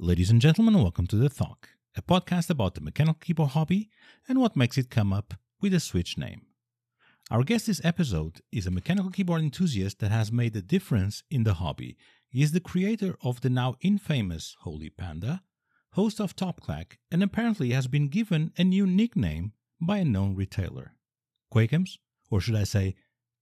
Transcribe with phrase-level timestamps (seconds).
[0.00, 3.90] Ladies and gentlemen, welcome to The Thock, a podcast about the mechanical keyboard hobby
[4.28, 6.46] and what makes it come up with a switch name.
[7.30, 11.44] Our guest this episode is a mechanical keyboard enthusiast that has made a difference in
[11.44, 11.96] the hobby.
[12.28, 15.42] He is the creator of the now infamous Holy Panda,
[15.92, 20.34] host of Top Clack, and apparently has been given a new nickname by a known
[20.34, 20.96] retailer.
[21.54, 21.98] Quakemz,
[22.32, 22.96] or should I say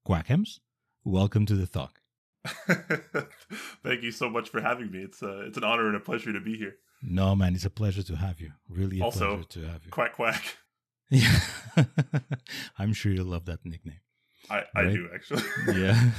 [0.06, 0.58] Quackems?
[1.02, 2.01] Welcome to The Thock.
[3.84, 4.98] Thank you so much for having me.
[5.00, 6.76] It's uh, it's an honor and a pleasure to be here.
[7.02, 8.52] No, man, it's a pleasure to have you.
[8.68, 9.90] Really a also, pleasure to have you.
[9.90, 10.56] Quack quack.
[11.10, 11.40] Yeah.
[12.78, 14.00] I'm sure you love that nickname.
[14.48, 14.94] I, I Right.
[14.94, 15.42] do actually.
[15.78, 16.10] yeah.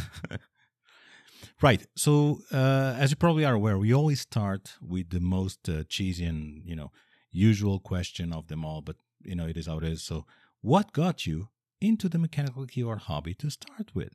[1.64, 1.84] right.
[1.96, 6.26] So, uh, as you probably are aware, we always start with the most uh, cheesy
[6.26, 6.92] and you know
[7.32, 8.82] usual question of them all.
[8.82, 10.04] But you know, it is how it is.
[10.04, 10.26] So,
[10.62, 11.50] what got you
[11.82, 14.14] into the mechanical keyboard hobby to start with?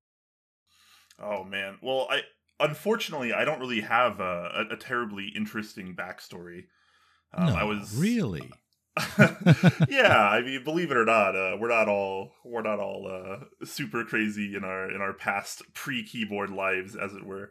[1.22, 1.78] Oh man.
[1.82, 2.22] Well, I
[2.60, 6.64] unfortunately I don't really have a, a, a terribly interesting backstory.
[7.32, 8.50] Um, no, I was really.
[9.88, 13.44] yeah, I mean, believe it or not, uh, we're not all we're not all uh,
[13.64, 17.50] super crazy in our in our past pre-keyboard lives, as it were.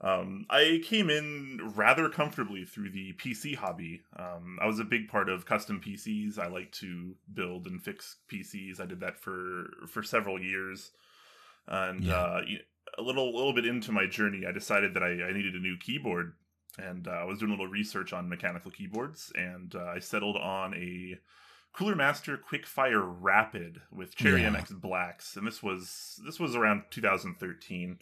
[0.00, 4.00] Um, I came in rather comfortably through the PC hobby.
[4.18, 6.40] Um, I was a big part of custom PCs.
[6.40, 8.80] I like to build and fix PCs.
[8.80, 10.90] I did that for for several years,
[11.68, 12.14] and Yeah.
[12.14, 12.42] uh,
[12.98, 15.76] a little little bit into my journey, I decided that I, I needed a new
[15.78, 16.34] keyboard
[16.78, 20.36] and uh, I was doing a little research on mechanical keyboards, and uh, I settled
[20.38, 21.18] on a
[21.74, 24.50] Cooler Master Quickfire Rapid with Cherry Yeah.
[24.50, 27.98] MX Blacks, and this was this was around 2013.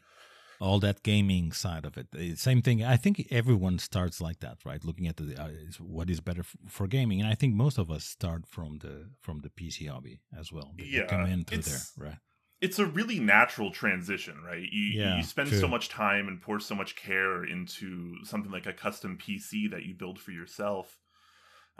[0.60, 2.38] all that gaming side of it.
[2.38, 2.84] Same thing.
[2.84, 4.84] I think everyone starts like that, right?
[4.84, 5.48] Looking at the uh,
[5.80, 9.08] what is better f- for gaming, and I think most of us start from the
[9.20, 10.74] from the PC hobby as well.
[10.78, 12.18] Yeah, come in through there, right?
[12.60, 14.68] It's a really natural transition, right?
[14.70, 15.60] You Yeah, you spend true.
[15.60, 19.84] so much time and pour so much care into something like a custom PC that
[19.84, 20.98] you build for yourself.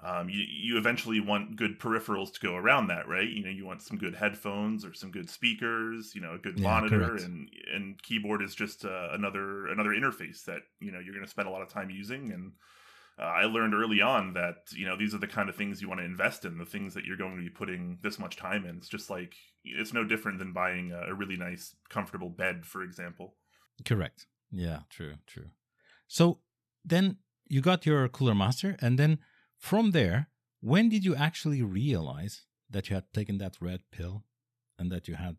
[0.02, 3.28] Um, you you eventually want good peripherals to go around that, right?
[3.28, 6.56] You know, you want some good headphones or some good speakers, you know, a good
[6.56, 7.22] Yeah, monitor, correct.
[7.22, 11.30] and and keyboard is just uh, another another interface that you know you're going to
[11.30, 12.32] spend a lot of time using.
[12.32, 12.52] And
[13.20, 15.88] uh, I learned early on that you know these are the kind of things you
[15.88, 18.64] want to invest in, the things that you're going to be putting this much time
[18.64, 18.76] in.
[18.76, 22.82] It's just like it's no different than buying a, a really nice, comfortable bed, for
[22.82, 23.34] example.
[23.84, 24.26] Correct.
[24.50, 25.50] Yeah, true, true.
[26.08, 26.38] So
[26.84, 29.18] then you got your Cooler Master, and then
[29.58, 30.28] from there,
[30.60, 34.24] when did you actually realize that you had taken that red pill
[34.78, 35.36] and that you had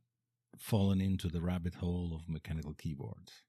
[0.57, 3.41] fallen into the rabbit hole of mechanical keyboards?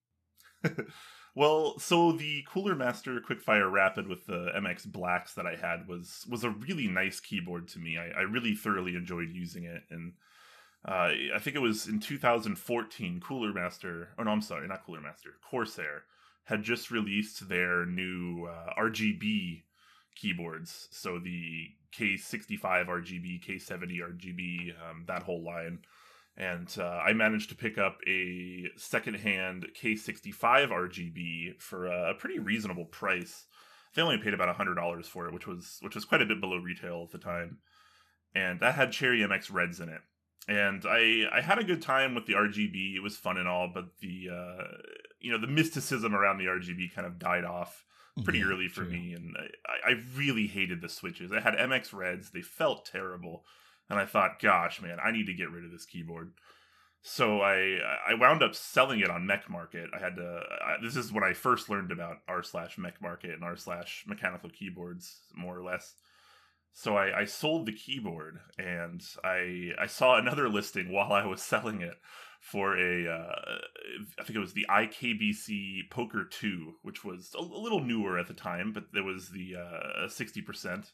[1.35, 6.27] well, so the Cooler Master Quickfire Rapid with the MX Blacks that I had was
[6.29, 7.99] was a really nice keyboard to me.
[7.99, 10.13] I, I really thoroughly enjoyed using it, and
[10.87, 13.21] uh, I think it was in 2014.
[13.21, 16.05] Cooler Master, oh no, I'm sorry, not Cooler Master, Corsair
[16.45, 19.63] had just released their new uh, RGB
[20.17, 20.89] keyboards.
[20.91, 25.81] So the K65 RGB, K70 RGB, um, that whole line
[26.37, 32.87] and uh, I managed to pick up a secondhand K65 RGB for a pretty reasonable
[32.87, 33.47] price.
[33.95, 36.41] They only paid about hundred dollars for it, which was which was quite a bit
[36.41, 37.59] below retail at the time,
[38.35, 40.01] and that had Cherry MX Reds in it.
[40.49, 42.95] And I I had a good time with the RGB.
[42.97, 44.65] It was fun and all, but the uh,
[45.21, 47.85] you know the mysticism around the RGB kind of died off
[48.25, 48.91] pretty Yeah, early for true.
[48.91, 51.31] me, and I, I really hated the switches.
[51.33, 53.45] I had MX Reds; they felt terrible,
[53.91, 56.33] and I thought, gosh, man, I need to get rid of this keyboard.
[57.03, 57.79] So I
[58.09, 59.91] I wound up selling it on Mech Market.
[59.93, 60.41] I had to.
[60.65, 64.05] I, this is when I first learned about r slash Mech Market and r slash
[64.07, 65.95] mechanical keyboards, more or less.
[66.73, 71.43] So I, I sold the keyboard, and I I saw another listing while I was
[71.43, 71.97] selling it
[72.41, 73.59] for a uh,
[74.19, 78.35] I think it was the IKBC Poker Two, which was a, little newer at the
[78.35, 80.93] time, but there was the uh, sixty percent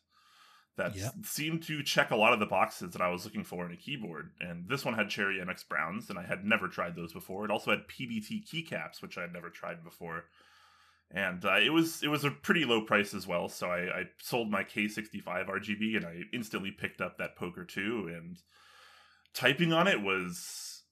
[0.78, 1.12] that Yep.
[1.24, 3.76] seemed to check a lot of the boxes that I was looking for in a
[3.76, 4.30] keyboard.
[4.40, 7.44] And this one had Cherry MX Browns, and I had never tried those before.
[7.44, 10.24] It also had PBT keycaps, which I had never tried before.
[11.10, 14.04] And uh, it was it was a pretty low price as well, so I, I
[14.20, 18.36] sold my K65 RGB and I instantly picked up that Poker 2 and
[19.32, 20.82] typing on it was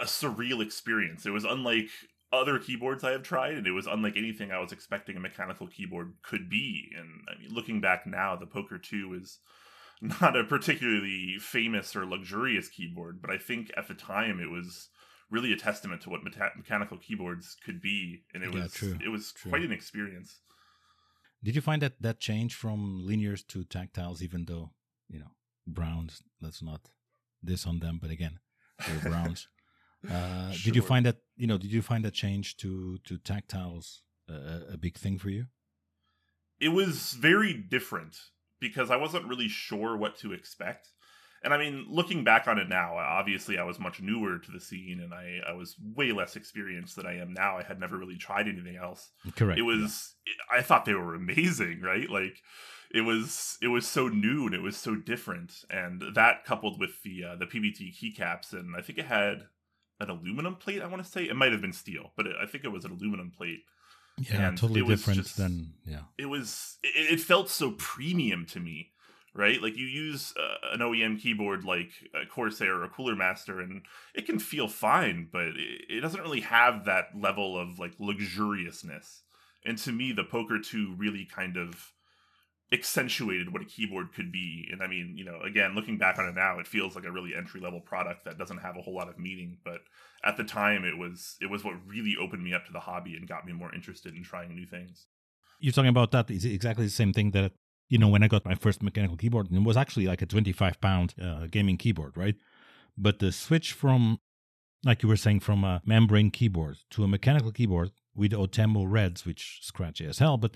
[0.00, 1.26] a surreal experience.
[1.26, 1.90] It was unlike
[2.32, 5.66] other keyboards I have tried, and it was unlike anything I was expecting a mechanical
[5.66, 6.90] keyboard could be.
[6.96, 9.38] And I mean, looking back now, the Poker 2 is
[10.00, 14.88] not a particularly famous or luxurious keyboard, but I think at the time it was
[15.30, 18.98] really a testament to what meta- mechanical keyboards could be, and it Yeah, was true,
[19.04, 19.50] it was true.
[19.50, 20.40] quite an experience.
[21.42, 24.70] Did you find that that change from linears to tactiles, even though
[25.08, 25.32] you know
[25.66, 26.22] browns?
[26.40, 26.90] Let's not
[27.42, 28.38] this on them, but again,
[28.86, 29.48] they're browns.
[30.10, 31.58] Uh, Did you find that you know?
[31.58, 34.00] Did you find that change to to tactiles
[34.30, 35.46] uh, a big thing for you?
[36.62, 38.16] it was very different
[38.60, 40.90] because I wasn't really sure what to expect.
[41.42, 44.60] And I mean, looking back on it now, obviously I was much newer to the
[44.60, 47.58] scene and I, I was way less experienced than I am now.
[47.58, 49.10] I had never really tried anything else.
[49.34, 49.58] Correct.
[49.58, 50.56] It was yeah.
[50.56, 52.08] I thought they were amazing, right?
[52.08, 52.36] Like
[52.94, 55.64] it was it was so new and it was so different.
[55.68, 59.46] And that coupled with the uh, the PBT keycaps and I think it had
[60.02, 61.24] an aluminum plate, I want to say.
[61.24, 63.60] It might have been steel, but it, I think it was an aluminum plate.
[64.18, 66.02] Yeah, and totally different just, than yeah.
[66.18, 68.92] It was it, it felt so premium to me
[69.34, 69.62] right?
[69.62, 73.82] Like you use uh, an OEM keyboard like a Corsair or a Cooler Master, and
[74.14, 79.20] it can feel fine, but it, it, doesn't really have that level of like luxuriousness.
[79.64, 81.92] And to me, the Poker 2 really kind of
[82.72, 84.68] accentuated what a keyboard could be.
[84.72, 87.12] And I mean, you know, again, looking back on it now, it feels like a
[87.12, 89.58] really entry level product that doesn't have a whole lot of meaning.
[89.64, 89.80] But
[90.24, 93.16] at the time, it was it was what really opened me up to the hobby
[93.16, 95.06] and got me more interested in trying new things.
[95.60, 97.52] You're talking about that is exactly the same thing that
[97.92, 100.80] you know, when I got my first mechanical keyboard, it was actually like a 25
[100.80, 102.36] pound uh, gaming keyboard, right?
[102.96, 104.18] But the switch from,
[104.82, 109.26] like you were saying, from a membrane keyboard to a mechanical keyboard with Outemu Reds,
[109.26, 110.54] which scratchy as hell, but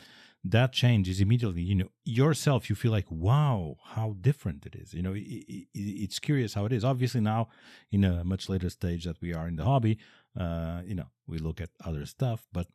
[0.51, 4.95] that change is immediately, you know, yourself, you feel like, wow, how different it is.
[4.95, 6.85] You know, it, it, it's curious how it is.
[6.85, 7.49] Obviously, now
[7.91, 9.99] in a much later stage that we are in the hobby,
[10.39, 12.69] uh, you know, we look at other stuff, but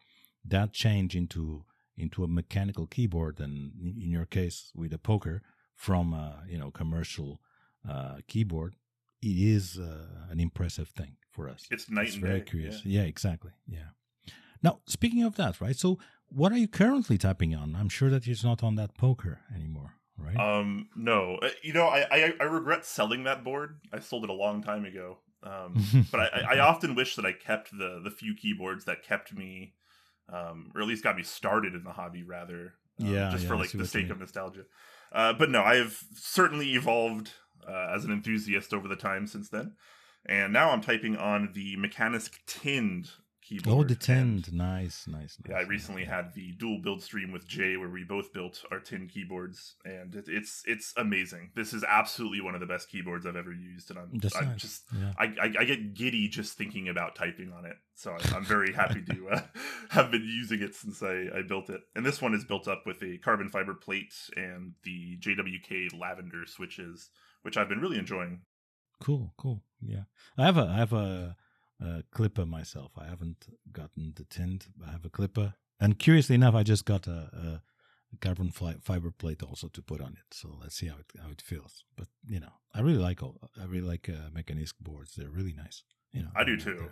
[0.46, 1.66] that change into
[1.98, 5.42] into a mechanical keyboard and in your case with a poker
[5.76, 7.40] from a you know commercial
[7.88, 8.76] uh, keyboard
[9.22, 12.46] it is uh, an impressive thing for us it's and very day.
[12.46, 13.02] curious yeah.
[13.02, 13.90] yeah exactly yeah
[14.64, 16.00] now speaking of that right so
[16.34, 17.76] what are you currently typing on?
[17.76, 20.38] I'm sure that it's not on that poker anymore right?
[20.38, 21.38] Um no.
[21.42, 23.80] Uh, you know I, I, I regret selling that board.
[23.92, 25.18] I sold it a long time ago.
[25.44, 29.34] Um, but I, I often wish that i kept the the few keyboards that kept
[29.34, 29.74] me
[30.32, 32.74] um, or at least got me started in the hobby rather.
[33.02, 34.64] Um, yeah, just yeah, for like the sake of nostalgia.
[35.12, 37.32] Uh, but no, I have certainly evolved
[37.68, 39.74] uh, as an enthusiast over the time since then,
[40.26, 43.10] and now I'm typing on the Mechanisk Tinned
[43.60, 43.92] keyboard.
[43.92, 45.50] Oh, tinned, nice, nice, nice.
[45.50, 48.80] Yeah, I recently had the dual build stream with Jay where we both built our
[48.80, 51.52] tin keyboards, and it, it's it's amazing.
[51.56, 54.62] This is absolutely one of the best keyboards I've ever used, and I'm, I'm nice.
[54.62, 55.14] just yeah.
[55.18, 57.76] I, I, I get giddy just thinking about typing on it.
[57.96, 59.42] So I, I'm very happy to uh,
[59.90, 61.82] have been using it since I, I built it.
[61.96, 66.46] And this one is built up with a carbon fiber plate and the JWK lavender
[66.46, 67.10] switches,
[67.44, 68.42] which I've been really enjoying.
[69.02, 69.62] Cool, cool.
[69.82, 70.04] Yeah,
[70.38, 71.36] I have a I have a
[71.84, 72.92] uh, clipper myself.
[72.98, 74.68] I haven't gotten the tint.
[74.88, 77.62] I have a clipper, and curiously enough, I just got a,
[78.14, 80.34] a carbon fiber plate also to put on it.
[80.34, 81.84] So let's see how it how it feels.
[81.96, 83.40] But you know, I really like all.
[83.60, 85.16] I really like uh, Mechanisk boards.
[85.16, 85.84] They're really nice.
[86.12, 86.76] You know, I do too.
[86.76, 86.92] They're,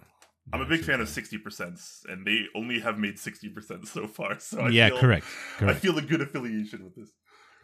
[0.51, 4.07] I'm a big fan of sixty percent, and they only have made sixty percent so
[4.07, 4.39] far.
[4.39, 5.25] So I yeah, feel, correct,
[5.57, 5.77] correct.
[5.77, 7.11] I feel a good affiliation with this.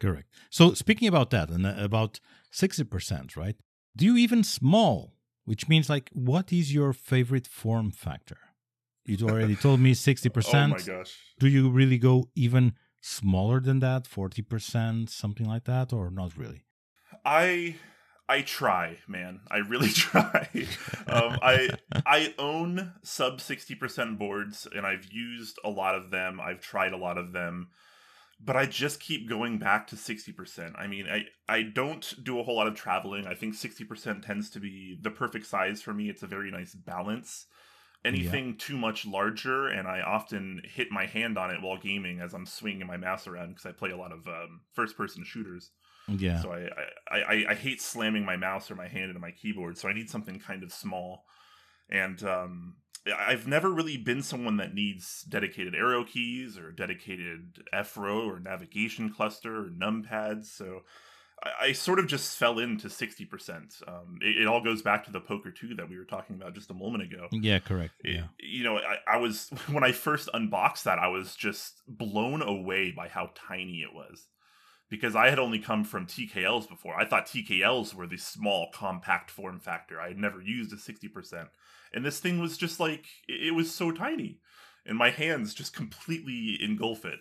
[0.00, 0.28] Correct.
[0.50, 2.20] So speaking about that and uh, about
[2.50, 3.56] sixty percent, right?
[3.96, 5.15] Do you even small
[5.46, 8.38] which means like what is your favorite form factor?
[9.06, 11.16] You already told me 60% oh my gosh.
[11.38, 16.64] Do you really go even smaller than that 40% something like that or not really?
[17.24, 17.76] I
[18.28, 19.40] i try man.
[19.50, 20.48] I really try.
[21.06, 21.70] Um, i
[22.04, 26.40] i own sub 60% boards and i've used a lot of them.
[26.40, 27.68] I've tried a lot of them
[28.38, 30.72] but I just keep going back to 60%.
[30.78, 33.26] I mean, I, I don't do a whole lot of traveling.
[33.26, 36.10] I think 60% tends to be the perfect size for me.
[36.10, 37.46] It's a very nice balance.
[38.04, 38.54] Anything yeah.
[38.58, 42.46] too much larger, and I often hit my hand on it while gaming as I'm
[42.46, 45.70] swinging my mouse around because I play a lot of um, first person shooters.
[46.06, 46.40] Yeah.
[46.40, 46.68] So I,
[47.10, 49.76] I, I, I, hate slamming my mouse or my hand into my keyboard.
[49.76, 51.24] So I need something kind of small.
[51.90, 52.76] And um,
[53.18, 58.40] I've never really been someone that needs dedicated arrow keys or dedicated F row or
[58.40, 60.46] navigation cluster or numpads.
[60.46, 60.82] So
[61.42, 63.88] I, I sort of just fell into 60%.
[63.88, 66.54] Um, it, it, all goes back to the Poker 2 that we were talking about
[66.54, 67.28] just a moment ago.
[67.30, 67.94] Yeah, correct.
[68.04, 68.26] It, yeah.
[68.40, 72.90] You know, I, I was, when I first unboxed that, I was just blown away
[72.90, 74.26] by how tiny it was
[74.88, 76.98] because I had only come from TKLs before.
[76.98, 80.00] I thought TKLs were the small, compact form factor.
[80.00, 81.48] I had never used a 60%
[81.92, 84.38] and this thing was just like it was so tiny.
[84.84, 87.20] And my hands just completely engulf it.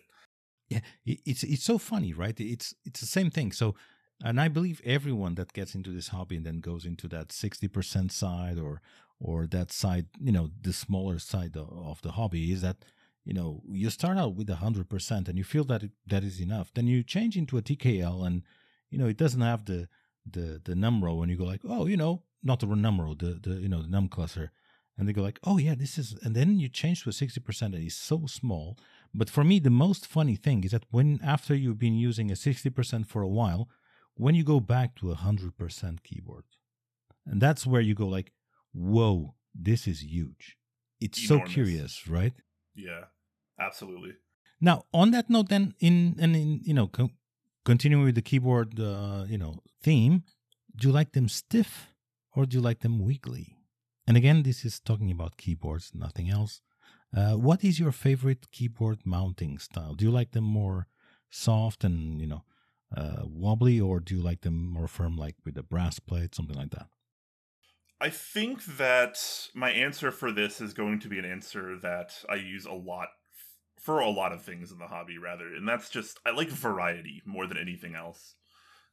[0.70, 2.40] Yeah it's it's so funny right?
[2.40, 3.52] It's it's the same thing.
[3.52, 3.76] So
[4.24, 8.12] and i believe everyone that gets into this hobby and then goes into that 60%
[8.12, 8.82] side or
[9.20, 12.78] or that side you know the smaller side of the hobby is that
[13.26, 16.72] you know you start out with 100% and you feel that it, that is enough
[16.74, 18.44] then you change into a tkl and
[18.90, 19.88] you know it doesn't have the
[20.30, 23.14] the the num row and you go like oh you know not the num row
[23.14, 24.52] the the you know the num cluster
[24.98, 27.40] and they go like, "Oh yeah, this is," and then you change to a sixty
[27.40, 28.78] percent, and it's so small.
[29.14, 32.36] But for me, the most funny thing is that when after you've been using a
[32.36, 33.70] sixty percent for a while,
[34.16, 36.46] when you go back to a hundred percent keyboard,
[37.26, 38.32] and that's where you go like,
[38.74, 40.58] "Whoa, this is huge."
[41.02, 41.50] It's Enormous.
[41.50, 42.34] so curious, right?
[42.74, 43.06] Yeah,
[43.60, 44.14] absolutely.
[44.62, 47.12] Now, on that note, then, in and in you know, co-
[47.66, 50.24] continuing with the keyboard, uh, you know, theme,
[50.76, 51.94] do you like them stiff
[52.36, 53.58] or do you like them wiggly?
[54.08, 56.62] And again, this is talking about keyboards, nothing else.
[57.16, 59.94] Uh, what is your favorite keyboard mounting style?
[59.94, 60.88] Do you like them more
[61.30, 62.44] soft and you know
[62.96, 66.56] uh, wobbly, or do you like them more firm, like with a brass plate, something
[66.56, 66.88] like that?
[68.00, 69.18] I think that
[69.54, 73.08] my answer for this is going to be an answer that I use a lot
[73.86, 77.22] for a lot of things in the hobby, rather, and that's just I like variety
[77.26, 78.36] more than anything else.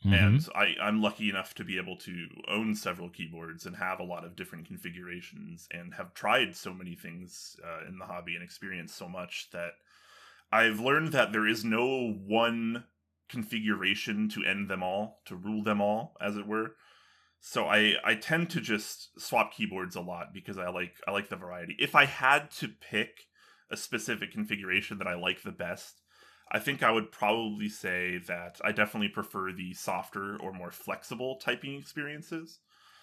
[0.05, 0.15] Mhm.
[0.15, 4.05] And I, I'm lucky enough to be able to own several keyboards and have a
[4.05, 8.45] lot of different configurations and have tried so many things uh, in the hobby and
[8.45, 9.75] experienced so much that
[10.53, 12.85] I've learned that there is no one
[13.29, 16.77] configuration to end them all, to rule them all, as it were.
[17.41, 21.29] So I, I tend to just swap keyboards a lot because I like I like
[21.29, 21.77] the variety.
[21.79, 23.27] If I had to pick
[23.73, 26.03] a specific configuration that I like the best,
[26.53, 31.37] I think I would probably say that I definitely prefer the softer or more flexible
[31.37, 32.61] typing experiences.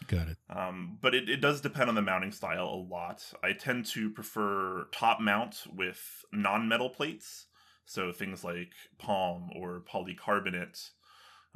[0.08, 0.38] Got it.
[0.50, 3.26] Um, but it, it does depend on the mounting style a lot.
[3.44, 7.48] I tend to prefer top mount with non metal plates.
[7.86, 10.92] So things like POM or polycarbonate,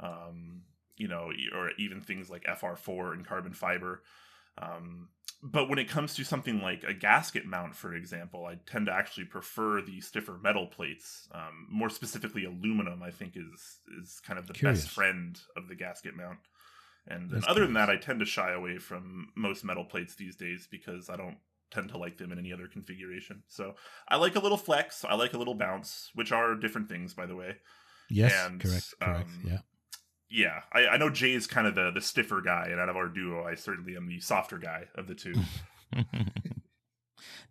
[0.00, 0.62] um,
[0.96, 4.02] you know, or even things like FR4 and carbon fiber.
[4.58, 5.10] Um,
[5.44, 8.92] but when it comes to something like a gasket mount, for example, I tend to
[8.92, 11.28] actually prefer the stiffer metal plates.
[11.32, 13.02] Um, more specifically, aluminum.
[13.02, 14.84] I think is is kind of the Curious.
[14.84, 16.38] best friend of the gasket mount.
[17.06, 20.36] And That's other than that, I tend to shy away from most metal plates these
[20.36, 21.36] days because I don't
[21.70, 23.42] tend to like them in any other configuration.
[23.48, 23.74] So
[24.08, 27.26] I like a little flex, I like a little bounce, which are different things, by
[27.26, 27.56] the way.
[28.08, 29.28] Yes, And, correct, correct.
[29.28, 29.58] um, yeah.
[30.34, 32.96] Yeah, I, I know Jay is kind of the the stiffer guy, and out of
[32.96, 35.34] our duo, I certainly am the softer guy of the two.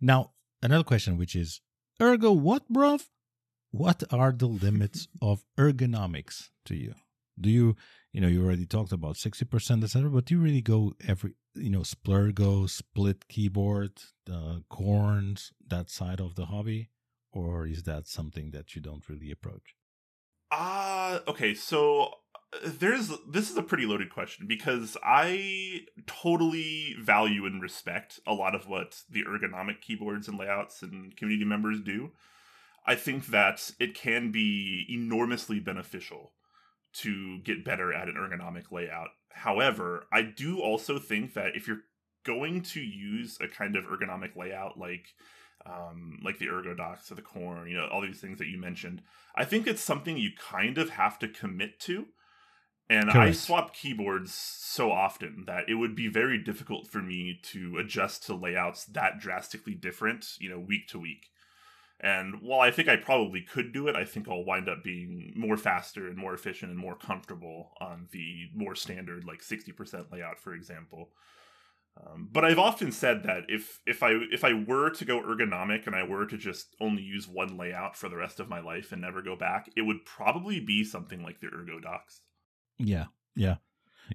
[0.02, 1.62] now, another question, which is
[1.98, 3.06] ergo what, bruv?
[3.70, 6.94] What are the limits of ergonomics to you?
[7.40, 7.74] Do you,
[8.12, 11.70] you know, you already talked about 60%, etc., but do you really go every, you
[11.70, 16.90] know, splurgo, split keyboard, uh, Cornes, that side of the hobby?
[17.32, 19.74] Or is that something that you don't really approach?
[20.52, 21.54] Ah, okay.
[21.54, 22.10] So uh,
[22.62, 28.54] there's this is a pretty loaded question because I totally value and respect a lot
[28.54, 32.12] of what the ergonomic keyboards and layouts and community members do.
[32.86, 36.32] I think that it can be enormously beneficial
[36.94, 39.08] to get better at an ergonomic layout.
[39.30, 41.82] However, I do also think that if you're
[42.24, 45.06] going to use a kind of ergonomic layout like
[45.66, 49.02] um, like the ergodox or the Corne, you know, all these things that you mentioned,
[49.34, 52.06] I think it's something you kind of have to commit to.
[52.90, 57.78] And I swap keyboards so often that it would be very difficult for me to
[57.78, 61.30] adjust to layouts that drastically different, you know, week to week.
[62.00, 65.32] And while I think I probably could do it, I think I'll wind up being
[65.34, 70.38] more faster and more efficient and more comfortable on the more standard, like 60% layout,
[70.38, 71.10] for example.
[71.96, 75.86] Um, but I've often said that if if I if I were to go ergonomic
[75.86, 78.90] and I were to just only use one layout for the rest of my life
[78.90, 82.20] and never go back, it would probably be something like the Ergodox.
[82.78, 83.56] Yeah, yeah.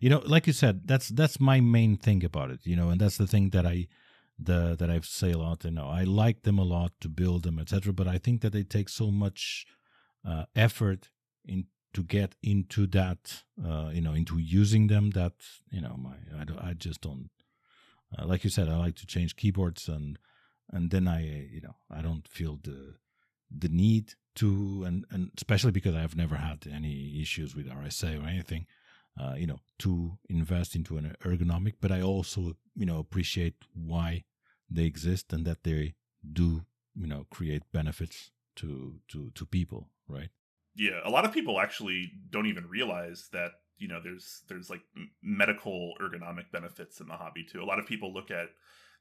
[0.01, 2.59] You know, like you said, that's that's my main thing about it.
[2.63, 3.87] You know, and that's the thing that I
[4.37, 5.63] the that I've say a lot.
[5.65, 7.93] You know, I like them a lot to build them, etc.
[7.93, 9.65] But I think that they take so much
[10.27, 11.09] uh, effort
[11.45, 13.43] in to get into that.
[13.63, 15.33] Uh, you know, into using them that
[15.71, 17.29] you know, my I don't, I just don't.
[18.17, 20.17] Uh, like you said, I like to change keyboards and
[20.71, 22.95] and then I you know I don't feel the
[23.49, 28.27] the need to and and especially because I've never had any issues with RSI or
[28.27, 28.65] anything,
[29.19, 31.75] uh, you know, to invest into an ergonomic.
[31.81, 34.23] But I also you know appreciate why
[34.69, 35.95] they exist and that they
[36.31, 40.29] do you know create benefits to to to people, right?
[40.75, 44.81] Yeah, a lot of people actually don't even realize that you know there's there's like
[45.23, 47.61] medical ergonomic benefits in the hobby too.
[47.61, 48.49] A lot of people look at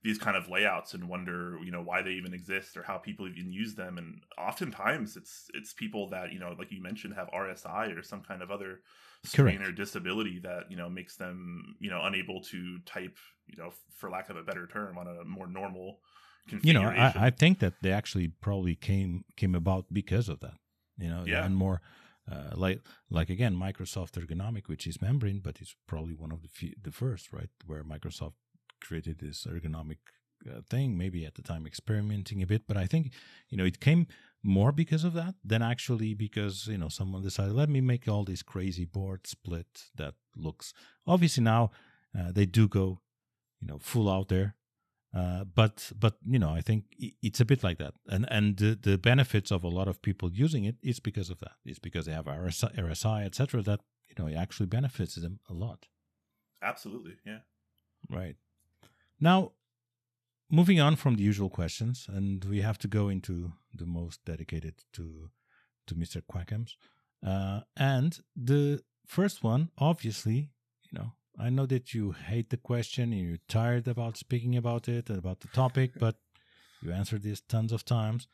[0.03, 3.27] these kind of layouts and wonder you know why they even exist or how people
[3.29, 7.29] even use them and oftentimes it's it's people that you know like you mentioned have
[7.31, 8.81] RSI or some kind of other
[9.25, 9.69] strain Correct.
[9.69, 14.11] or disability that you know makes them you know unable to type you know for
[14.11, 16.01] lack of a better term on a more normal
[16.63, 16.89] You know.
[16.89, 20.59] I, I think that they actually probably came came about because of that.
[20.97, 21.45] You know, Yeah.
[21.45, 21.81] and more.
[22.31, 26.49] Uh, like like again Microsoft ergonomic which is membrane but it's probably one of the
[26.49, 28.35] few, the first right where Microsoft
[28.81, 29.99] created this ergonomic
[30.49, 30.97] uh, thing.
[30.97, 33.13] Maybe at the time experimenting a bit, but I think
[33.49, 34.07] you know it came
[34.43, 38.25] more because of that than actually because you know someone decided let me make all
[38.25, 40.73] this crazy board split that looks
[41.07, 41.71] obviously now
[42.17, 43.01] uh, they do go
[43.61, 44.55] you know full out there
[45.15, 46.85] uh, but but you know I think
[47.23, 50.31] it's a bit like that, and and the, the benefits of a lot of people
[50.31, 51.53] using it is because of that.
[51.65, 53.63] It's because they have RSI, RSI etc.
[53.63, 55.87] That you know it actually benefits them a lot.
[56.63, 57.39] Absolutely, yeah.
[58.11, 58.37] Right.
[59.21, 59.53] Now,
[60.51, 64.85] moving on from the usual questions, and we have to go into the most dedicated
[64.95, 65.31] to
[65.87, 66.21] to Mr.
[66.31, 66.77] Quackham's,
[67.27, 70.51] uh, and the first one, obviously,
[70.91, 74.89] you know, I know that you hate the question and you're tired about speaking about
[74.89, 76.17] it and about the topic, but
[76.83, 78.29] you answered this tons of times.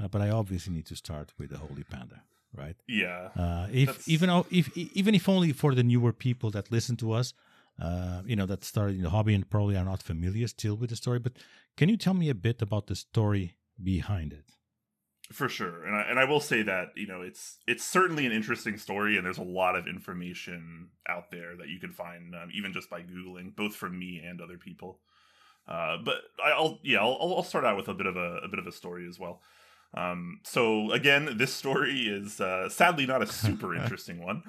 [0.00, 2.22] Uh, but I obviously need to start with the Holy Panda,
[2.56, 2.76] right?
[2.86, 3.30] Yeah.
[3.36, 7.34] Uh, if even if even if only for the newer people that listen to us,
[7.80, 10.90] uh, you know, that started in the hobby and probably are not familiar still with
[10.90, 11.18] the story.
[11.18, 11.34] But
[11.76, 14.44] can you tell me a bit about the story behind it?
[15.32, 18.32] for sure and I, and I will say that you know it's it's certainly an
[18.32, 22.48] interesting story and there's a lot of information out there that you can find um,
[22.54, 25.00] even just by googling both from me and other people
[25.68, 28.58] uh, but I'll yeah I'll, I'll start out with a bit of a, a bit
[28.58, 29.42] of a story as well
[29.92, 34.42] um, so again this story is uh, sadly not a super interesting one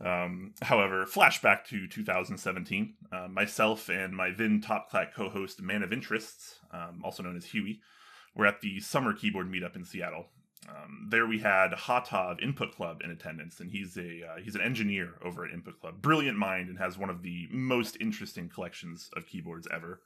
[0.00, 5.92] um, however flashback to 2017 uh, myself and my then top clack co-host man of
[5.92, 7.80] interests um, also known as huey
[8.38, 10.26] we're at the summer keyboard meetup in Seattle.
[10.68, 14.54] Um, there we had HaaTa of Input Club in attendance, and he's a uh, he's
[14.54, 16.00] an engineer over at Input Club.
[16.00, 20.00] Brilliant mind, and has one of the most interesting collections of keyboards ever.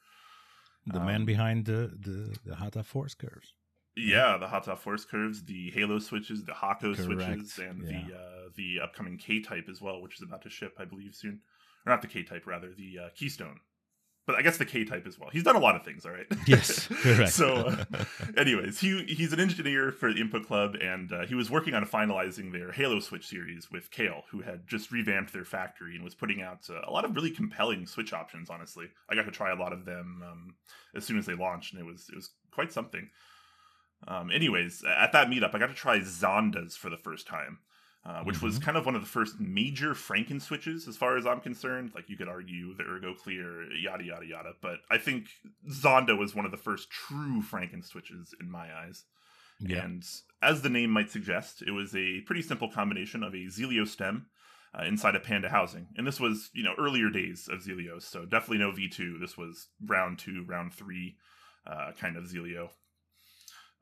[0.87, 3.54] The um, man behind the, the the HaaTa force curves.
[3.96, 7.02] Yeah, the HaaTa force curves, the Halo switches, the Hako Correct.
[7.02, 7.90] switches, and yeah.
[7.90, 11.14] the uh, the upcoming K type as well, which is about to ship, I believe,
[11.14, 11.40] soon.
[11.84, 13.61] Or not the K type, rather the uh, Keystone
[14.26, 15.30] but I guess the K type as well.
[15.32, 16.26] He's done a lot of things, all right.
[16.46, 17.32] Yes, correct.
[17.32, 17.54] so,
[17.94, 18.04] uh,
[18.37, 21.84] anyways, he he's an engineer for the Input Club, and uh, he was working on
[21.84, 26.14] finalizing their Halo Switch series with Kailh, who had just revamped their factory and was
[26.14, 28.50] putting out uh, a lot of really compelling Switch options.
[28.50, 30.55] Honestly, I got to try a lot of them um,
[30.94, 33.09] as soon as they launched, and it was it was quite something.
[34.07, 37.59] Um, anyways, at that meetup, I got to try Zondas for the first time.
[38.05, 38.47] Uh, which mm-hmm.
[38.47, 41.93] was kind of one of the first major Franken switches, as far as I'm concerned.
[41.95, 45.29] Like you could argue the Ergo Clear, yada yada yada, but I think
[45.71, 49.05] Zonda was one of the first true Franken switches in my eyes.
[49.61, 49.85] Yeah.
[49.85, 50.05] And
[50.43, 54.27] as the name might suggest, it was a pretty simple combination of a Zealio stem
[54.77, 58.25] uh, inside a Panda housing, and this was you know earlier days of Zealios, so
[58.25, 59.21] definitely no V2.
[59.21, 61.19] This was round two, round three,
[61.67, 62.71] uh, kind of Zealio.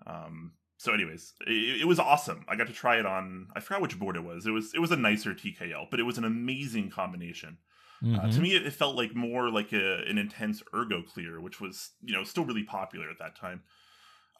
[0.06, 3.82] Um, so anyways it, it, was awesome i got to try it on i forgot
[3.82, 6.24] which board it was it was it was a nicer tkl but it was an
[6.24, 7.58] amazing combination
[8.02, 8.16] mm-hmm.
[8.16, 8.42] uh, to mm-hmm.
[8.42, 12.14] me it, it, felt like more like a, an intense ergo clear which was you
[12.14, 13.62] know still really popular at that time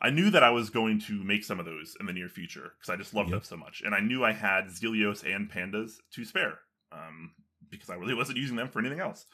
[0.01, 2.73] i knew that i was going to make some of those in the near future
[2.79, 3.41] because i just loved yep.
[3.41, 6.59] them so much and i knew i had zealios and pandas to spare
[6.91, 7.33] um,
[7.69, 9.27] because i really wasn't using them for anything else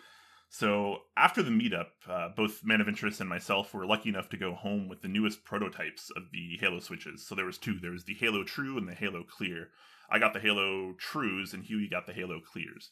[0.49, 4.37] so after the meetup, uh, both Man of Interest and myself were lucky enough to
[4.37, 7.27] go home with the newest prototypes of the Halo switches.
[7.27, 7.79] So there was two.
[7.81, 9.71] There was the Halo True and the Halo Clear.
[10.11, 12.91] I got the Halo Trues, and Huey got the Halo Clears.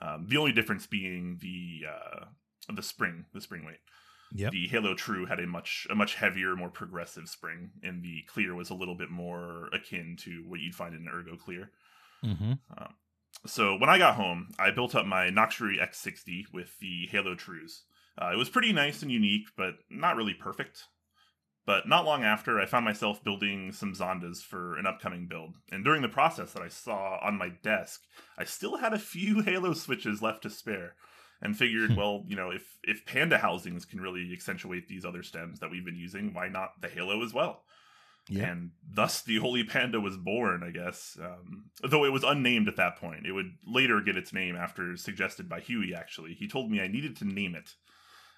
[0.00, 2.24] Um, the only difference being the uh,
[2.72, 3.80] the spring, the spring weight.
[4.32, 4.52] Yep.
[4.52, 8.54] The Halo True had a much a much heavier, more progressive spring, and the Clear
[8.54, 11.70] was a little bit more akin to what you'd find in an Ergo Clear.
[12.24, 12.52] Mm-hmm.
[12.76, 12.94] Um,
[13.46, 17.84] so when I got home, I built up my Noxary X60 with the Halo Trues.
[18.20, 20.84] Uh, it was pretty nice and unique, but not really perfect.
[21.68, 25.56] But not long after, I found myself building some Zondas for an upcoming build.
[25.70, 28.00] And during the process that I saw on my desk,
[28.38, 30.94] I still had a few Halo switches left to spare.
[31.40, 31.96] And figured, hmm.
[31.96, 35.84] well, you know, if if Panda housings can really accentuate these other stems that we've
[35.84, 37.62] been using, why not the Halo as well?
[38.28, 38.50] Yeah.
[38.50, 41.16] And thus the Holy Panda was born, I guess.
[41.20, 43.26] Um, though it was unnamed at that point.
[43.26, 46.34] It would later get its name after suggested by Huey, actually.
[46.34, 47.70] He told me I needed to name it.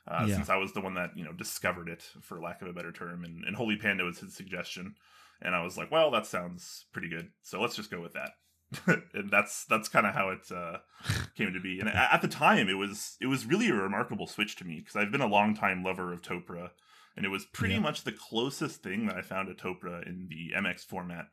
[0.09, 0.37] Uh, yeah.
[0.37, 2.92] Since I was the one that you know discovered it, for lack of a better
[2.92, 4.94] term, and, and Holy Panda was his suggestion,
[5.42, 8.31] and I was like, well, that sounds pretty good, so let's just go with that.
[9.14, 10.79] and that's that's kind of how it uh,
[11.37, 11.81] came to be.
[11.81, 14.96] And at the time, it was it was really a remarkable switch to me because
[14.96, 16.70] I've been a long time lover of Topre
[17.16, 17.81] and it was pretty yeah.
[17.81, 21.27] much the closest thing that I found to Topre in the MX format.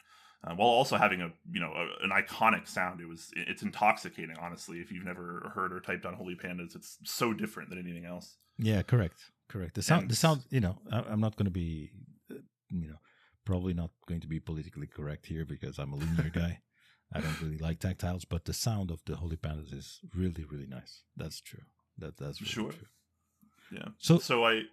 [0.44, 4.36] Uh, while also having a you know a, an iconic sound, it was it's intoxicating.
[4.40, 8.06] Honestly, if you've never heard or typed on Holy Pandas, it's so different than anything
[8.06, 8.38] else.
[8.58, 9.18] Yeah, correct,
[9.50, 9.76] correct.
[9.76, 10.44] The sound, and, the sound.
[10.52, 11.92] You know, I, am not going to be,
[12.32, 12.36] uh,
[12.70, 12.98] you know,
[13.46, 16.60] probably not going to be politically correct here because I'm a linear guy.
[17.14, 20.68] I don't really like tactiles, but the sound of the Holy Pandas is really, really
[20.68, 21.04] nice.
[21.16, 21.64] That's true.
[21.98, 22.72] That that's really sure.
[22.72, 22.88] True.
[23.72, 23.90] Yeah.
[23.98, 24.64] So so I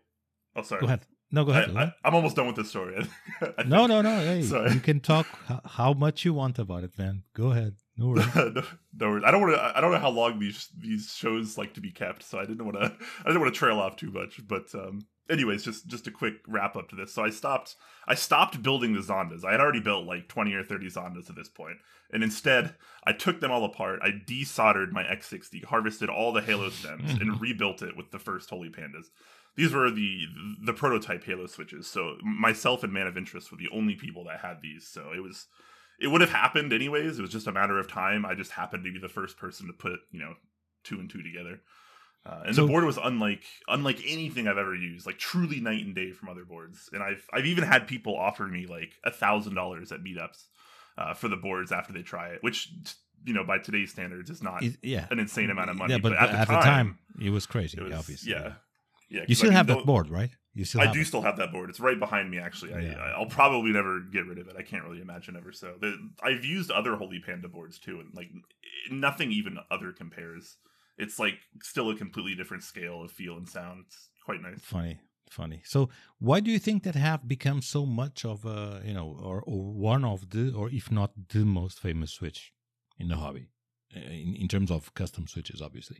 [0.57, 0.81] Oh, sorry.
[0.81, 1.07] Go ahead.
[1.35, 1.75] No, go ahead.
[1.77, 2.95] I, am almost done with this story.
[3.67, 4.19] no, no, no.
[4.21, 4.73] Hey, Sorry.
[4.73, 7.25] you can talk h- how much you want about it, man.
[7.35, 7.75] Go ahead.
[7.97, 8.33] No worries.
[8.37, 8.63] no,
[8.99, 9.25] no worries.
[9.27, 9.77] I don't want to.
[9.77, 12.65] I don't know how long these these shows like to be kept, so I didn't
[12.65, 12.97] want to.
[13.21, 14.41] I didn't want to trail off too much.
[14.47, 17.13] But um, anyways, just just a quick wrap up to this.
[17.13, 17.75] So I stopped.
[18.07, 19.45] I stopped building the Zondas.
[19.45, 21.79] I had already built like twenty or thirty Zondas at this point,
[22.13, 24.01] and instead I took them all apart.
[24.03, 28.51] I desoldered my X60, harvested all the Halo stems, and rebuilt it with the first
[28.51, 29.07] Holy Pandas.
[29.57, 30.27] These were the
[30.65, 31.87] the prototype Halo switches.
[31.87, 34.87] So myself and Man of Interest were the only people that had these.
[34.87, 35.47] So it was
[36.01, 37.19] it would have happened anyways.
[37.19, 38.27] It was just a matter of time.
[38.27, 40.35] I just happened to be the first person to put you know
[40.83, 41.61] two and two together.
[42.27, 45.85] Uh, and So- the board was unlike unlike anything I've ever used, like truly night
[45.85, 46.89] and day from other boards.
[46.93, 50.47] And I've I've even had people offer me like a thousand dollars at meetups
[50.97, 52.71] uh, for the boards after they try it, which
[53.25, 55.07] you know by today's standards is not yeah.
[55.11, 55.93] an insane amount of money.
[55.93, 58.33] Yeah, but, at, the, time, it was crazy, it was obviously.
[58.33, 58.55] yeah,
[59.11, 59.25] yeah.
[59.27, 60.31] You still have that board, right?
[60.55, 61.07] You still I do it.
[61.07, 61.69] still have that board.
[61.69, 62.71] It's right behind me, actually.
[62.71, 62.95] Yeah.
[62.95, 64.55] I, I'll probably never get rid of it.
[64.57, 65.75] I can't really imagine ever so.
[66.23, 68.31] I've used other Holy Panda boards too, and like
[68.91, 70.57] nothing even other compares.
[70.97, 73.85] It's like still a completely different scale of feel and sound.
[73.87, 74.61] It's quite nice.
[74.61, 75.61] Funny, funny.
[75.65, 75.89] So,
[76.21, 79.73] why do you think that have become so much of a, you know, or, or
[79.73, 82.53] one of the, or if not the most famous switch
[82.97, 83.49] in the hobby,
[83.93, 85.99] in, in terms of custom switches, obviously?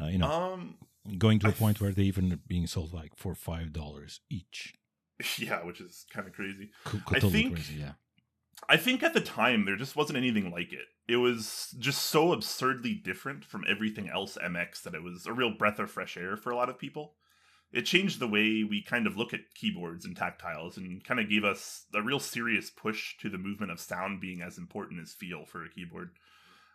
[0.00, 0.76] Uh, you know, Um,
[1.18, 4.74] going to a point where they even being sold like for five dollars each.
[5.38, 6.70] yeah, which is kind of crazy.
[6.84, 7.92] Co- I think- crazy, yeah.
[8.70, 10.86] I think at the time there just wasn't anything like it.
[11.06, 15.50] It was just so absurdly different from everything else MX that it was a real
[15.50, 17.14] breath of fresh air for a lot of people.
[17.70, 21.28] It changed the way we kind of look at keyboards and tactiles and kind of
[21.28, 25.12] gave us a real serious push to the movement of sound being as important as
[25.12, 26.10] feel for a keyboard.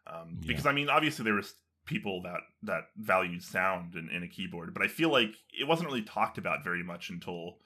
[0.05, 0.47] Um, Yeah.
[0.47, 4.73] Because I mean, obviously there was people that that valued sound in, in a keyboard,
[4.73, 7.57] but I feel like it wasn't really talked about very much until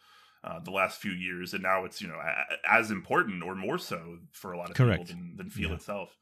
[0.44, 3.78] uh, the last few years, and now it's you know a, as important or more
[3.78, 5.08] so for a lot of Correct.
[5.08, 5.76] people than, than feel Yeah.
[5.76, 6.16] itself.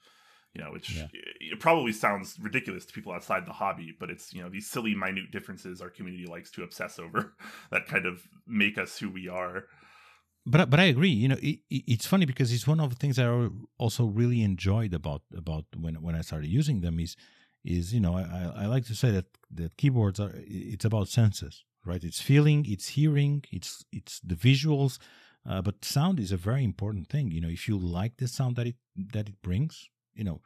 [0.55, 1.07] You know, which Yeah.
[1.13, 4.93] it probably sounds ridiculous to people outside the hobby, but it's you know these silly,
[4.95, 7.33] minute differences our community likes to obsess over
[7.71, 9.65] that kind of make us who we are.
[10.45, 11.09] but but I agree.
[11.09, 14.41] You know, it, it- it's funny because it's one of the things I also really
[14.43, 17.15] enjoyed about about when when I started using them is
[17.63, 21.63] is you know I, I like to say that that keyboards are it's about senses,
[21.85, 22.03] right?
[22.03, 24.99] It's feeling, it's hearing, it's it's the visuals,
[25.47, 27.31] uh, but sound is a very important thing.
[27.31, 28.75] You know, if you like the sound that it
[29.13, 30.41] that it brings, you know.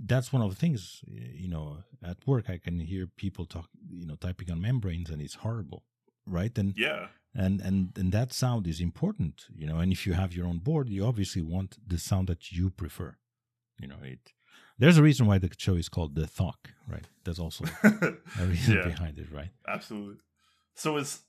[0.00, 1.82] That's one of the things, you know.
[2.04, 5.82] At work, I can hear people talk, you know, typing on membranes, and it's horrible,
[6.24, 6.56] right?
[6.56, 10.32] And Yeah, and and and that sound is important you know and if you have
[10.32, 13.16] your own board you obviously want the sound that you prefer
[13.78, 14.32] you know it
[14.78, 18.76] there's a reason why the show is called the Thock, right there's also a reason
[18.76, 18.84] Yeah.
[18.88, 20.16] behind it right absolutely.
[20.74, 21.20] So is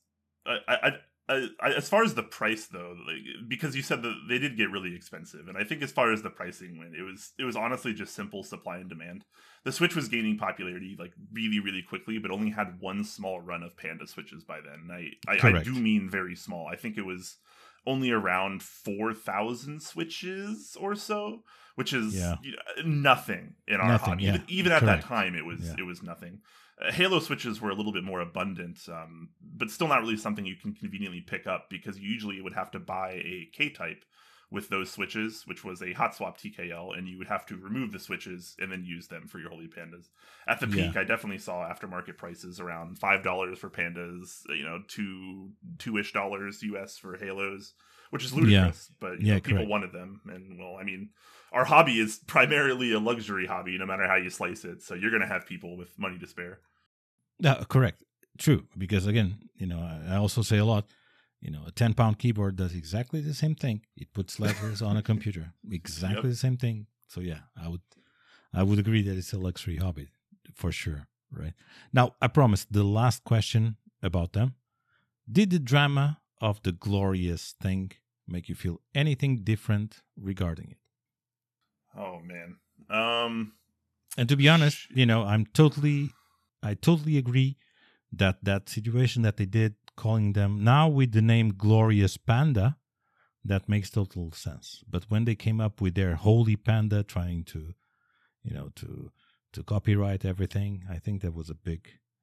[0.46, 0.92] I, I,
[1.30, 4.58] I, I, as far as the price though, like, because you said that they did
[4.58, 7.44] get really expensive, and I think as far as the pricing went, it was it
[7.44, 9.26] was honestly just simple supply and demand.
[9.64, 13.62] The Switch was gaining popularity like really really quickly, but only had one small run
[13.62, 14.90] of Panda Switches by then.
[14.92, 16.68] I I, I do mean very small.
[16.68, 17.38] I think it was
[17.86, 21.44] only around four thousand switches or so,
[21.80, 22.36] which is Yeah.
[22.44, 24.24] know, nothing in our Nothing, hobby.
[24.26, 24.36] yeah.
[24.36, 25.76] Even, even at that time, it was Yeah.
[25.80, 26.42] it was nothing.
[26.82, 30.46] Uh, Halo switches were a little bit more abundant, um, but still not really something
[30.46, 34.04] you can conveniently pick up because you usually would have to buy a K type
[34.52, 37.92] with those switches, which was a hot swap TKL, and you would have to remove
[37.94, 40.08] the switches and then use them for your holy pandas.
[40.48, 44.82] At the peak, I definitely saw aftermarket prices around five dollars for pandas, you know,
[44.88, 47.74] two two ish dollars US for halos,
[48.10, 51.10] which is ludicrous, but you Yeah, know, people wanted them, and well, I mean,
[51.52, 54.82] our hobby is primarily a luxury hobby, no matter how you slice it.
[54.82, 56.60] So you're going to have people with money to spare.
[57.40, 58.04] Yeah, correct.
[58.38, 58.66] True.
[58.78, 60.86] Because again, you know, I I also say a lot,
[61.42, 63.82] you know, a 10 pound keyboard does exactly the same thing.
[63.96, 65.54] It puts letters on a computer.
[65.72, 66.32] Exactly Yep.
[66.32, 66.88] the same thing.
[67.08, 67.82] So yeah, I would
[68.54, 70.10] I would agree that it's a luxury hobby
[70.54, 71.08] for sure.
[71.32, 71.54] Right.
[71.94, 74.56] Now I promise the last question about them.
[75.32, 77.92] Did the drama of the glorious thing
[78.28, 80.78] make you feel anything different regarding it?
[82.00, 82.50] Oh man.
[82.90, 83.54] Um
[84.18, 86.10] And to be honest, you know, I'm totally,
[86.70, 87.58] I totally agree
[88.20, 92.78] that that situation that they did, calling them now with the name Glorious Panda,
[93.46, 94.84] that makes total sense.
[94.94, 97.60] But when they came up with their Holy Panda, trying to,
[98.44, 99.12] you know, to
[99.54, 101.82] to copyright everything, I think that was a big,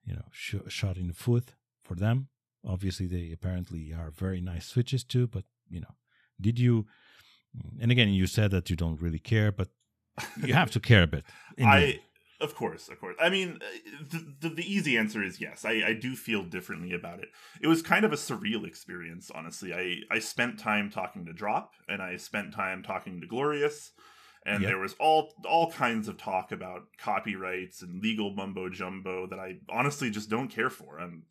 [0.08, 2.28] you know, sh- shot in the foot for them.
[2.64, 5.26] Obviously, they apparently are very nice switches too.
[5.26, 5.94] But you know,
[6.40, 6.86] did you?
[7.80, 9.68] And again, you said that you don't really care, but
[10.42, 11.24] you have to care a bit.
[11.56, 12.00] the I.
[12.38, 13.16] Of course, of course.
[13.18, 15.64] I mean, uh, the, the, the easy answer is yes.
[15.64, 17.28] I, I do feel differently about it.
[17.62, 19.72] It was kind of a surreal experience, honestly.
[19.72, 23.92] I, I spent time talking to Drop, and I spent time talking to Glorious,
[24.44, 24.70] and yep.
[24.70, 29.56] there was all all kinds of talk about copyrights and legal mumbo jumbo that I
[29.70, 31.00] honestly just don't care for.
[31.00, 31.22] I'm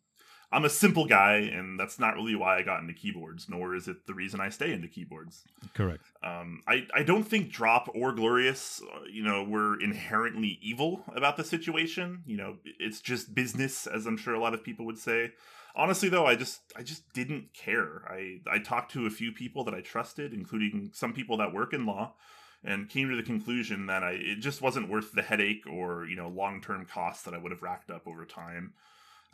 [0.52, 3.88] I'm a simple guy, and that's not really why I got into keyboards, nor is
[3.88, 5.42] it the reason I stay into keyboards.
[5.74, 6.04] Correct.
[6.22, 11.36] Um, I I don't think Drop or Glorious, uh, you know, were inherently evil about
[11.36, 12.22] the situation.
[12.26, 15.32] You know, it's just business, as I'm sure a lot of people would say.
[15.74, 18.02] Honestly, though, I just I just didn't care.
[18.08, 21.74] I I talked to a few people that I trusted, including some people that work
[21.74, 22.14] in law,
[22.64, 26.16] and came to the conclusion that I it just wasn't worth the headache or you
[26.16, 28.74] know long term costs that I would have racked up over time.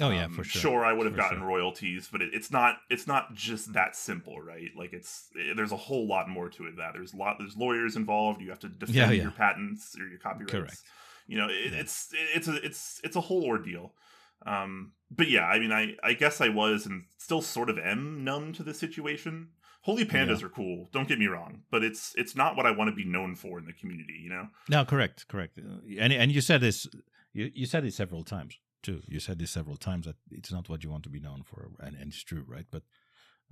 [0.00, 0.60] Oh yeah, um, for sure.
[0.60, 1.46] Sure, I would have for gotten sure.
[1.46, 4.70] royalties, but it, it's not it's not just that simple, right?
[4.76, 6.76] Like it's it, there's a whole lot more to it.
[6.76, 8.40] That there's a lot there's lawyers involved.
[8.40, 9.22] You have to defend yeah, yeah.
[9.22, 10.52] your patents or your copyrights.
[10.52, 10.82] Correct.
[11.26, 11.80] You know, it, yeah.
[11.80, 13.92] it's it's a it's it's a whole ordeal.
[14.44, 18.24] Um, but yeah, I mean, I I guess I was and still sort of am
[18.24, 19.48] numb to the situation.
[19.82, 20.88] Holy pandas are cool.
[20.92, 23.58] Don't get me wrong, but it's it's not what I want to be known for
[23.58, 24.20] in the community.
[24.22, 24.48] You know.
[24.68, 25.58] No, correct, correct.
[25.58, 26.86] And and you said this
[27.32, 29.02] you, you said it several times too.
[29.06, 31.70] You said this several times that it's not what you want to be known for,
[31.80, 32.66] and, and it's true, right?
[32.70, 32.82] But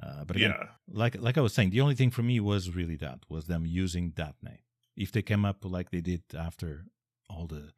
[0.02, 0.68] uh, but again, yeah.
[0.88, 3.66] like like I was saying, the only thing for me was really that was them
[3.66, 4.64] using that name.
[4.96, 6.86] If they came up like they did after
[7.28, 7.72] all the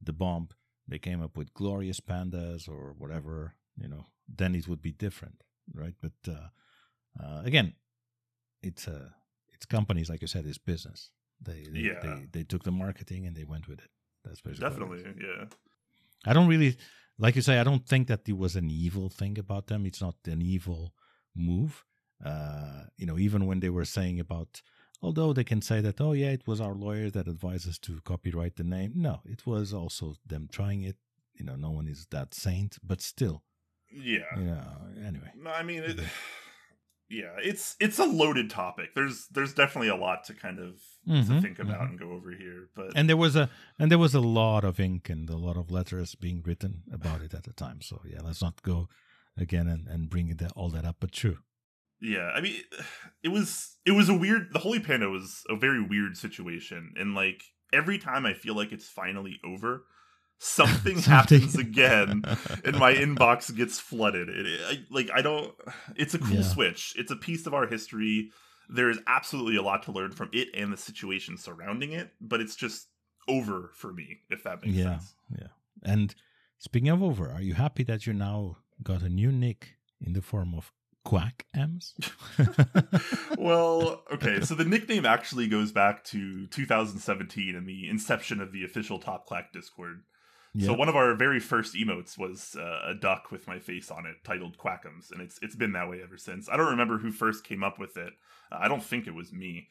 [0.00, 0.48] the bomb,
[0.88, 5.42] they came up with glorious pandas or whatever, you know, then it would be different,
[5.74, 5.94] right?
[6.00, 6.48] But uh,
[7.22, 7.74] uh, again,
[8.62, 9.08] it's a uh,
[9.52, 11.10] it's companies like you said, it's business.
[11.40, 12.00] They they, yeah.
[12.02, 13.90] they they took the marketing and they went with it.
[14.24, 15.46] That's basically definitely yeah.
[16.26, 16.76] I don't really,
[17.18, 19.86] like you say, I don't think that it was an evil thing about them.
[19.86, 20.94] It's not an evil
[21.34, 21.84] move.
[22.24, 24.62] Uh, you know, even when they were saying about,
[25.00, 28.00] although they can say that, oh yeah, it was our lawyers that advised us to
[28.04, 28.92] copyright the name.
[28.94, 30.96] No, it was also them trying it.
[31.34, 33.42] You know, no one is that saint, but still.
[33.90, 34.20] Yeah.
[34.36, 34.66] You know,
[35.04, 35.32] anyway.
[35.36, 36.00] No, I mean, it,
[37.12, 38.94] yeah, it's it's a loaded topic.
[38.94, 41.90] There's there's definitely a lot to kind of mm-hmm, to think about mm-hmm.
[41.90, 42.68] and go over here.
[42.74, 45.56] But and there was a and there was a lot of ink and a lot
[45.56, 47.82] of letters being written about it at the time.
[47.82, 48.88] So yeah, let's not go
[49.36, 50.96] again and and bring that all that up.
[51.00, 51.38] But true.
[52.00, 52.62] Yeah, I mean,
[53.22, 54.52] it was it was a weird.
[54.52, 58.72] The Holy Panda was a very weird situation, and like every time I feel like
[58.72, 59.84] it's finally over,
[60.42, 62.24] something, happens again
[62.64, 65.54] and my inbox gets flooded it, I, like i don't
[65.94, 66.42] it's a cool yeah.
[66.42, 68.32] switch it's a piece of our history
[68.68, 72.40] there is absolutely a lot to learn from it and the situation surrounding it but
[72.40, 72.88] it's just
[73.28, 75.46] over for me if that makes yeah, sense yeah
[75.84, 76.16] and
[76.58, 80.22] speaking of over are you happy that you now got a new nick in the
[80.22, 80.72] form of
[81.04, 81.94] Quack Ems?
[83.38, 88.64] well, okay, so the nickname actually goes back to 2017 and the inception of the
[88.64, 90.02] official Top Clack Discord.
[90.54, 90.66] Yep.
[90.66, 94.04] So one of our very first emotes was uh, a duck with my face on
[94.04, 96.48] it, titled Quackums, and it's it's been that way ever since.
[96.48, 98.12] I don't remember who first came up with it.
[98.50, 99.68] Uh, I don't think it was me.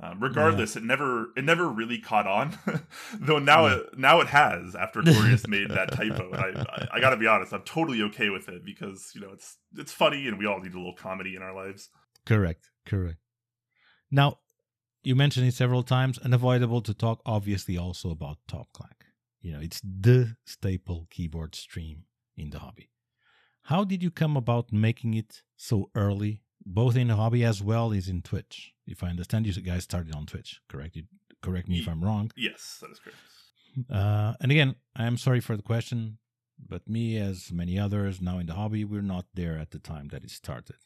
[0.00, 0.82] Um, regardless, yeah.
[0.82, 2.58] it never it never really caught on,
[3.14, 3.74] though now yeah.
[3.74, 6.32] it now it has after Glorious made that typo.
[6.32, 9.20] And I, I, I got to be honest, I'm totally okay with it because you
[9.20, 11.90] know it's it's funny and we all need a little comedy in our lives.
[12.26, 13.18] Correct, correct.
[14.10, 14.38] Now,
[15.04, 16.18] you mentioned it several times.
[16.18, 19.03] Unavoidable to talk, obviously, also about Top Clack.
[19.44, 22.04] You know, it's the staple keyboard stream
[22.34, 22.88] in the hobby.
[23.64, 27.92] How did you come about making it so early, both in the hobby as well
[27.92, 28.72] as in Twitch?
[28.86, 30.96] If I understand, you guys started on Twitch, correct?
[30.96, 31.02] You,
[31.42, 32.30] correct me if I'm wrong.
[32.36, 33.18] Yes, that is correct.
[33.90, 36.16] Uh, and again, I am sorry for the question,
[36.58, 40.08] but me, as many others now in the hobby, we're not there at the time
[40.08, 40.76] that it started,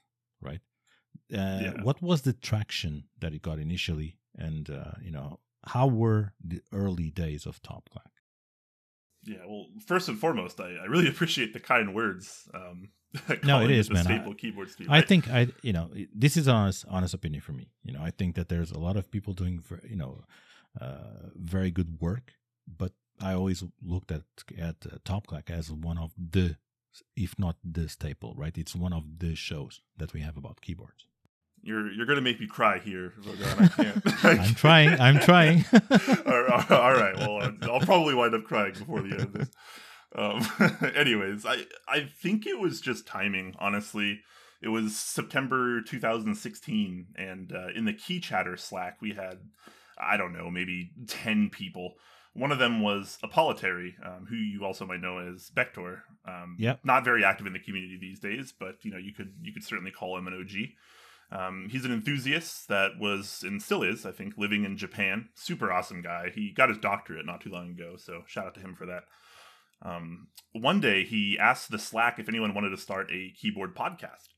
[0.40, 0.62] right?
[1.32, 1.72] Uh, yeah.
[1.82, 6.60] What was the traction that it got initially, and uh, you know, how were the
[6.72, 8.10] early days of Top Clack?
[9.24, 12.48] Yeah, well, first and foremost, I, I really appreciate the kind words.
[12.54, 12.88] Um,
[13.44, 14.04] no, it is, man.
[14.04, 17.70] Staple I, keyboard I think I, you know, this is honest, honest opinion for me.
[17.82, 20.24] You know, I think that there's a lot of people doing, you know,
[20.80, 22.32] uh, very good work,
[22.66, 24.22] but I always looked at
[24.58, 26.56] at uh, Top Clack as one of the,
[27.16, 28.56] if not the staple, right?
[28.56, 31.06] It's one of the shows that we have about keyboards.
[31.62, 33.12] You're you're gonna make me cry here,
[33.58, 34.02] I can't.
[34.24, 35.00] I am trying.
[35.00, 35.64] I'm trying.
[35.72, 37.16] all, right, all right.
[37.16, 39.48] Well, I'll probably wind up crying before the end of this.
[40.14, 43.54] Um, anyways, I I think it was just timing.
[43.58, 44.20] Honestly,
[44.62, 49.38] it was September 2016, and uh, in the Key Chatter Slack, we had
[49.98, 51.94] I don't know maybe ten people.
[52.34, 56.02] One of them was Apolitary, um, who you also might know as Bektor.
[56.26, 56.80] Um, yep.
[56.84, 59.64] Not very active in the community these days, but you know you could you could
[59.64, 60.68] certainly call him an OG
[61.30, 65.28] Um, he's an enthusiast that was and still is, I think, living in Japan.
[65.34, 66.30] Super awesome guy.
[66.34, 69.04] He got his doctorate not too long ago, so shout out to him for that.
[69.82, 74.28] Um, one day he asked the Slack if anyone wanted to start a keyboard podcast.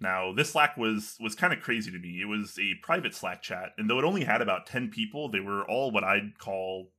[0.00, 2.20] Now, this Slack was was kind of crazy to me.
[2.20, 5.40] It was a private Slack chat, and though it only had about 10 people, they
[5.40, 6.90] were all what I'd call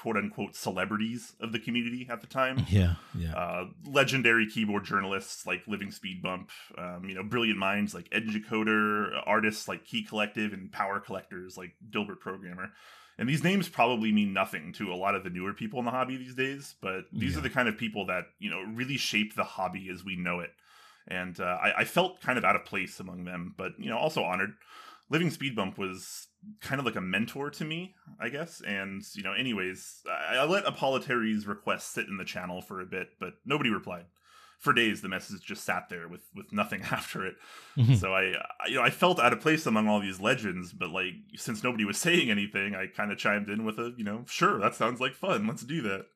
[0.00, 2.64] quote unquote celebrities of the community at the time.
[2.68, 3.34] Yeah, yeah.
[3.34, 9.22] Uh, legendary keyboard journalists like Living Speed Bump, um, you know, brilliant minds like Educoder,
[9.26, 12.70] artists like Key Collective, and power collectors like Dilbert Programmer.
[13.18, 15.90] And these names probably mean nothing to a lot of the newer people in the
[15.90, 17.38] hobby these days, but these Yeah.
[17.38, 20.40] are the kind of people that you know really shape the hobby as we know
[20.40, 20.50] it.
[21.08, 23.98] And uh, I, I felt kind of out of place among them, but you know,
[23.98, 24.52] also honored.
[25.10, 26.26] Living Speed Bump was
[26.60, 28.60] kind of like a mentor to me, I guess.
[28.60, 32.86] And you know, anyways, I, I let Apolitary's request sit in the channel for a
[32.86, 34.06] bit, but nobody replied.
[34.58, 37.36] For days, the message just sat there with with nothing after it.
[37.76, 37.96] Mhm.
[37.96, 40.90] So I, I- you know, I felt out of place among all these legends, but
[40.90, 44.24] like since nobody was saying anything, I kind of chimed in with a, you know,
[44.26, 45.46] sure, that sounds like fun.
[45.46, 46.06] Let's do that.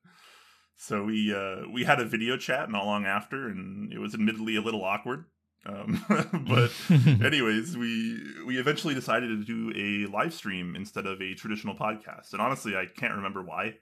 [0.77, 4.57] So we uh, we had a video chat not long after, and it was admittedly
[4.57, 5.27] a little awkward.
[5.65, 6.05] Um,
[6.49, 6.73] but
[7.25, 12.33] anyways, we we eventually decided to do a live stream instead of a traditional podcast.
[12.33, 13.77] And honestly, I can't remember why.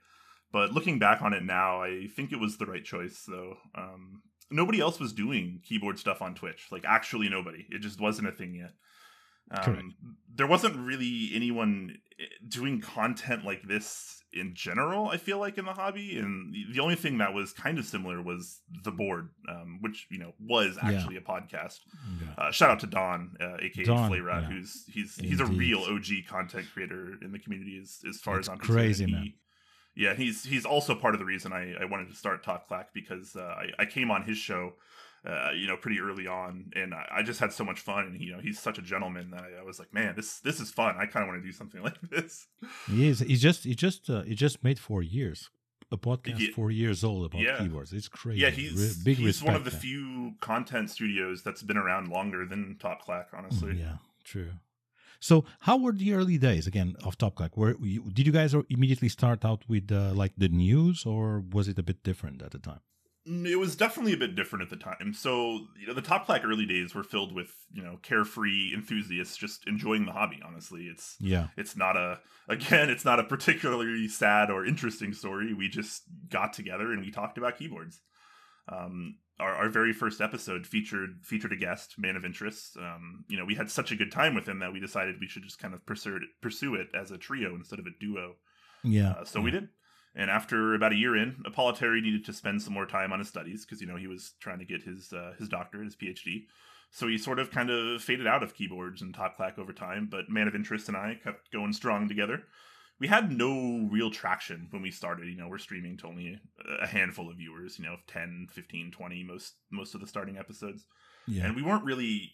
[0.53, 3.25] But looking back on it now, I think it was the right choice.
[3.27, 6.67] Though um, nobody else was doing keyboard stuff on Twitch.
[6.71, 7.67] Like actually, nobody.
[7.71, 8.73] It just wasn't a thing yet.
[9.53, 9.95] Um,
[10.33, 15.09] there wasn't really anyone eh, doing content like this in general.
[15.09, 18.23] I feel like in the hobby, and the- only thing that was kind of similar
[18.23, 20.91] was the board, um, which you know was Yeah.
[20.93, 21.81] actually a podcast.
[22.21, 22.35] Yeah.
[22.39, 24.49] Uh, shout out to Don, uh, aka Don, Flayrod, yeah.
[24.51, 28.49] who's he's he's a real OG content creator in the community as as far It's
[28.49, 29.13] as I'm crazy, concerned.
[29.25, 29.33] man.
[29.95, 32.69] He, yeah, he's he's also part of the reason I, I wanted to start Top
[32.69, 34.75] Clack because uh, I, I came on his show,
[35.27, 38.05] uh, you know, pretty early on, and I, I just had so much fun.
[38.07, 40.61] And you know, he's such a gentleman that I, I was like, man, this this
[40.61, 40.97] is fun.
[40.99, 42.47] I kind of want to do something like this.
[42.89, 43.21] He is.
[43.21, 43.65] He just.
[43.65, 44.09] He just.
[44.09, 45.51] Uh, he just made four years.
[45.93, 47.59] A podcast Ye- four years old about Yeah.
[47.59, 47.93] keyboards.
[47.93, 48.41] It's crazy.
[48.43, 49.81] Yeah, Re- he's big he's one of the man.
[49.81, 53.77] few content studios that's been around longer than Top Clack, honestly.
[53.77, 54.51] Yeah, true.
[55.19, 57.57] So, how were the early days again of Top Clack?
[57.57, 61.79] Where did you guys immediately start out with uh, like the news, or was it
[61.79, 62.81] a bit different at the time?
[63.31, 65.13] It was definitely a bit different at the time.
[65.15, 69.37] So, you know, the Top Clack early days were filled with, you know, carefree enthusiasts
[69.37, 70.85] just enjoying the hobby, honestly.
[70.85, 75.55] It's Yeah, it's not a again, it's not a particularly sad or interesting story.
[75.55, 78.01] We just got together and we talked about keyboards.
[78.69, 82.77] Um our, our very first episode featured featured a guest, man of interest.
[82.77, 85.27] Um, you know, we had such a good time with him that we decided we
[85.27, 88.35] should just kind of pursue it, pursue it as a trio instead of a duo.
[88.85, 89.13] yeah.
[89.13, 89.69] Uh, so we did.
[90.15, 93.29] And after about a year in, Apolitary needed to spend some more time on his
[93.29, 96.47] studies because you know he was trying to get his uh, his doctorate, his PhD.
[96.91, 100.09] So he sort of kind of faded out of keyboards and top clack over time.
[100.11, 102.43] But Man of Interest and I kept going strong together.
[102.99, 105.29] We had no real traction when we started.
[105.29, 106.41] You know, we're streaming to only
[106.83, 107.79] a handful of viewers.
[107.79, 110.85] You know, 10, 15, 20 most most of the starting episodes
[111.31, 111.47] yeah.
[111.47, 112.33] and we weren't really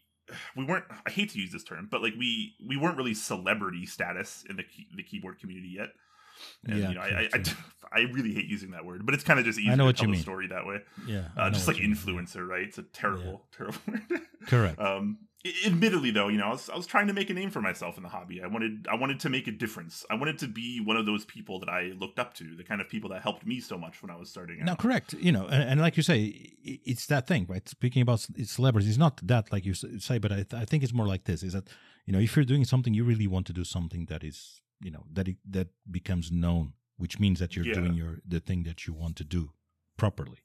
[0.57, 3.87] we weren't i hate to use this term but like we we weren't really celebrity
[3.87, 5.91] status in the key, the keyboard community yet
[6.65, 7.43] and Yeah, you know I, I, I.
[7.93, 9.97] I really hate using that word but it's kind of just easier know to what
[9.97, 10.23] tell you the mean.
[10.23, 11.29] story that way yeah.
[11.37, 14.03] Uh, just like you mean, influencer right it's a terrible terrible word.
[14.47, 14.79] Correct.
[14.81, 15.19] um
[15.65, 17.97] admittedly though you know I was, I was trying to make a name for myself
[17.97, 20.81] in the hobby i wanted i wanted to make a difference i wanted to be
[20.81, 23.47] one of those people that i looked up to the kind of people that helped
[23.47, 25.13] me so much when i was starting out No, correct.
[25.15, 26.19] You know, and, and like you say,
[26.65, 27.67] it's that thing, right?
[27.69, 30.93] Speaking about celebrities, it's not that like you say, but I, th- I think it's
[30.93, 31.69] more like this: is that
[32.07, 34.91] you know, if you're doing something, you really want to do something that is, you
[34.91, 37.75] know, that it, that becomes known, which means that you're Yeah.
[37.81, 39.51] doing your the thing that you want to do
[39.97, 40.39] properly.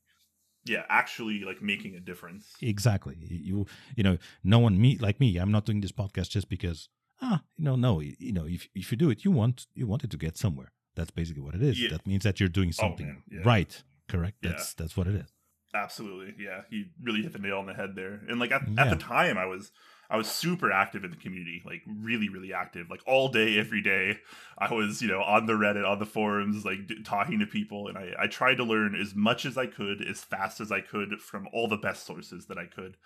[0.65, 3.15] yeah actually like making a difference Exactly.
[3.49, 3.65] You
[3.97, 5.29] you know, no one me like me.
[5.41, 6.89] I'm not doing this podcast just because
[7.21, 10.03] ah, you know, no, you know, if if you do it, you want you want
[10.03, 10.71] it to get somewhere.
[10.95, 11.75] That's basically what it is.
[11.79, 11.89] Yeah.
[11.93, 13.41] That means that you're doing Oh, something man, yeah.
[13.55, 13.83] right.
[14.07, 14.37] Correct.
[14.41, 15.29] That's that's what it is.
[15.73, 16.61] Absolutely, yeah.
[16.69, 18.21] He really hit the nail on the head there.
[18.27, 18.83] And like at, Yeah.
[18.83, 19.71] at the time, I was
[20.09, 23.81] I was super active in the community, like really, really active, like all day, every
[23.81, 24.17] day.
[24.57, 27.87] I was, you know, on the Reddit, on the forums, like d- talking to people,
[27.87, 30.81] and I I tried to learn as much as I could, as fast as I
[30.81, 32.97] could, from all the best sources that I could.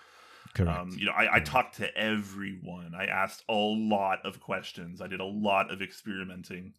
[0.56, 0.80] Correct.
[0.80, 2.94] Um, you know, I, I talked to everyone.
[2.98, 5.02] I asked a lot of questions.
[5.02, 6.74] I did a lot of experimenting.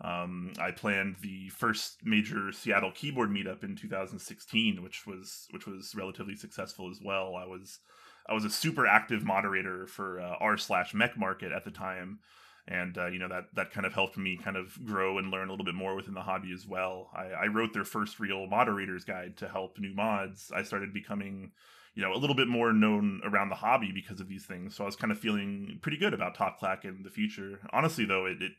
[0.00, 5.94] Um, I planned the first major Seattle keyboard meetup in 2016, which was which was
[5.96, 7.34] relatively successful as well.
[7.34, 7.80] I was
[8.28, 12.20] I was a super active moderator for uh, r slash Mech Market at the time,
[12.68, 15.48] and uh, you know that that kind of helped me kind of grow and learn
[15.48, 17.10] a little bit more within the hobby as well.
[17.12, 20.52] I, I wrote their first real moderators guide to help new mods.
[20.54, 21.50] I started becoming
[21.94, 24.76] you know a little bit more known around the hobby because of these things.
[24.76, 27.58] So I was kind of feeling pretty good about Top Clack in the future.
[27.72, 28.52] Honestly, though, it it,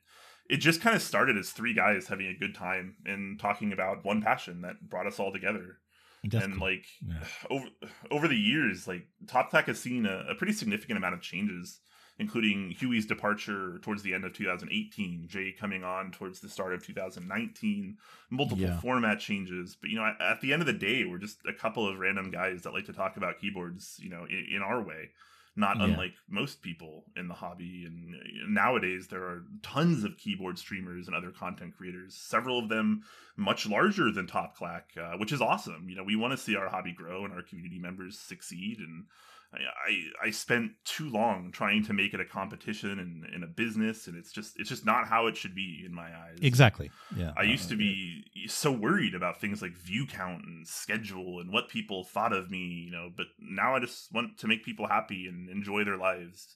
[0.49, 4.03] it just kind of started as three guys having a good time and talking about
[4.03, 5.77] one passion that brought us all together.
[6.23, 6.67] That's and cool.
[6.67, 7.23] like Yeah.
[7.49, 7.65] over
[8.11, 11.79] over the years, like Top Clack has seen a, a pretty significant amount of changes,
[12.17, 16.85] including Huey's departure towards the end of 2018, Jay coming on towards the start of
[16.85, 17.97] 2019,
[18.29, 18.79] multiple Yeah.
[18.81, 19.77] format changes.
[19.79, 21.99] But you know, at, at the end of the day, we're just a couple of
[21.99, 25.11] random guys that like to talk about keyboards, you know, in, in our way.
[25.60, 25.88] Not Yeah.
[25.88, 28.16] unlike most people in the hobby, and
[28.47, 32.16] nowadays there are tons of keyboard streamers and other content creators.
[32.16, 33.03] Several of them
[33.36, 35.89] much larger than Top Clack, uh, which is awesome.
[35.89, 38.80] You know, we want to see our hobby grow and our community members succeed.
[38.80, 39.07] And
[39.53, 39.57] I,
[39.89, 44.07] I, I spent too long trying to make it a competition and, and a business,
[44.07, 46.37] and it's just it's just not how it should be in my eyes.
[46.41, 46.91] exactly.
[47.15, 47.33] Yeah.
[47.35, 51.51] I used Uh, to be so worried about things like view count and schedule and
[51.51, 54.87] what people thought of me, you know, but now I just want to make people
[54.87, 56.55] happy and enjoy their lives.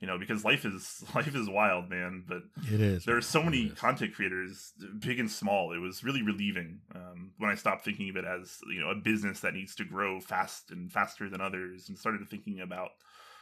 [0.00, 2.42] You know, because life is life is wild, man, but
[2.72, 3.04] It is.
[3.04, 7.50] there are so many content creators big and small it was really relieving um, when
[7.50, 10.70] i stopped thinking of it as you know a business that needs to grow fast
[10.70, 12.90] and faster than others and started thinking about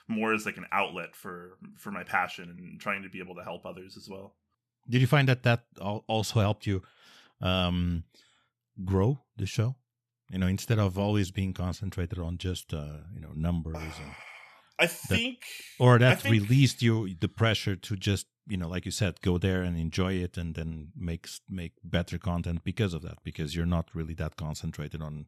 [0.09, 3.43] more as like an outlet for for my passion and trying to be able to
[3.43, 4.35] help others as well
[4.89, 6.83] Did you find that that also helped you
[7.41, 8.05] um,
[8.85, 9.77] grow the show?
[10.31, 14.13] You know, instead of always being concentrated on just uh, you know numbers, and,
[14.85, 15.39] i think
[15.79, 19.39] or that think- released you the pressure to just you know, like you said, go
[19.39, 23.19] there and enjoy it, and then make make better content because of that.
[23.29, 25.27] Because you're not really that concentrated on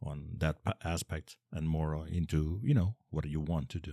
[0.00, 3.92] on that aspect, and more uh, into you know what you want to do.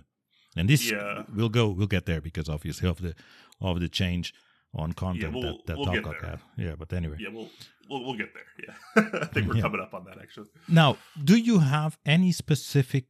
[0.55, 1.23] And this Yeah.
[1.35, 3.13] we'll go we'll get there because obviously of the
[3.59, 4.33] of the change
[4.73, 6.39] on content we'll- that that we'll Talk had.
[6.57, 7.17] Yeah, but anyway.
[7.19, 7.49] yeah we'll
[7.89, 8.75] we'll, we'll get there yeah
[9.23, 9.61] i think we're Yeah.
[9.67, 10.89] coming up on that actually Now,
[11.31, 13.05] do you have any specific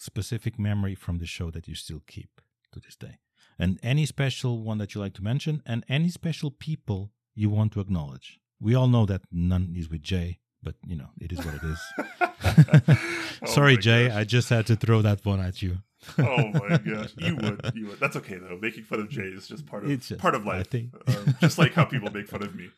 [0.00, 2.40] specific memory from the show that you still keep
[2.72, 3.18] to this day?
[3.58, 7.72] And any special one that you like to mention and any special people you want
[7.72, 8.38] to acknowledge?
[8.60, 11.62] We all know that none is with Jay, but you know, it is what it
[11.64, 11.80] is.
[13.40, 14.16] Oh Sorry, my Jay, gosh.
[14.16, 15.78] I just had to throw that one at you.
[16.18, 18.00] oh my gosh, you would, you would.
[18.00, 18.58] That's okay though.
[18.60, 20.68] Making fun of Jay is just part of It's just- part of I life.
[20.68, 22.70] think- um, just like how people make fun of me.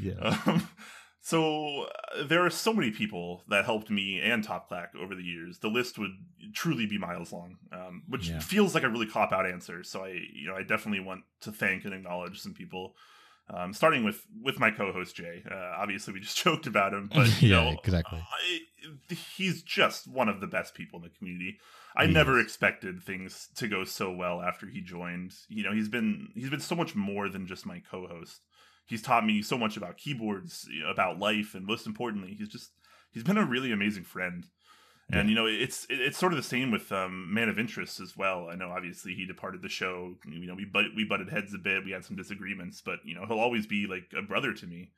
[0.00, 0.38] yeah.
[0.46, 0.68] Um,
[1.20, 5.22] so uh, there are so many people that helped me and Top Clack over the
[5.22, 5.58] years.
[5.58, 6.12] The list would
[6.54, 8.38] truly be miles long, um, which Yeah.
[8.40, 9.84] feels like a really cop out answer.
[9.84, 12.94] So I, you know, I definitely want to thank and acknowledge some people.
[13.52, 15.42] Um, starting with with my co-host Jay.
[15.50, 18.20] Uh, obviously, we just joked about him, but you Yeah, know, exactly.
[18.20, 21.58] I, he's just one of the best people in the community.
[21.96, 22.44] I He never is.
[22.44, 25.32] expected things to go so well after he joined.
[25.48, 28.40] You know, he's been he's been so much more than just my co-host.
[28.90, 32.72] He's taught me so much about keyboards, about life, and most importantly, he's just
[33.12, 34.44] he's been a really amazing friend.
[35.12, 38.16] And you know, it's it's sort of the same with um, Man of Interest as
[38.16, 38.48] well.
[38.50, 40.16] I know obviously he departed the show.
[40.26, 41.84] You know, we but we butted heads a bit.
[41.84, 44.90] We had some disagreements, but you know, he'll always be like a brother to me.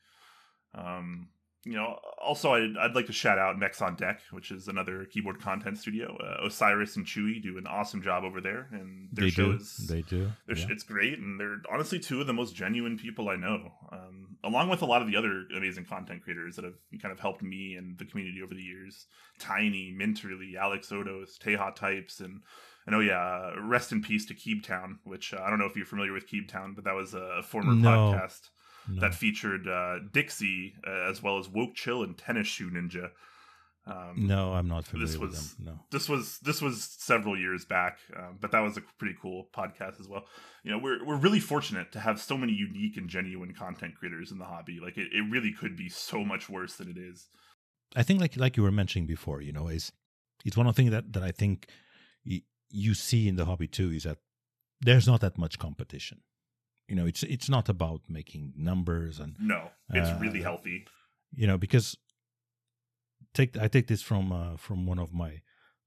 [0.74, 1.28] Um,
[1.64, 5.04] you know, also I'd, I'd like to shout out Mechs on Deck, which is another
[5.04, 6.16] keyboard content studio.
[6.16, 9.56] Uh, Osiris and Chewy do an awesome job over there, and their They show do.
[9.58, 10.32] is They do.
[10.48, 10.54] Yeah.
[10.54, 14.36] sh It's great, and they're honestly two of the most genuine people I know, um,
[14.42, 17.42] along with a lot of the other amazing content creators that have kind of helped
[17.42, 19.06] me and the community over the years.
[19.38, 22.40] Tiny, Minterly, Alex Odos, Taeha Types, and
[22.86, 25.76] and oh yeah, uh, rest in peace to Keebtown, which uh, I don't know if
[25.76, 27.88] you're familiar with Keebtown, but that was a former No.
[27.88, 28.48] podcast
[28.88, 29.00] No.
[29.00, 33.10] that featured uh, Dixie uh, as well as Woke Chill and Tennis Shoe Ninja.
[33.84, 35.64] Um, no, I'm not familiar this with was- them.
[35.66, 35.80] No.
[35.90, 39.98] this was this was several years back, um, but that was a pretty cool podcast
[40.00, 40.24] as well.
[40.62, 44.30] You know, we're we're really fortunate to have so many unique and genuine content creators
[44.30, 44.78] in the hobby.
[44.80, 47.28] Like it, it really could be so much worse than it is.
[47.96, 49.90] I think like like you were mentioning before, you know, is
[50.44, 51.66] it's one of the things that that I think
[52.24, 54.18] y- you see in the hobby too is that
[54.80, 56.20] there's not that much competition.
[56.93, 60.84] You know, it's it's not about making numbers and No, it's Uh, really healthy.
[61.40, 61.97] you know because
[63.32, 65.40] take I take this from uh, from one of my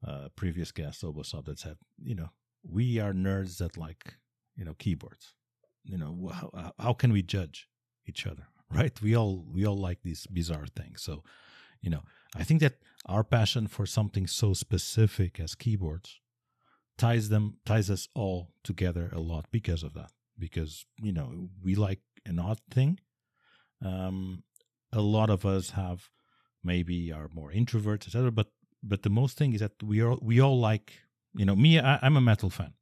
[0.08, 2.30] uh, previous guests, Obosop, that said, you know,
[2.64, 4.16] we are nerds that like
[4.56, 5.36] you know keyboards.
[5.84, 7.68] You know, how, how can we judge
[8.08, 8.47] each other,
[8.80, 8.99] right?
[9.01, 11.03] We all we all like these bizarre things.
[11.03, 11.24] So,
[11.82, 12.03] you know,
[12.36, 16.20] I think that our passion for something so specific as keyboards
[16.97, 20.12] ties them ties us all together a lot because of that.
[20.38, 22.99] Because you know we like an odd thing.
[23.83, 24.43] Um,
[24.91, 26.09] a lot of us have
[26.63, 28.31] maybe are more introverts, etc.
[28.31, 28.47] But
[28.83, 30.93] but the most thing is that we all we all like
[31.33, 31.79] you know me.
[31.79, 32.73] I, I'm a metal fan,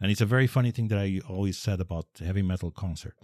[0.00, 3.16] and it's a very funny thing that I always said about heavy metal concert.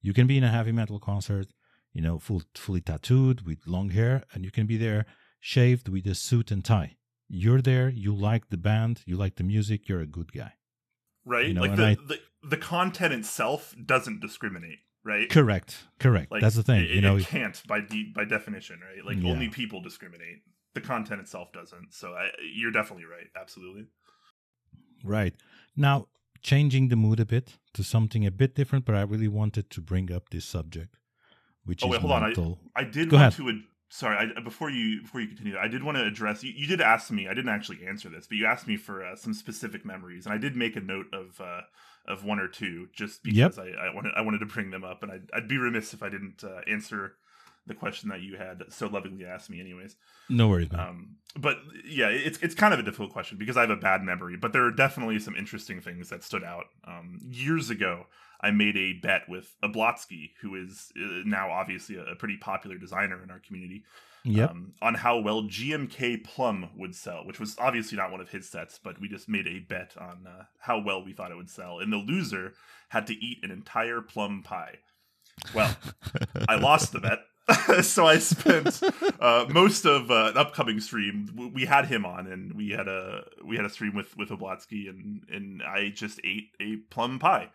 [0.00, 1.48] You can be in a heavy metal concert,
[1.92, 5.06] you know, full fully tattooed with long hair, and you can be there
[5.40, 6.96] shaved with a suit and tie.
[7.34, 10.52] you're there, you like the band, you like the music, you're a good guy.
[11.24, 11.46] Right?
[11.48, 12.18] You know, like the, I- the
[12.48, 15.28] the content itself doesn't discriminate, right?
[15.30, 15.84] Correct.
[16.00, 16.32] Correct.
[16.32, 16.82] Like That's the thing.
[16.84, 19.04] It, you know, it can't by de- by definition, right?
[19.04, 19.30] Like Yeah.
[19.30, 20.42] only people discriminate.
[20.74, 21.92] The content itself doesn't.
[21.94, 23.26] So I, you're definitely right.
[23.40, 23.86] Absolutely.
[25.04, 25.34] Right.
[25.76, 26.08] Now,
[26.42, 29.80] changing the mood a bit to something a bit different, but I really wanted to
[29.80, 30.98] bring up this subject,
[31.64, 32.22] which Oh, is wait, hold on.
[32.22, 32.58] I- mental.
[32.74, 33.46] I did Go want ahead.
[33.46, 33.48] to.
[33.50, 33.62] Ad-
[33.92, 36.42] sorry, I, before you before you continue, I did want to address.
[36.42, 37.28] You, you did ask me.
[37.28, 40.34] I didn't actually answer this, but you asked me for uh, some specific memories, and
[40.34, 41.60] I did make a note of uh,
[42.06, 43.52] of one or two, just Yep.
[43.52, 45.92] because I, I wanted I wanted to bring them up, and I'd, I'd be remiss
[45.92, 47.14] if I didn't uh, answer
[47.66, 49.96] the question that you had so lovingly asked me, anyways.
[50.28, 50.80] no worries, man.
[50.80, 54.02] Um, but yeah, it's it's kind of a difficult question because I have a bad
[54.02, 54.36] memory.
[54.36, 56.64] But there are definitely some interesting things that stood out.
[56.86, 58.06] Um, years ago,
[58.40, 62.76] I made a bet with Oblotzky, who is uh, now obviously a, a pretty popular
[62.76, 63.84] designer in our community,
[64.24, 64.50] yep.
[64.50, 68.48] um, on how well GMK Plum would sell, which was obviously not one of his
[68.48, 71.50] sets, but we just made a bet on uh, how well we thought it would
[71.50, 72.54] sell, and the loser
[72.88, 74.78] had to eat an entire plum pie.
[75.54, 75.76] Well,
[76.48, 77.20] I lost the bet.
[77.82, 78.80] so I spent
[79.20, 81.50] uh, most of uh, an upcoming stream.
[81.54, 84.88] We had him on, and we had a we had a stream with with Oblotzky,
[84.88, 87.50] and and I just ate a plum pie,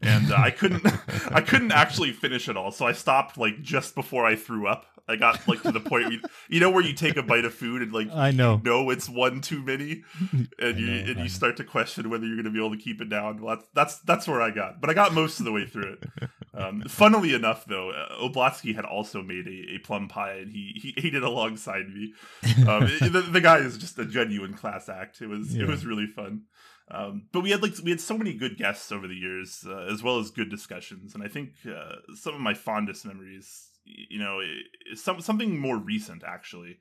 [0.00, 0.86] and uh, I couldn't
[1.30, 4.86] I couldn't actually finish it all, so I stopped like just before I threw up.
[5.08, 7.54] I got like to the point, where, you know, where you take a bite of
[7.54, 8.56] food and like I know.
[8.64, 10.02] know it's one too many,
[10.58, 11.22] and you know, and I know.
[11.22, 13.40] you start to question whether you're going to be able to keep it down.
[13.40, 15.94] Well, that's that's that's where I got, but I got most of the way through
[16.00, 16.28] it.
[16.54, 20.72] Um, funnily enough, though, uh, Oblotzky had also made a, a plum pie, and he
[20.80, 22.12] he ate it alongside me.
[22.66, 25.20] Um, it- the, the guy is just a genuine class act.
[25.20, 25.64] It was Yeah.
[25.64, 26.42] it was really fun.
[26.90, 29.86] Um, but we had like we had so many good guests over the years, uh,
[29.92, 34.18] as well as good discussions, and I think uh, some of my fondest memories, you
[34.18, 34.40] know,
[34.94, 36.78] some something more recent actually.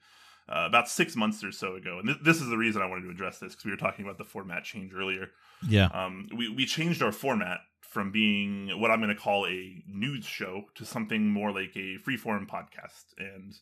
[0.48, 3.06] Uh, about six months or so ago, and th- this is the reason I wanted
[3.06, 5.32] to address this because we were talking about the format change earlier
[5.68, 5.86] Yeah.
[5.88, 10.24] um, we, we changed our format from being what I'm going to call a news
[10.24, 13.06] show to something more like a freeform podcast.
[13.18, 13.56] And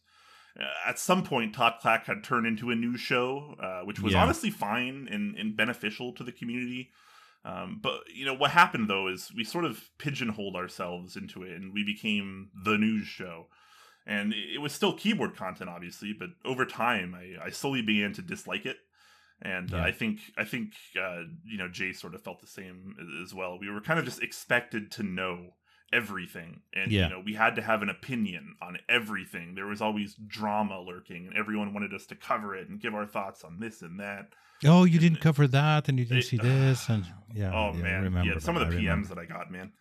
[0.59, 4.11] uh, at some point, Top Clack had turned into a news show, uh, which was
[4.11, 4.21] Yeah.
[4.23, 6.89] honestly fine and, and beneficial to the community.
[7.45, 11.51] Um, but you know what happened though is we sort of pigeonholed ourselves into it,
[11.53, 13.47] and we became the news show.
[14.05, 18.21] And it was still keyboard content, obviously, but over time, I, I slowly began to
[18.21, 18.75] dislike it
[19.43, 22.95] and uh, I think I think uh, you know Jay sort of felt the same
[23.23, 23.59] as well.
[23.59, 25.53] We were kind of just expected to know
[25.93, 27.03] everything, and Yeah.
[27.05, 29.55] you know we had to have an opinion on everything.
[29.55, 33.05] There was always drama lurking, and everyone wanted us to cover it and give our
[33.05, 34.33] thoughts on this and that.
[34.65, 37.53] Oh, you didn't cover that, and you didn't It- see this, and yeah.
[37.53, 39.07] oh yeah, man, yeah, some that, of the I PMs remember.
[39.15, 39.71] that I got, man.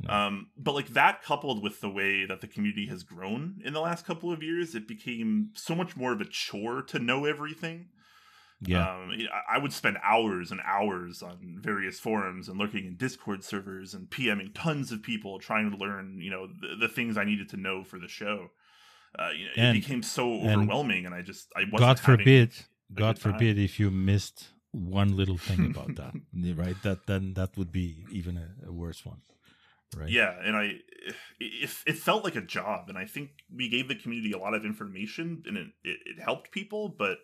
[0.00, 0.26] Yeah.
[0.26, 3.80] Um, but like that coupled with the way that the community has grown in the
[3.80, 7.88] last couple of years, it became so much more of a chore to know everything.
[8.60, 8.90] Yeah.
[8.90, 9.12] Um,
[9.48, 14.10] I- would spend hours and hours on various forums and lurking in Discord servers and
[14.10, 17.56] PMing tons of people trying to learn, you know, the, the things I needed to
[17.56, 18.50] know for the show.
[19.18, 21.78] Uh, you know, And- it became so overwhelming, and I just I wasn't.
[21.78, 22.50] God forbid,
[22.92, 23.32] God good time.
[23.32, 26.12] forbid, if you missed one little thing about that,
[26.56, 26.76] right?
[26.82, 29.22] That then that would be even a, a worse one,
[29.96, 30.10] right?
[30.10, 30.64] Yeah, and I
[31.40, 34.54] it, it felt like a job, and I think we gave the community a lot
[34.54, 37.18] of information, and it, it, it helped people, but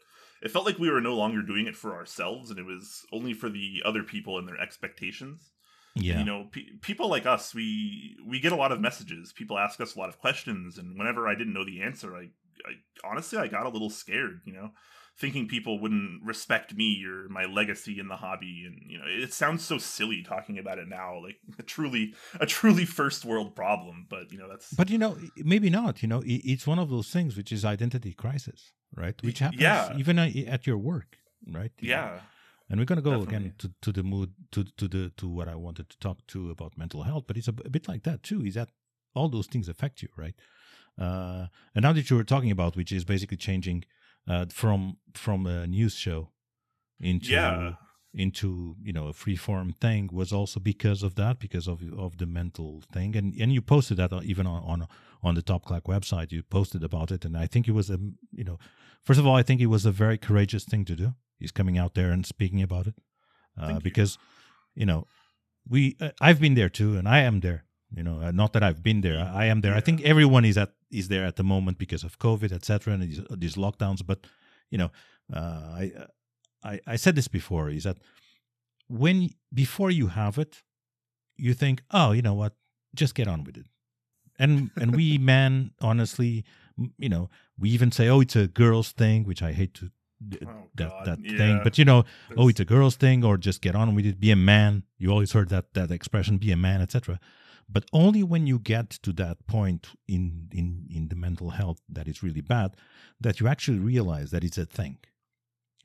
[0.45, 3.33] it felt like we were no longer doing it for ourselves, and it was only
[3.33, 5.51] for the other people and their expectations.
[5.97, 9.33] yeah, you know pe- people like us we we get a lot of messages.
[9.33, 12.31] People ask us a lot of questions and whenever i didn't know the answer i,
[12.67, 12.73] I
[13.09, 14.71] honestly i got a little scared you know
[15.17, 19.33] thinking people wouldn't respect me or my legacy in the hobby and you know it
[19.33, 24.07] sounds so silly talking about it now like a truly a truly first world problem
[24.11, 26.03] but you know that's But you know, maybe not.
[26.03, 29.15] You know, it's one of those things which is identity crisis, right?
[29.23, 29.97] Which happens Yeah.
[29.97, 31.73] even uh, at your work, right?
[31.81, 32.21] yeah
[32.69, 33.37] And we're gonna go Definitely.
[33.37, 36.51] again to, to the mood to to the to what I wanted to talk to
[36.51, 38.43] about mental health, but it's a bit like that too.
[38.45, 38.71] Is that
[39.15, 40.35] all those things affect you, right?
[40.99, 43.85] Uh, and now that you were talking about, which is basically changing
[44.29, 46.31] uh, from from a news show
[47.01, 47.75] into Yeah.
[48.17, 52.17] into you know a free form thing was also because of that, because of of
[52.19, 54.89] the mental thing, and and you posted that even on on,
[55.23, 56.33] on the Top Clack website.
[56.33, 57.99] You posted about it, and I think it was a
[58.33, 58.59] you know,
[59.03, 61.15] first of all, I think it was a very courageous thing to do.
[61.39, 62.95] He's coming out there and speaking about it
[63.59, 63.81] uh, Thank you.
[63.91, 64.19] because
[64.75, 65.07] you know
[65.69, 67.65] we uh, I've been there too, and I am there.
[67.97, 69.75] You know, uh, not that I've been there, I, I am there.
[69.79, 73.03] I think everyone is at is there at the moment because of COVID, etc., and
[73.03, 74.05] these, these lockdowns.
[74.07, 74.27] But
[74.71, 74.91] you know,
[75.33, 75.39] uh,
[75.83, 75.93] I,
[76.63, 77.99] I I said this before: is that
[78.89, 80.63] when before you have it,
[81.37, 82.55] you think, oh, you know what,
[82.95, 83.67] just get on with it.
[84.39, 86.45] And and we men, honestly,
[86.99, 87.29] you know,
[87.59, 89.91] we even say, oh, it's a girls thing, which I hate to
[90.47, 91.37] Oh, that God, that yeah.
[91.37, 91.61] thing.
[91.63, 92.05] But you know,
[92.37, 94.21] oh, it's a girl's thing, or just get on with it.
[94.21, 94.85] Be a man.
[94.99, 97.21] You always heard that that expression, "be a man," etc.
[97.69, 102.07] But only when you get to that point in in in the mental health that
[102.09, 102.77] is really bad,
[103.21, 104.99] that you actually realize that it's a thing,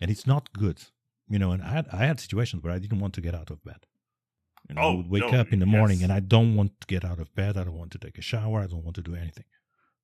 [0.01, 0.83] and it's not good.
[1.27, 3.51] You know, and I had I had situations where I didn't want to get out
[3.51, 3.85] of bed.
[4.67, 6.03] You know, I Oh, would wake no, up in the morning yes.
[6.09, 7.57] and I don't want to get out of bed.
[7.57, 8.59] I don't want to take a shower.
[8.61, 9.45] I don't want to do anything.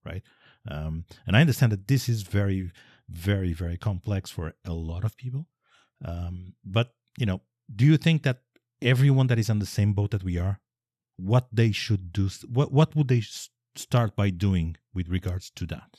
[0.04, 0.24] Right.
[0.68, 2.72] Um, and I understand that this is very,
[3.10, 5.48] very, very complex for a lot of people.
[6.04, 7.42] Um, but, you know,
[7.76, 8.42] do you think that
[8.82, 10.60] everyone that is on the same boat that we are,
[11.18, 13.22] what they should do, what, what would they
[13.76, 15.98] start by doing with regards to that?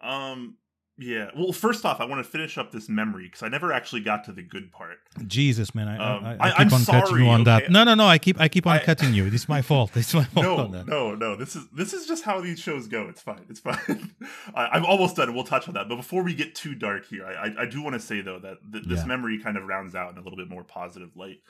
[0.00, 0.56] Um.
[0.98, 1.28] Yeah.
[1.36, 4.24] Well, first off, I want to finish up this memory because I never actually got
[4.24, 4.96] to the good part.
[5.26, 7.64] Jesus, man, I, Um, I, I, I- keep I'm on cutting sorry, you on okay?
[7.64, 7.70] that.
[7.70, 8.06] No, no, no.
[8.06, 9.26] I keep, I keep on cutting you.
[9.26, 9.94] It's my fault.
[9.94, 10.86] It's my fault No, on that.
[10.86, 11.36] no, no.
[11.36, 13.08] This is this is just how these shows go.
[13.10, 13.44] It's fine.
[13.50, 14.14] It's fine.
[14.54, 15.34] I, I'm almost done.
[15.34, 15.86] We'll touch on that.
[15.86, 18.38] But before we get too dark here, I I, I do want to say though
[18.38, 19.04] that th- this Yeah.
[19.06, 21.40] memory kind of rounds out in a little bit more positive light.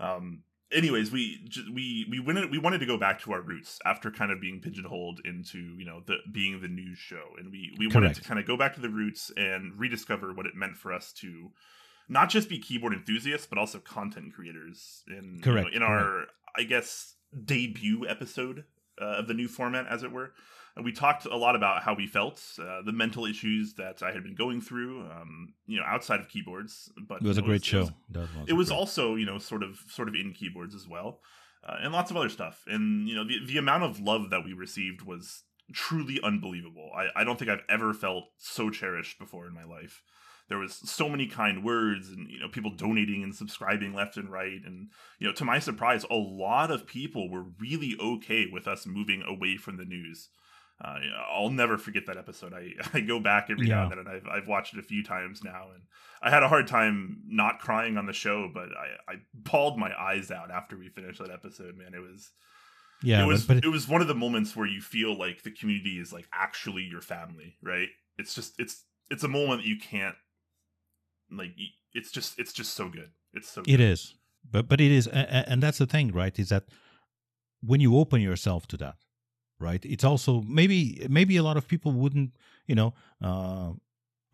[0.00, 0.42] Um.
[0.72, 4.32] Anyways, we we we wanted we wanted to go back to our roots after kind
[4.32, 8.14] of being pigeonholed into you know the being the news show, and we we wanted
[8.14, 11.12] to kind of go back to the roots and rediscover what it meant for us
[11.14, 11.50] to
[12.08, 16.26] not just be keyboard enthusiasts but also content creators in you know, Correct, in our
[16.56, 17.14] I guess
[17.44, 18.64] debut episode
[19.00, 20.32] uh, of the new format, as it were.
[20.74, 24.10] And we talked a lot about how we felt, uh, the mental issues that I
[24.10, 26.90] had been going through, um, you know, outside of keyboards.
[27.06, 27.90] But It was a great it show.
[28.10, 31.20] That was it was also you know sort of sort of in keyboards as well
[31.66, 32.64] uh, and lots of other stuff.
[32.66, 36.90] And you know the, the amount of love that we received was truly unbelievable.
[36.94, 40.02] I, I don't think i've ever felt so cherished before in my life.
[40.48, 44.30] There was so many kind words and you know people donating and subscribing left and
[44.30, 44.60] right.
[44.64, 48.86] And you know to my surprise a lot of people were really okay with us
[48.86, 50.28] moving away from the news
[50.82, 50.98] uh,
[51.32, 52.52] I'll never forget that episode.
[52.52, 55.02] I, I go back every now and then, and I've, I've watched it a few
[55.04, 55.82] times now, and
[56.20, 59.92] I had a hard time not crying on the show, but I, I bawled my
[59.98, 61.76] eyes out after we finished that episode.
[61.76, 62.30] Man, it was
[63.02, 65.42] yeah, it was but, but it was one of the moments where you feel like
[65.42, 67.88] the community is like actually your family, right?
[68.18, 70.16] It's just it's it's a moment that you can't
[71.30, 71.50] like.
[71.94, 73.10] It's just it's just so good.
[73.34, 73.80] It's so It good.
[73.80, 74.14] is,
[74.50, 76.36] but but it is, and that's the thing, right?
[76.38, 76.64] Is that
[77.60, 78.96] when you open yourself to that,
[79.62, 79.84] right?
[79.84, 82.32] It's also maybe maybe a lot of people wouldn't,
[82.66, 82.94] you know.
[83.22, 83.72] Uh,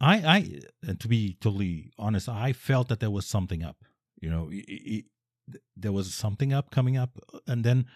[0.01, 3.77] I I and to be totally honest, I felt that there was something up.
[4.21, 7.87] You know, i- i- i- there was something up coming up, and then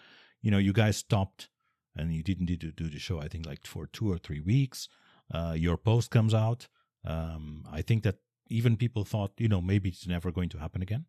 [0.41, 1.49] you know you guys stopped
[1.95, 3.19] and you didn't need to do the show.
[3.19, 4.87] I think like for two or three weeks.
[5.33, 6.67] Uh, your post comes out.
[7.05, 8.17] Um, I think that
[8.49, 11.05] even people thought, you know, maybe it's never going to happen again,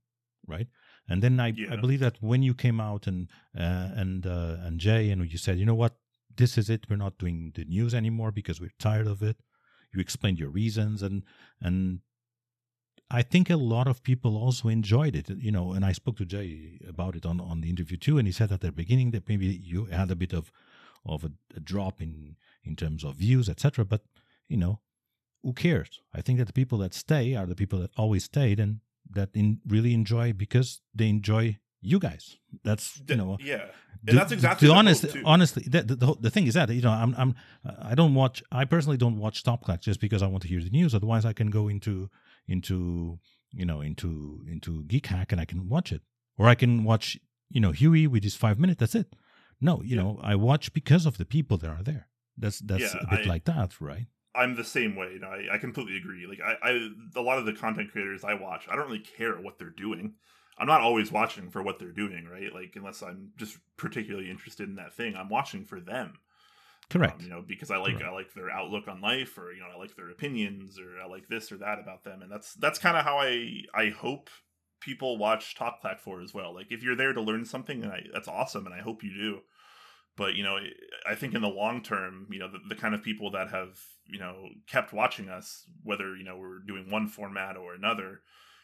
[0.47, 0.68] right?
[1.09, 4.79] And then I, I believe that when you came out and uh, and uh, and
[4.81, 5.97] Jay and you said, you know what,
[6.37, 6.87] this is it.
[6.89, 9.39] We're not doing the news anymore because we're tired of it.
[9.93, 11.22] You explained your reasons and
[11.61, 12.01] and
[13.11, 15.72] I think a lot of people also enjoyed it, you know.
[15.72, 18.51] And I spoke to Jay about it on on the interview too, and he said
[18.51, 20.51] at the beginning that maybe you had a bit of
[21.07, 23.85] of a, a drop in in terms of views, etc.
[23.85, 24.03] But
[24.49, 24.81] you know,
[25.43, 26.01] who cares?
[26.14, 29.31] I think that the people that stay are the people that always stayed and that
[29.35, 32.37] in, really enjoy because they enjoy you guys.
[32.64, 33.66] That's you know, yeah,
[34.03, 35.11] the- and that's exactly the honest.
[35.12, 35.22] too.
[35.24, 37.35] Honestly, the, the, the, the thing is that you know I'm I'm
[37.91, 38.43] I don't watch.
[38.51, 40.95] I personally don't watch Top Clack just because I want to hear the news.
[40.95, 42.11] Otherwise, I can go into
[42.49, 43.18] into
[43.53, 46.03] you know into into Geekhack and I can watch it,
[46.39, 47.18] or I can watch
[47.51, 48.80] you know Huey with his five minutes.
[48.80, 49.14] That's it.
[49.61, 50.03] No, you Yeah.
[50.03, 52.09] know I watch because of the people that are there.
[52.37, 54.07] That's that's Yeah, a bit I- like that, right?
[54.37, 55.20] I'm the same way.
[55.24, 56.26] I, I completely agree.
[56.26, 59.35] Like I, I, a lot of the content creators I watch, I don't really care
[59.37, 60.14] what they're doing.
[60.57, 62.52] I'm not always watching for what they're doing, right?
[62.55, 66.14] Like unless I'm just particularly interested in that thing, I'm watching for them.
[66.90, 67.20] Correct.
[67.20, 68.09] Um, you know, because I like Correct.
[68.09, 71.07] I like their outlook on life, or you know, I like their opinions, or I
[71.07, 74.30] like this or that about them, and that's that's kind of how I I hope
[74.80, 76.55] people watch Top Clack for as well.
[76.55, 79.11] Like if you're there to learn something, and I, that's awesome, and I hope you
[79.11, 79.40] do.
[80.16, 80.59] But you know,
[81.09, 83.80] I think in the long term, you know, the, the kind of people that have
[84.07, 88.20] you know kept watching us, whether you know we're doing one format or another,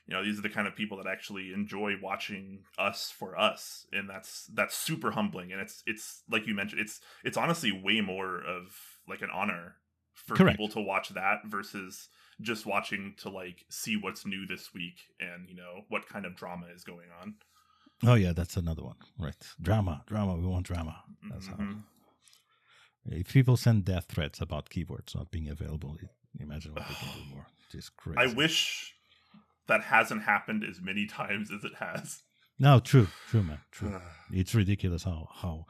[0.07, 3.87] you know, these are the kind of people that actually enjoy watching us for us,
[3.93, 5.53] and that's that's super humbling.
[5.53, 8.75] And it's it's like you mentioned, it's it's honestly way more of
[9.09, 9.77] like an honor
[10.15, 10.59] for Correct.
[10.59, 12.09] people to watch that versus
[12.41, 16.35] just watching to like see what's new this week and you know what kind of
[16.37, 17.35] drama is going on.
[18.03, 18.97] Oh yeah, that's another one.
[19.19, 19.37] Right.
[19.61, 20.37] Drama, drama.
[20.37, 21.03] We want drama.
[21.31, 21.55] That's how.
[21.57, 21.83] Mhm.
[23.07, 25.97] If people send death threats about keyboards not being available,
[26.39, 27.47] imagine what they can do more.
[27.71, 28.19] Just crazy.
[28.19, 28.95] I wish
[29.69, 32.23] that hasn't happened as many times as it has.
[32.59, 33.99] No, true, true, man, true.
[34.33, 35.65] it's ridiculous how how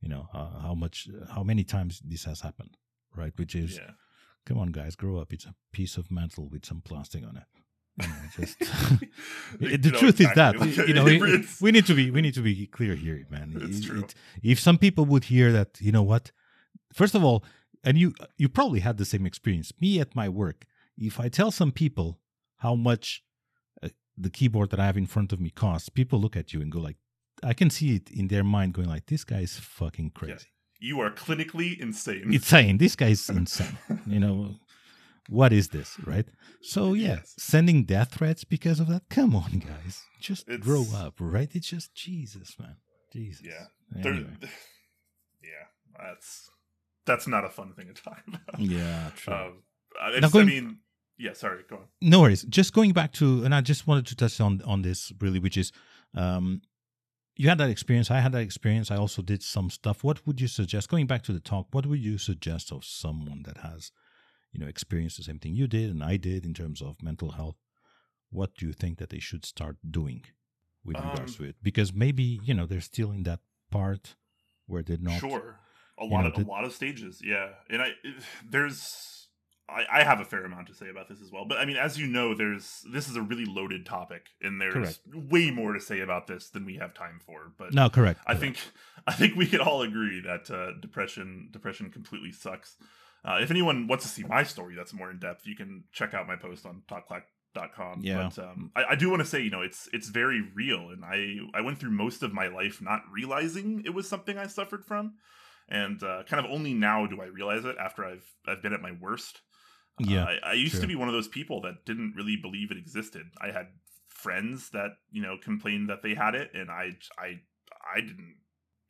[0.00, 2.76] you know uh, how much how many times this has happened,
[3.14, 3.32] right?
[3.36, 3.92] Which is yeah.
[4.44, 5.32] come on, guys, grow up.
[5.32, 7.44] It's a piece of metal with some plastic on it.
[8.00, 8.58] You know, just
[9.60, 10.70] the know, truth exactly.
[10.70, 13.24] is that you know we, we need to be we need to be clear here,
[13.30, 13.52] man.
[13.60, 14.00] It's It- true.
[14.02, 16.32] it- if some people would hear that, you know what?
[16.92, 17.44] First of all,
[17.84, 19.72] and you you probably had the same experience.
[19.80, 20.64] Me at my work,
[20.96, 22.18] if I tell some people
[22.56, 23.22] how much
[24.16, 26.70] the keyboard that I have in front of me costs, people look at you and
[26.70, 26.96] go like,
[27.42, 30.46] I can see it in their mind going like, this guy is fucking crazy.
[30.80, 32.32] you are clinically insane.
[32.32, 33.78] It's saying this is insane.
[34.06, 34.56] you know,
[35.28, 36.26] what is this, right?
[36.62, 37.34] So yeah, Yes.
[37.38, 39.02] sending death threats because of that.
[39.08, 41.50] Come on, guys, just It's- grow up, right?
[41.54, 42.76] It's just Jesus, man,
[43.12, 43.44] Jesus.
[43.44, 43.66] Yeah.
[44.04, 44.26] Anyway.
[45.42, 45.66] yeah,
[45.98, 46.50] that's
[47.06, 48.60] that's not a fun thing to talk about.
[48.60, 49.34] Yeah, true.
[49.34, 49.62] Um,
[50.00, 50.78] I, Now just, going- I mean,
[51.18, 51.32] yeah.
[51.34, 51.84] Sorry, go on.
[52.00, 52.42] no worries.
[52.44, 55.56] Just going back to, and I just wanted to touch on on this really, which
[55.56, 55.72] is,
[56.14, 56.62] um,
[57.36, 58.10] you had that experience.
[58.10, 58.90] I had that experience.
[58.90, 60.04] I also did some stuff.
[60.04, 60.88] What would you suggest?
[60.88, 63.90] Going back to the talk, what would you suggest of someone that has,
[64.52, 67.32] you know, experienced the same thing you did and I did in terms of mental
[67.32, 67.56] health?
[68.30, 70.24] What do you think that they should start doing
[70.84, 71.56] with regards Um, to it?
[71.62, 73.40] Because maybe you know they're still in that
[73.70, 74.16] part
[74.66, 75.20] where they're not.
[75.20, 75.58] sure,
[75.98, 77.20] a you lot know, of a lot of stages.
[77.24, 77.90] Yeah, and I
[78.48, 79.21] there's
[79.72, 81.44] I, I have a fair amount to say about this as well.
[81.44, 84.74] But I mean, as you know, there's this is a really loaded topic, and there's
[84.74, 85.00] Correct.
[85.30, 87.52] way more to say about this than we have time for.
[87.58, 88.20] But No, correct.
[88.26, 88.40] I correct.
[88.40, 88.58] think
[89.06, 92.76] I think we can all agree that uh, depression depression completely sucks.
[93.24, 96.12] Uh, if anyone wants to see my story that's more in depth, you can check
[96.12, 98.00] out my post on talkclack.com.
[98.02, 98.30] Yeah.
[98.34, 101.04] But um, I, I do want to say, you know, it's it's very real, and
[101.04, 104.84] I I went through most of my life not realizing it was something I suffered
[104.84, 105.14] from,
[105.68, 108.82] and uh, kind of only now do I realize it after I've I've been at
[108.82, 109.40] my worst.
[110.00, 110.80] Uh, Yeah, I, I used true.
[110.80, 113.26] to be one of those people that didn't really believe it existed.
[113.40, 113.68] I had
[114.08, 117.40] friends that you know complained that they had it, and I I
[117.94, 118.36] I didn't.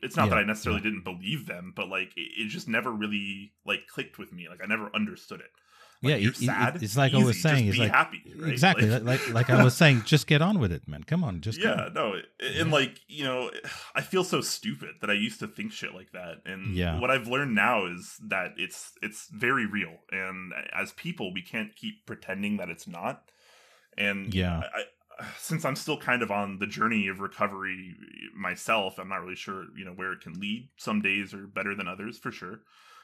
[0.01, 2.91] It's not Yeah, that I necessarily didn't believe them, but like it, it just never
[2.91, 4.49] really like clicked with me.
[4.49, 5.51] Like I never understood it.
[6.03, 8.23] Yeah, you're it- it- it's like I was saying, just it's be like- happy.
[8.37, 8.51] right?
[8.53, 8.89] Exactly.
[8.91, 11.05] Like- Like, like I was saying, just get on with it, man.
[11.05, 13.51] Come on, just yeah, no, and like you know,
[13.95, 16.99] I feel so stupid that I used to think shit like that, and Yeah.
[16.99, 21.75] what I've learned now is that it's it's very real, and as people, we can't
[21.77, 23.31] keep pretending that it's not.
[23.97, 24.59] And Yeah.
[24.75, 24.81] I,
[25.21, 27.95] I, since I'm still kind of on the journey of recovery
[28.35, 30.71] myself, I'm not really sure you know where it can lead.
[30.79, 32.61] Some days are better than others, for sure.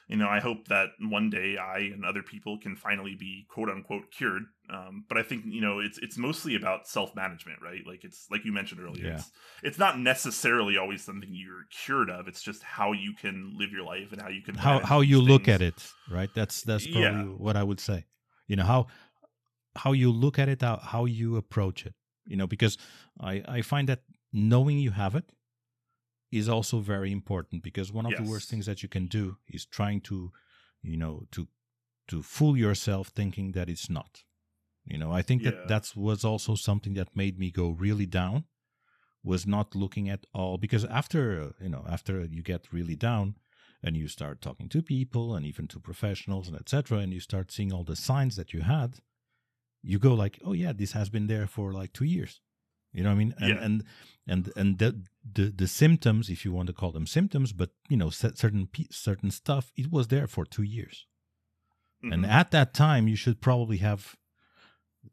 [0.09, 3.69] You know, I hope that one day I and other people can finally be quote
[3.69, 4.41] unquote cured.
[4.67, 7.81] Um, but I think you know it's it's mostly about self management, right?
[7.85, 9.05] Like it's like you mentioned earlier.
[9.05, 9.15] Yeah.
[9.17, 9.31] It's
[9.61, 12.27] it's not necessarily always something you're cured of.
[12.27, 15.21] It's just how you can live your life and how you can How how you
[15.21, 15.75] look at it,
[16.09, 16.31] right?
[16.33, 17.37] That's that's probably Yeah.
[17.37, 18.05] what I would say.
[18.47, 18.87] You know how
[19.75, 21.93] how you look at it, how how you approach it.
[22.25, 22.79] You know, because
[23.19, 24.01] I I find that
[24.33, 25.25] knowing you have it
[26.31, 29.65] is also very important because one of the worst things that you can do is
[29.65, 30.31] trying to,
[30.81, 31.47] you know, to
[32.07, 34.23] to fool yourself thinking that it's not.
[34.83, 35.51] You know, I think Yeah.
[35.51, 38.45] that that was also something that made me go really down
[39.23, 43.35] was not looking at all because after you know after you get really down
[43.83, 47.51] and you start talking to people and even to professionals and etc and you start
[47.51, 48.99] seeing all the signs that you had
[49.81, 52.41] you go like oh yeah this has been there for like 2 years
[52.93, 53.63] you know what i mean and Yeah.
[53.65, 53.83] and
[54.27, 54.89] and and the,
[55.33, 59.31] the the symptoms if you want to call them symptoms but you know certain certain
[59.31, 61.05] stuff it was there for 2 years
[62.01, 62.29] and Mhm.
[62.29, 64.15] at that time you should probably have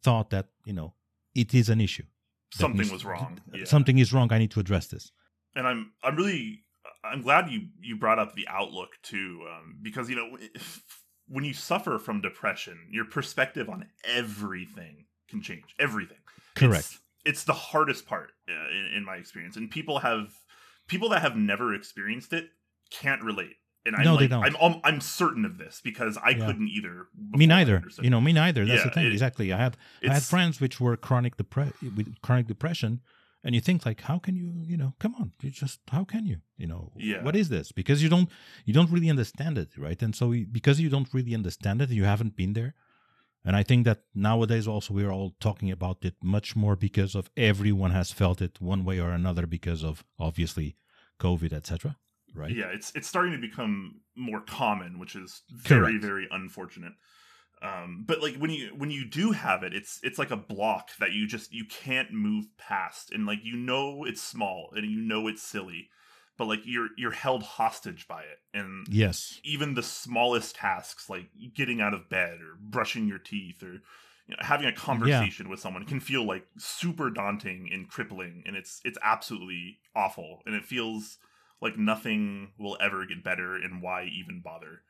[0.02, 0.94] thought that you know
[1.34, 2.04] it is an issue
[2.52, 3.40] something needs- was wrong.
[3.52, 3.64] Yeah.
[3.64, 5.12] something is wrong i need to address this
[5.54, 6.62] and I'm I'm really
[7.04, 10.28] I'm glad you you brought up the outlook too, um, because you know
[11.28, 15.68] when you suffer from depression, your perspective on everything can change.
[15.78, 16.18] Everything.
[16.54, 17.00] correct It's,
[17.30, 20.28] it's the hardest part uh, in, in my experience, and people have
[20.88, 22.46] people that have never experienced it
[22.90, 23.56] can't relate.
[23.84, 24.44] And I'm No, they don't.
[24.46, 26.46] I'm I'm I'm certain of this because I Yeah.
[26.46, 27.06] couldn't either.
[27.42, 29.74] me neither you know me neither that's the thing it- exactly i had
[30.10, 32.92] i had friends which were chronic depre- with chronic depression
[33.44, 36.22] and you think like how can you you know come on you just how can
[36.30, 37.22] you you know Yeah.
[37.26, 38.28] what is this because you don't
[38.66, 40.24] you don't really understand it right and so
[40.58, 42.72] because you don't really understand it you haven't been there
[43.46, 47.30] and i think that nowadays also we're all talking about it much more because of
[47.36, 50.76] everyone has felt it one way or another because of obviously
[51.18, 51.96] covid etc
[52.34, 56.04] right Yeah, it's it's starting to become more common, which is very Correct.
[56.04, 56.92] very unfortunate.
[57.62, 60.90] Um, but like when you when you do have it, it's it's like a block
[61.00, 65.00] that you just you can't move past, and like you know it's small and you
[65.00, 65.88] know it's silly,
[66.36, 69.40] but like you're you're held hostage by it, and yes.
[69.44, 73.80] even the smallest tasks like getting out of bed or brushing your teeth or
[74.28, 78.56] you know, having a conversation with someone can feel like super daunting and crippling and
[78.56, 80.42] it's it's absolutely awful.
[80.46, 81.18] And it feels
[81.60, 84.82] like nothing will ever get better and why even bother.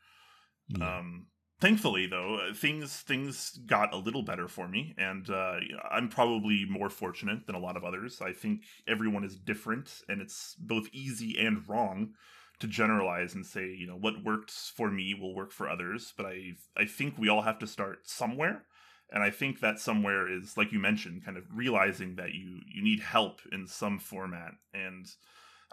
[0.68, 0.98] Yeah.
[0.98, 1.26] um
[1.60, 5.56] thankfully though uh, things things got a little better for me and uh,
[5.90, 8.20] i'm probably more fortunate than a lot of others.
[8.20, 12.14] I think everyone is different and it's both easy and wrong
[12.58, 16.24] to generalize and say you know what works for me will work for others but
[16.24, 18.64] i i think we all have to start somewhere
[19.10, 22.82] and i think that somewhere is like you mentioned kind of realizing that you you
[22.82, 25.06] need help in some format and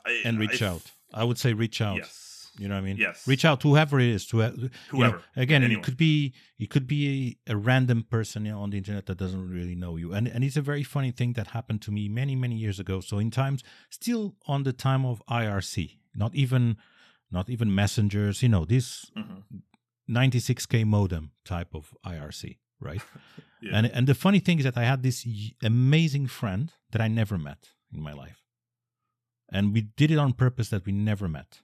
[0.05, 0.91] I, and reach I, out.
[1.13, 1.95] I would say reach out.
[1.95, 2.97] Yes you know what I mean?
[2.97, 3.27] Yes.
[3.27, 4.27] Reach out to whoever it is.
[4.27, 4.37] To
[4.89, 5.17] whoever.
[5.17, 5.81] Know, again, Anyone.
[5.81, 9.49] it could be it could be a, a random person on the internet that doesn't
[9.49, 12.35] really know you, and and it's a very funny thing that happened to me many
[12.35, 13.01] many years ago.
[13.01, 16.77] So in times, still on the time of IRC, not even
[17.31, 18.43] not even messengers.
[18.43, 19.57] You know, this mm-hmm.
[20.09, 23.01] 96k modem type of IRC, right?
[23.61, 23.71] yeah.
[23.77, 25.27] And and the funny thing is that I had this
[25.63, 28.43] amazing friend that I never met in my life,
[29.51, 31.61] and we did it on purpose that we never met.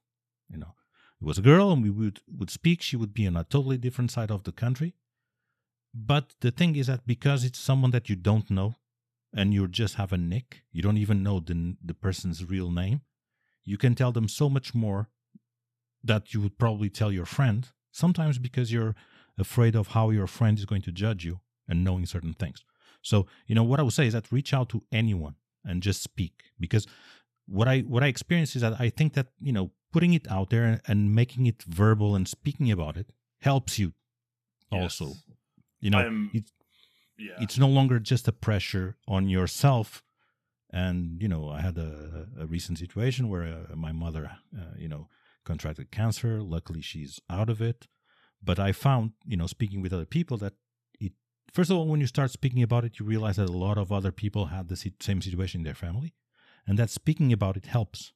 [0.49, 0.73] You know,
[1.21, 2.81] it was a girl and we would, would speak.
[2.81, 4.95] She would be on a totally different side of the country.
[5.93, 8.75] But the thing is that because it's someone that you don't know
[9.33, 13.01] and you just have a nick, you don't even know the, the person's real name,
[13.65, 15.09] you can tell them so much more
[16.03, 18.95] that you would probably tell your friend, sometimes because you're
[19.37, 22.63] afraid of how your friend is going to judge you and knowing certain things.
[23.01, 26.01] So, you know, what I would say is that reach out to anyone and just
[26.01, 26.87] speak because
[27.45, 30.49] what I what I experience is that I think that, you know, putting it out
[30.49, 33.11] there and making it verbal and speaking about it
[33.41, 33.93] helps you
[34.71, 34.81] yes.
[35.01, 35.15] also
[35.79, 36.51] you know it's,
[37.17, 37.35] yeah.
[37.39, 40.03] it's no longer just a pressure on yourself.
[40.71, 44.87] And you know i had a, a recent situation where uh, my mother uh, you
[44.87, 45.07] know
[45.43, 46.41] contracted cancer.
[46.41, 47.87] Luckily she's out of it.
[48.41, 50.53] But i found you know speaking with other people that
[50.99, 51.13] it
[51.51, 53.91] first of all when you start speaking about it you realize that a lot of
[53.91, 56.13] other people had the same situation in their family.
[56.67, 58.13] And that speaking about it helps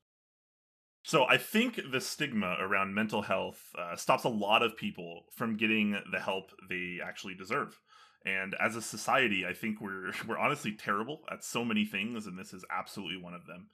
[1.04, 5.58] so I think the stigma around mental health uh, stops a lot of people from
[5.58, 7.78] getting the help they actually deserve.
[8.26, 12.40] And as a society, I think we're we're honestly terrible at so many things, and
[12.40, 13.68] this is absolutely one of them.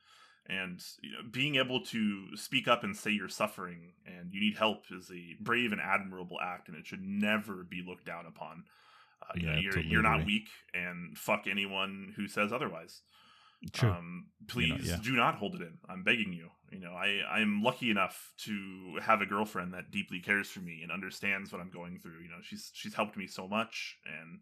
[0.47, 4.57] And you know, being able to speak up and say you're suffering and you need
[4.57, 8.63] help is a brave and admirable act, and it should never be looked down upon.
[9.21, 13.01] Uh, yeah, you know, you're totally you're not weak, and fuck anyone who says otherwise.
[13.73, 13.91] True.
[13.91, 14.97] Um, please you know, yeah.
[15.03, 15.77] do not hold it in.
[15.87, 16.49] I'm begging you.
[16.71, 20.79] You know, I I'm lucky enough to have a girlfriend that deeply cares for me
[20.83, 22.21] and understands what I'm going through.
[22.21, 24.39] You know, she's she's helped me so much, and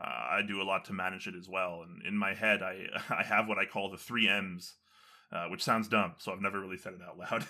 [0.00, 1.82] uh, I do a lot to manage it as well.
[1.82, 4.74] And in my head, I I have what I call the three M's.
[5.32, 7.46] Uh, which sounds dumb, so I've never really said it out loud.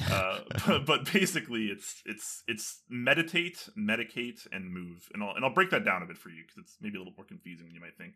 [0.10, 5.52] uh, but, but, basically, it's it's it's meditate, medicate, and move, and I'll and I'll
[5.52, 7.74] break that down a bit for you because it's maybe a little more confusing than
[7.74, 8.14] you might think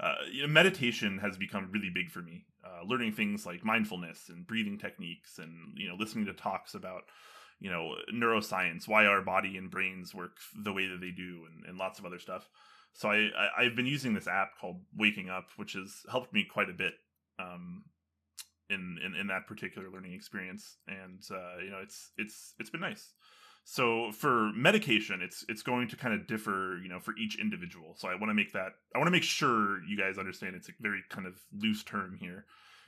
[0.00, 2.44] uh, you know, meditation has become really big for me.
[2.64, 7.02] Uh, learning things like mindfulness and breathing techniques, and you know, listening to talks about
[7.60, 11.64] you know neuroscience, why our body and brains work the way that they do, and,
[11.66, 12.48] and lots of other stuff.
[12.92, 13.28] So I,
[13.58, 16.74] I have been using this app called Waking Up, which has helped me quite a
[16.74, 16.94] bit
[17.38, 17.84] um,
[18.70, 22.80] in, in in that particular learning experience, and uh, you know, it's it's it's been
[22.80, 23.14] nice.
[23.70, 27.94] So for medication, it's it's going to kind of differ, you know, for each individual.
[27.98, 30.70] So I want to make that I want to make sure you guys understand it's
[30.70, 32.46] a very kind of loose term here.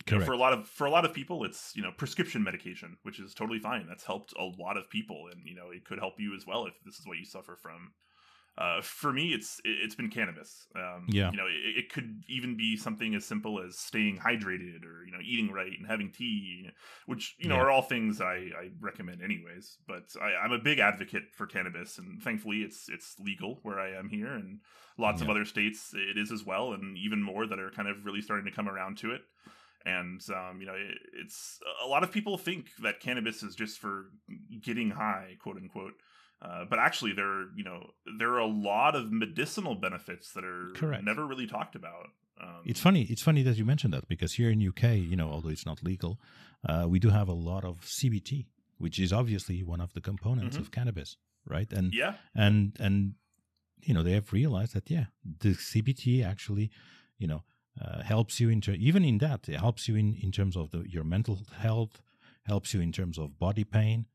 [0.08, 2.42] You know, for a lot of for a lot of people, it's you know prescription
[2.42, 3.84] medication, which is totally fine.
[3.86, 6.64] That's helped a lot of people, and you know it could help you as well
[6.64, 7.92] if this is what you suffer from.
[8.58, 10.66] Uh, for me, it's it's been cannabis.
[10.76, 14.84] Um, yeah, you know, it, it, could even be something as simple as staying hydrated
[14.84, 16.68] or you know eating right and having tea,
[17.06, 17.62] which you know yeah.
[17.62, 19.78] are all things I, I recommend anyways.
[19.86, 23.96] But I, am a big advocate for cannabis, and thankfully it's it's legal where I
[23.96, 24.60] am here, and
[24.98, 25.26] lots yeah.
[25.26, 28.20] of other states it is as well, and even more that are kind of really
[28.20, 29.22] starting to come around to it.
[29.86, 33.78] And um, you know, it, it's a lot of people think that cannabis is just
[33.78, 34.10] for
[34.62, 35.94] getting high, quote unquote
[36.42, 40.44] uh, but actually, there are you know there are a lot of medicinal benefits that
[40.44, 41.04] are Correct.
[41.04, 42.08] never really talked about.
[42.40, 43.02] Um, it's funny.
[43.02, 45.82] It's funny that you mentioned that because here in UK, you know, although it's not
[45.82, 46.18] legal,
[46.66, 48.46] uh, we do have a lot of CBD,
[48.78, 50.62] which is obviously one of the components mm-hmm.
[50.62, 51.70] of cannabis, right?
[51.72, 53.14] And yeah, and and
[53.82, 56.70] you know they have realized that yeah, the CBD actually,
[57.18, 57.42] you know,
[57.78, 60.70] uh, helps you in ter- even in that it helps you in in terms of
[60.70, 62.00] the, your mental health,
[62.44, 64.06] helps you in terms of body pain,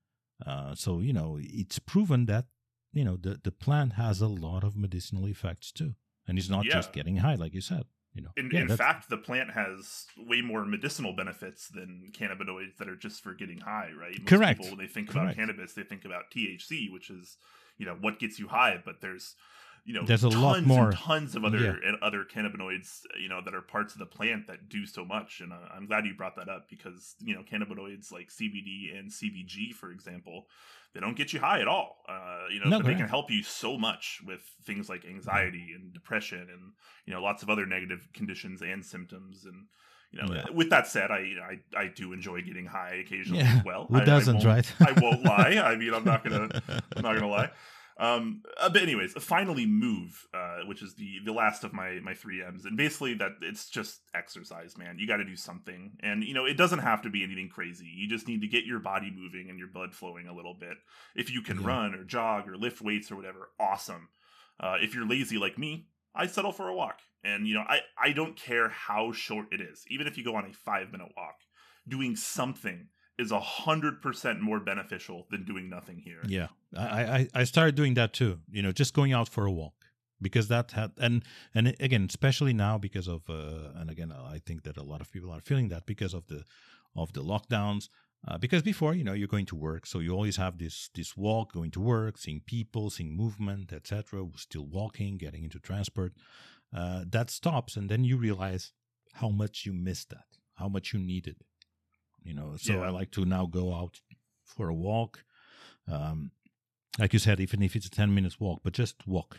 [0.46, 2.46] uh, so you know it's proven that
[2.94, 5.94] you know the the plant has a lot of medicinal effects too,
[6.28, 6.74] and it's not yeah.
[6.74, 7.84] just getting high, like you said.
[8.14, 12.78] You know, in, yeah, in fact, the plant has way more medicinal benefits than cannabinoids
[12.78, 14.18] that are just for getting high, right?
[14.18, 14.62] Most Correct.
[14.62, 15.26] People, when they think Correct.
[15.26, 17.38] about cannabis, they think about THC, which is
[17.78, 19.36] you know what gets you high, but there's
[19.88, 21.76] you know There's a lot more- and tons of other Yeah.
[21.88, 25.42] and other cannabinoids you know that are parts of the plant that do so much
[25.42, 29.12] and uh, i'm glad you brought that up because you know cannabinoids like cbd and
[29.12, 30.48] cbg for example
[30.94, 33.44] they don't get you high at all uh, you know No, they can help you
[33.44, 36.72] so much with things like anxiety and depression and
[37.06, 39.66] you know lots of other negative conditions and symptoms and
[40.12, 40.46] you know Yeah.
[40.54, 41.22] with that said I,
[41.78, 44.46] I i do enjoy getting high occasionally Yeah, as well Who I- I doesn't, won't-
[44.46, 44.74] right?
[44.90, 45.62] I won't lie.
[45.64, 46.50] I mean, I'm not gonna,
[46.96, 47.52] I'm not gonna lie.
[47.98, 52.14] Um, uh, but anyways, finally, move, uh, which is the the last of my my
[52.14, 54.98] three M's, and basically that it's just exercise, man.
[55.00, 57.86] You got to do something, and you know it doesn't have to be anything crazy.
[57.86, 60.78] You just need to get your body moving and your blood flowing a little bit.
[61.16, 61.68] If you can Yeah.
[61.68, 64.10] run or jog or lift weights or whatever, awesome.
[64.60, 67.80] Uh, if you're lazy like me, I settle for a walk, and you know I
[67.98, 71.14] I don't care how short it is, even if you go on a five minute
[71.16, 71.36] walk.
[71.88, 72.88] Doing something
[73.18, 76.24] is a hundred percent more beneficial than doing nothing here.
[76.28, 78.40] Yeah, I, I I started doing that too.
[78.50, 79.74] You know, just going out for a walk
[80.22, 81.24] because that had and
[81.54, 85.12] and again, especially now because of uh, and again, I think that a lot of
[85.12, 86.44] people are feeling that because of the
[86.96, 87.90] of the lockdowns.
[88.28, 91.16] Uh, because before, you know, you're going to work, so you always have this this
[91.16, 94.26] walk, going to work, seeing people, seeing movement, etc.
[94.36, 96.14] Still walking, getting into transport.
[96.76, 98.74] Uh, that stops, and then you realize
[99.14, 101.38] how much you missed that, how much you needed.
[102.24, 102.88] You know, so Yeah.
[102.88, 104.02] I like to now go out
[104.44, 105.24] for a walk.
[105.88, 106.32] Um,
[107.00, 109.38] like you said, even if it's a ten minutes walk, but just walk.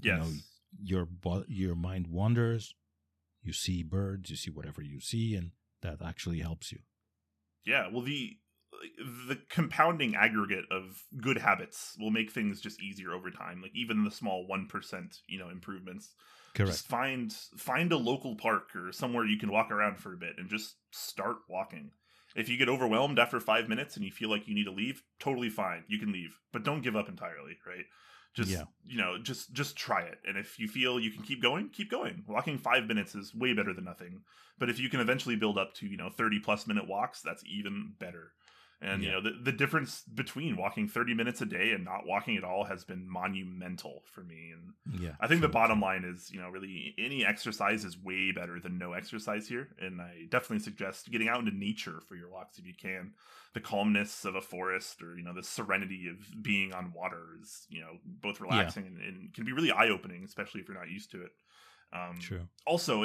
[0.00, 0.18] You Yes.
[0.18, 0.32] know,
[0.82, 1.08] your
[1.48, 2.74] your mind wanders.
[3.42, 5.50] You see birds, you see whatever you see, and
[5.82, 6.78] that actually helps you.
[7.64, 8.36] Yeah, well the
[9.28, 13.62] the compounding aggregate of good habits will make things just easier over time.
[13.62, 16.14] Like even the small 1%, you know, improvements.
[16.54, 16.72] Correct.
[16.72, 20.34] Just find find a local park or somewhere you can walk around for a bit
[20.38, 21.90] and just start walking.
[22.34, 25.02] If you get overwhelmed after 5 minutes and you feel like you need to leave,
[25.18, 25.84] totally fine.
[25.88, 27.84] You can leave, but don't give up entirely, right?
[28.34, 28.64] Just Yeah.
[28.84, 30.18] you know, just just try it.
[30.26, 32.24] And if you feel you can keep going, keep going.
[32.26, 34.22] Walking 5 minutes is way better than nothing.
[34.58, 37.44] But if you can eventually build up to, you know, 30 plus minute walks, that's
[37.44, 38.32] even better.
[38.84, 39.10] And, Yeah.
[39.10, 42.42] you know, the, the difference between walking 30 minutes a day and not walking at
[42.42, 44.52] all has been monumental for me.
[44.52, 45.12] And Yeah.
[45.20, 48.78] I think the bottom line is, you know, really any exercise is way better than
[48.78, 49.68] no exercise here.
[49.78, 53.12] And I definitely suggest getting out into nature for your walks if you can.
[53.54, 57.66] The calmness of a forest or, you know, the serenity of being on water is,
[57.68, 60.88] you know, both relaxing and, and can be really eye opening, especially if you're not
[60.90, 61.32] used to it.
[61.92, 62.48] Um, True.
[62.66, 63.04] also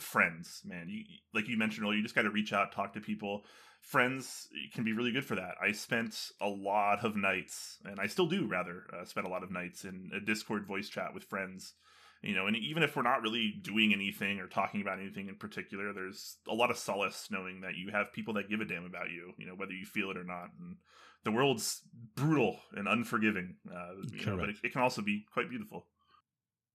[0.00, 0.88] friends man.
[0.88, 3.44] You like you mentioned earlier you just got to reach out talk to people.
[3.80, 5.54] Friends can be really good for that.
[5.60, 9.42] I spent a lot of nights and i still do rather uh, spend a lot
[9.42, 11.74] of nights in a discord voice chat with friends
[12.22, 15.36] you know and even if we're not really doing anything or talking about anything in
[15.36, 18.84] particular there's a lot of solace knowing that you have people that give a damn
[18.84, 20.76] about you you know whether you feel it or not and
[21.24, 21.82] the world's
[22.14, 25.86] brutal and unforgiving uh, you know, but it, it can also be quite beautiful.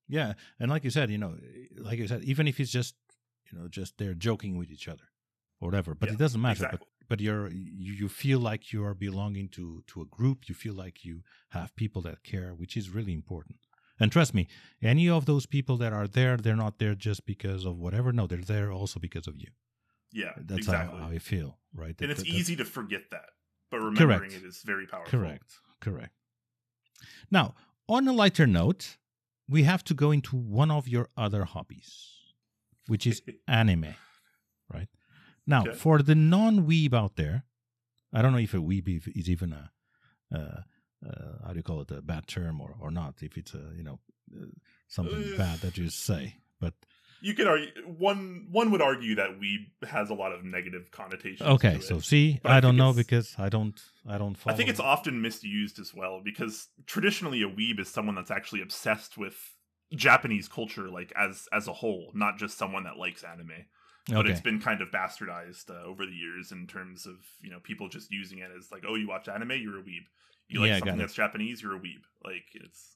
[0.07, 1.35] Yeah, and like you said, you know,
[1.77, 2.95] like you said, even if it's just
[3.51, 5.07] you know just they're joking with each other
[5.59, 6.65] or whatever, but Yeah, it doesn't matter.
[6.65, 6.79] exactly.
[6.79, 10.47] But but you're you, you feel like you are belonging to to a group.
[10.49, 13.59] You feel like you have people that care, which is really important.
[13.99, 14.47] And trust me,
[14.81, 18.11] any of those people that are there, they're not there just because of whatever.
[18.11, 19.51] No, they're there also because of you.
[20.23, 21.49] yeah That's exactly how, how I feel,
[21.83, 21.95] right?
[22.01, 23.29] and it's that- that- easy to forget that
[23.71, 24.43] but remembering Correct.
[24.45, 25.49] it is very powerful Correct.
[25.81, 26.13] Correct.
[27.31, 27.55] Now,
[27.87, 28.97] on a lighter note,
[29.49, 31.91] we have to go into one of your other hobbies,
[32.87, 33.95] which is anime,
[34.73, 34.89] right?
[35.45, 35.73] Now, Okay.
[35.77, 37.45] for the non-weeb out there,
[38.13, 39.71] I don't know if a weeb is even a,
[40.33, 40.61] uh,
[41.07, 43.71] uh, how do you call it, a bad term or, or not, if it's a,
[43.75, 43.99] you know,
[44.35, 44.45] uh,
[44.87, 46.35] something Uh, bad that you say.
[46.59, 46.73] But
[47.21, 51.49] you could argue one one would argue that weeb has a lot of negative connotations
[51.49, 54.53] okay, so see, But I I don't know because I don't, I don't follow.
[54.53, 58.61] I think it's often misused as well because traditionally a weeb is someone that's actually
[58.61, 59.35] obsessed with
[59.95, 63.65] Japanese culture like as as a whole, not just someone that likes anime.
[64.09, 67.59] But it's been kind of bastardized uh, over the years in terms of you know
[67.61, 70.05] people just using it as like, oh, you watch anime, you're a weeb.
[70.47, 72.03] You like Yeah, something that's Japanese, you're a weeb.
[72.23, 72.95] Like it's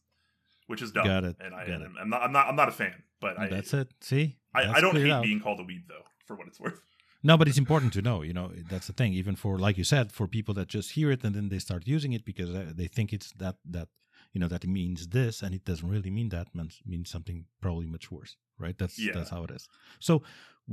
[0.67, 1.05] which is dumb.
[1.05, 1.85] Got it, And I, got and it.
[1.87, 3.03] I'm, I'm not I'm not I'm not a fan.
[3.19, 3.89] But I That's it.
[3.99, 5.23] See, I, That's I don't hate out.
[5.23, 6.81] being called a weeb though, for what it's worth.
[7.23, 8.21] No, but it's important to know.
[8.21, 9.13] You know, that's the thing.
[9.13, 11.85] Even for, like you said, for people that just hear it and then they start
[11.85, 13.89] using it because uh, they think it's that that
[14.33, 16.47] you know that means this, and it doesn't really mean that.
[16.53, 18.77] Means, means something probably much worse, right?
[18.77, 19.13] That's Yeah.
[19.13, 19.67] that's how it is.
[19.99, 20.23] So,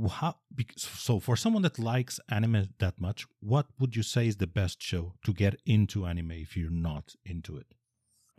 [0.09, 0.35] how?
[0.77, 4.81] So, for someone that likes anime that much, what would you say is the best
[4.81, 7.67] show to get into anime if you're not into it?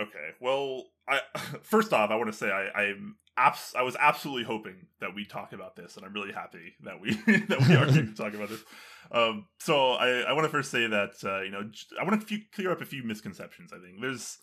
[0.00, 0.30] Okay.
[0.40, 1.20] Well, I
[1.62, 5.24] first off, I want to say I, I'm abs- I was absolutely hoping that we
[5.24, 7.14] talk about this, and I'm really happy that we
[7.48, 8.62] that we are going to talk about this.
[9.12, 11.68] Um, so I, I want to first say that uh, you know
[12.00, 13.72] i want to clear up a few misconceptions.
[13.72, 14.38] I think there's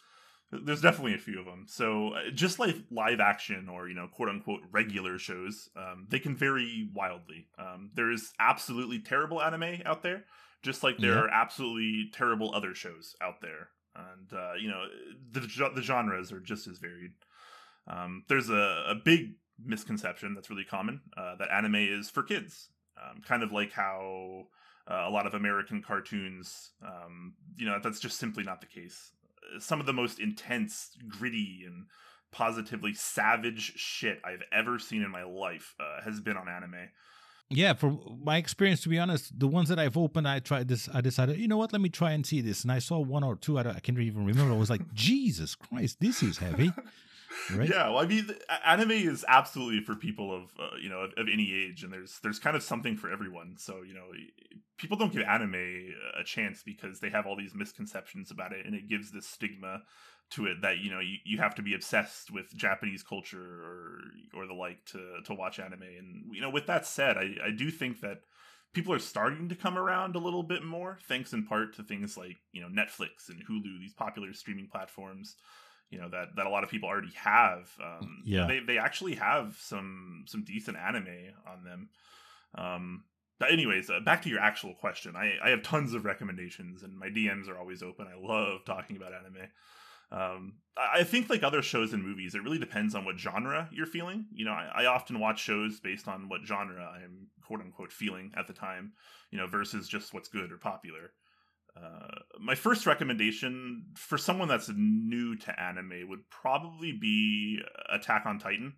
[0.52, 1.66] there's definitely a few of them.
[1.68, 6.20] So uh, just like live action or you know quote unquote regular shows, um, they
[6.20, 7.48] can vary wildly.
[7.58, 10.26] Um, there is absolutely terrible anime out there,
[10.62, 14.84] just like there are absolutely terrible other shows out there, and uh, you know
[15.32, 17.12] the the genres are just as varied.
[17.88, 22.70] Um, there's a, a big misconception that's really common uh, that anime is for kids,
[23.02, 24.48] um, kind of like how
[24.90, 29.12] uh, a lot of American cartoons, um, you know, that's just simply not the case.
[29.60, 31.86] Some of the most intense, gritty, and
[32.32, 36.90] positively savage shit I've ever seen in my life uh, has been on anime.
[37.50, 40.90] Yeah, from my experience, to be honest, the ones that I've opened, I tried this.
[40.94, 43.24] I decided, you know what, let me try and see this, and I saw one
[43.24, 43.58] or two.
[43.58, 44.54] I, I can't even remember.
[44.54, 46.74] I was like, Jesus Christ, this is heavy.
[47.54, 47.70] Right?
[47.70, 48.30] Yeah, well, I mean,
[48.66, 52.20] anime is absolutely for people of uh, you know of, of, any age, and there's
[52.22, 53.56] there's kind of something for everyone.
[53.58, 54.08] So you know,
[54.78, 58.76] people don't give anime a chance because they have all these misconceptions about it, and
[58.76, 59.84] it gives this stigma
[60.32, 64.00] to it that you know you, you have to be obsessed with Japanese culture or
[64.34, 65.84] or the like to to watch anime.
[65.84, 68.22] And you know, with that said, I I do think that
[68.74, 72.18] people are starting to come around a little bit more, thanks in part to things
[72.18, 75.36] like you know Netflix and Hulu, these popular streaming platforms
[75.90, 77.70] you know that that a lot of people already have.
[77.84, 81.90] Um, yeah, they they actually have some some decent anime on them.
[82.56, 83.04] Um,
[83.40, 85.16] but anyways, uh, back to your actual question.
[85.16, 88.08] I I have tons of recommendations, and my DMs are always open.
[88.08, 89.48] I love talking about anime.
[90.10, 93.86] Um, I think like other shows and movies, it really depends on what genre you're
[93.86, 94.26] feeling.
[94.32, 98.32] You know, I, I often watch shows based on what genre I'm quote unquote feeling
[98.36, 98.94] at the time.
[99.32, 101.12] You know, versus just what's good or popular.
[101.78, 107.60] Uh, my first recommendation for someone that's new to anime would probably be
[107.92, 108.74] Attack on Titan,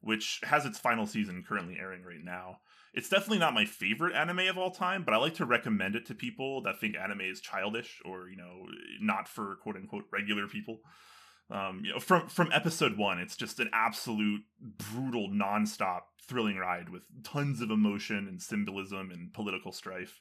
[0.00, 2.58] which has its final season currently airing right now.
[2.92, 6.06] It's definitely not my favorite anime of all time, but I like to recommend it
[6.06, 8.66] to people that think anime is childish or you know
[9.00, 10.78] not for quote unquote regular people.
[11.50, 16.88] Um, you know, from from episode one, it's just an absolute brutal, nonstop, thrilling ride
[16.88, 20.20] with tons of emotion and symbolism and political strife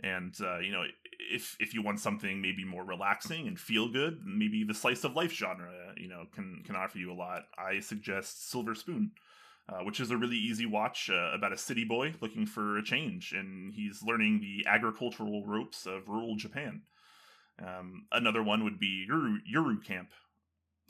[0.00, 0.84] and uh, you know
[1.32, 5.16] if if you want something maybe more relaxing and feel good maybe the slice of
[5.16, 7.42] life genre you know can can offer you a lot.
[7.58, 9.12] I suggest silver spoon
[9.68, 12.84] uh, which is a really easy watch uh, about a city boy looking for a
[12.84, 16.82] change and he's learning the agricultural ropes of rural japan.
[17.60, 20.10] Um, another one would be Yuru, Yuru Camp,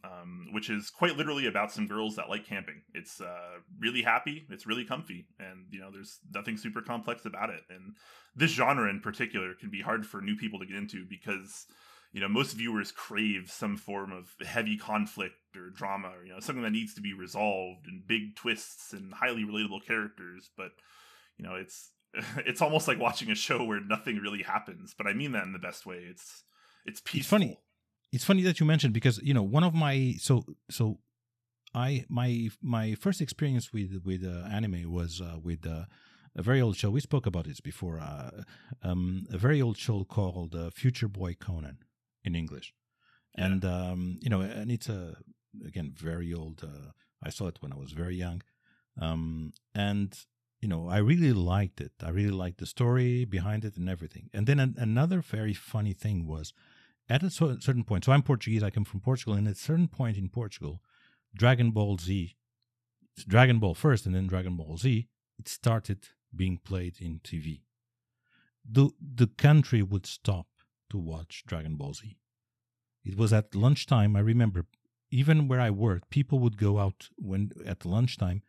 [0.04, 2.82] um, which is quite literally about some girls that like camping.
[2.94, 7.50] It's uh, really happy, it's really comfy, and you know, there's nothing super complex about
[7.50, 7.62] it.
[7.70, 7.96] And
[8.36, 11.66] this genre in particular can be hard for new people to get into because
[12.12, 16.40] you know most viewers crave some form of heavy conflict or drama, or you know,
[16.40, 20.50] something that needs to be resolved and big twists and highly relatable characters.
[20.56, 20.70] But
[21.36, 21.90] you know, it's
[22.46, 24.94] it's almost like watching a show where nothing really happens.
[24.96, 26.06] But I mean that in the best way.
[26.08, 26.44] It's
[26.86, 27.18] it's peaceful.
[27.18, 27.58] It's funny
[28.12, 30.98] it's funny that you mentioned because you know one of my so so
[31.74, 35.84] I my my first experience with with uh, anime was uh, with uh,
[36.36, 36.90] a very old show.
[36.90, 38.00] We spoke about this before.
[38.00, 38.42] Uh,
[38.82, 41.78] um, a very old show called uh, Future Boy Conan
[42.24, 42.72] in English,
[43.36, 43.46] yeah.
[43.46, 45.16] and um, you know, and it's a
[45.66, 46.62] again very old.
[46.64, 46.92] Uh,
[47.22, 48.42] I saw it when I was very young,
[49.00, 50.16] um, and
[50.60, 51.92] you know, I really liked it.
[52.02, 54.28] I really liked the story behind it and everything.
[54.32, 56.52] And then an, another very funny thing was
[57.08, 59.88] at a certain point, so I'm Portuguese, I come from Portugal, and at a certain
[59.88, 60.82] point in Portugal,
[61.34, 62.36] Dragon Ball Z,
[63.26, 67.62] Dragon Ball first and then Dragon Ball Z, it started being played in TV.
[68.70, 70.46] The, the country would stop
[70.90, 72.16] to watch Dragon Ball Z.
[73.04, 74.66] It was at lunchtime, I remember,
[75.10, 78.42] even where I worked, people would go out when at lunchtime,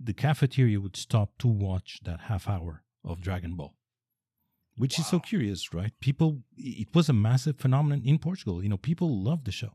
[0.00, 3.76] the cafeteria would stop to watch that half hour of Dragon Ball
[4.76, 5.02] which wow.
[5.02, 5.92] is so curious, right?
[6.00, 8.62] People, it was a massive phenomenon in Portugal.
[8.62, 9.72] You know, people love the show,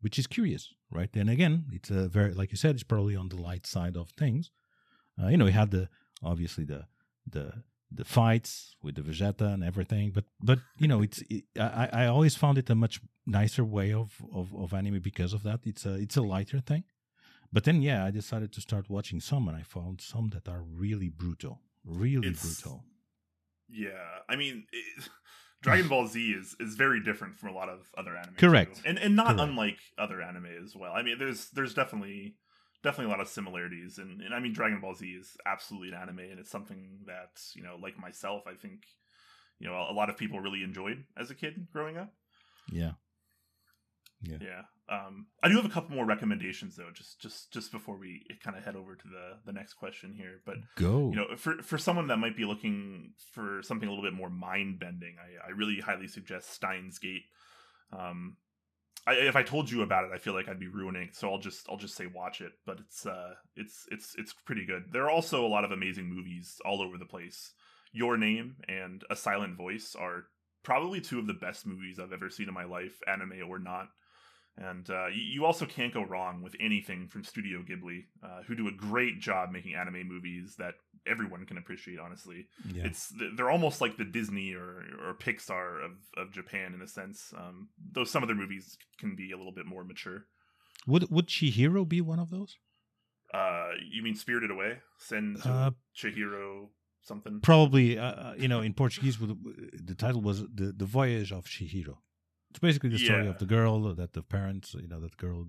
[0.00, 1.10] which is curious, right?
[1.14, 4.10] And again, it's a very, like you said, it's probably on the light side of
[4.10, 4.50] things.
[5.20, 5.88] Uh, you know, we had the
[6.22, 6.86] obviously the
[7.28, 7.52] the
[7.90, 12.06] the fights with the Vegeta and everything, but but you know, it's it, I I
[12.06, 15.60] always found it a much nicer way of, of of anime because of that.
[15.64, 16.84] It's a it's a lighter thing.
[17.50, 20.62] But then, yeah, I decided to start watching some, and I found some that are
[20.62, 22.84] really brutal, really it's, brutal
[23.68, 25.08] yeah, I mean, it,
[25.62, 28.34] Dragon Ball Z is is very different from a lot of other anime.
[28.36, 28.82] Correct, too.
[28.86, 29.40] and and not Correct.
[29.40, 30.92] unlike other anime as well.
[30.92, 32.36] I mean, there's there's definitely
[32.82, 35.94] definitely a lot of similarities, and, and I mean, Dragon Ball Z is absolutely an
[35.94, 38.82] anime, and it's something that you know, like myself, I think
[39.58, 42.12] you know a lot of people really enjoyed as a kid growing up.
[42.70, 42.92] Yeah,
[44.22, 44.38] yeah.
[44.40, 44.62] Yeah.
[44.90, 48.56] Um, I do have a couple more recommendations though, just just just before we kind
[48.56, 50.40] of head over to the the next question here.
[50.46, 51.10] But go.
[51.10, 54.30] You know, for for someone that might be looking for something a little bit more
[54.30, 57.24] mind bending, I, I really highly suggest Steins Gate.
[57.92, 58.36] Um,
[59.06, 61.08] I, if I told you about it, I feel like I'd be ruining.
[61.08, 62.52] It, so I'll just I'll just say watch it.
[62.64, 64.84] But it's uh it's it's it's pretty good.
[64.92, 67.52] There are also a lot of amazing movies all over the place.
[67.92, 70.24] Your Name and A Silent Voice are
[70.62, 73.88] probably two of the best movies I've ever seen in my life, anime or not.
[74.60, 78.66] And uh, you also can't go wrong with anything from Studio Ghibli, uh, who do
[78.66, 80.74] a great job making anime movies that
[81.06, 82.00] everyone can appreciate.
[82.00, 82.84] Honestly, yeah.
[82.84, 87.32] it's they're almost like the Disney or or Pixar of, of Japan in a sense.
[87.36, 90.24] Um, though some of their movies can be a little bit more mature.
[90.88, 92.56] Would Would Chihiro be one of those?
[93.32, 94.78] Uh, you mean Spirited Away?
[94.98, 96.68] Send uh, Chihiro
[97.02, 97.40] something.
[97.42, 101.98] Probably, uh, uh you know, in Portuguese, the title was the the Voyage of Chihiro.
[102.50, 103.30] It's basically the story yeah.
[103.30, 105.46] of the girl that the parents, you know, that girl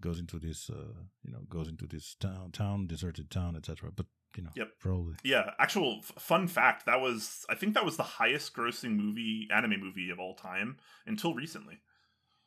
[0.00, 0.92] goes into this, uh,
[1.22, 3.90] you know, goes into this town, town, deserted town, etc.
[3.94, 4.68] But you know, yep.
[4.80, 5.14] probably.
[5.24, 9.48] Yeah, actual f- fun fact that was, I think that was the highest grossing movie,
[9.52, 11.80] anime movie of all time until recently.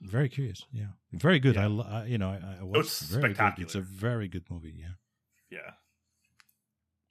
[0.02, 0.66] Very curious.
[0.72, 1.56] Yeah, very good.
[1.56, 1.68] Yeah.
[1.68, 2.78] I, I, you know, I, I watched.
[2.78, 3.54] Oh, it's very good.
[3.58, 4.76] It's a very good movie.
[4.78, 4.94] Yeah.
[5.52, 5.72] Yeah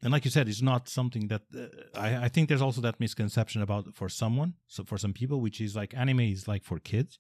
[0.05, 3.01] and like you said, it's not something that uh, I, I think there's also that
[3.01, 6.79] misconception about for someone, so for some people, which is like anime is like for
[6.79, 7.19] kids,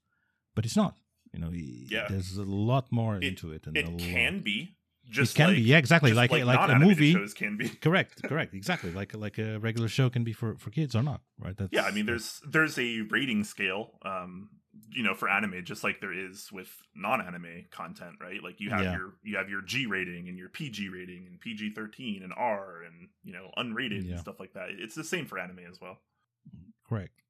[0.55, 0.99] but it's not.
[1.33, 2.07] You know, yeah.
[2.09, 3.67] there's a lot more it, into it.
[3.67, 4.45] And it can lot.
[4.45, 4.77] be.
[5.11, 6.13] Just it can like, be, yeah, exactly.
[6.13, 8.91] Like like, like a movie shows can be correct, correct, exactly.
[8.93, 11.57] Like like a regular show can be for for kids or not, right?
[11.57, 13.99] That's, yeah, I mean, there's there's a rating scale.
[14.03, 14.51] Um,
[14.95, 18.43] you know for anime just like there is with non-anime content right?
[18.43, 18.97] Like you have yeah.
[18.97, 23.09] your you have your g rating and your pg rating and pg-13 and r and
[23.23, 24.13] you know unrated yeah.
[24.13, 24.69] and stuff like that.
[24.71, 25.99] It's the same for anime as well.
[26.89, 27.23] Correct.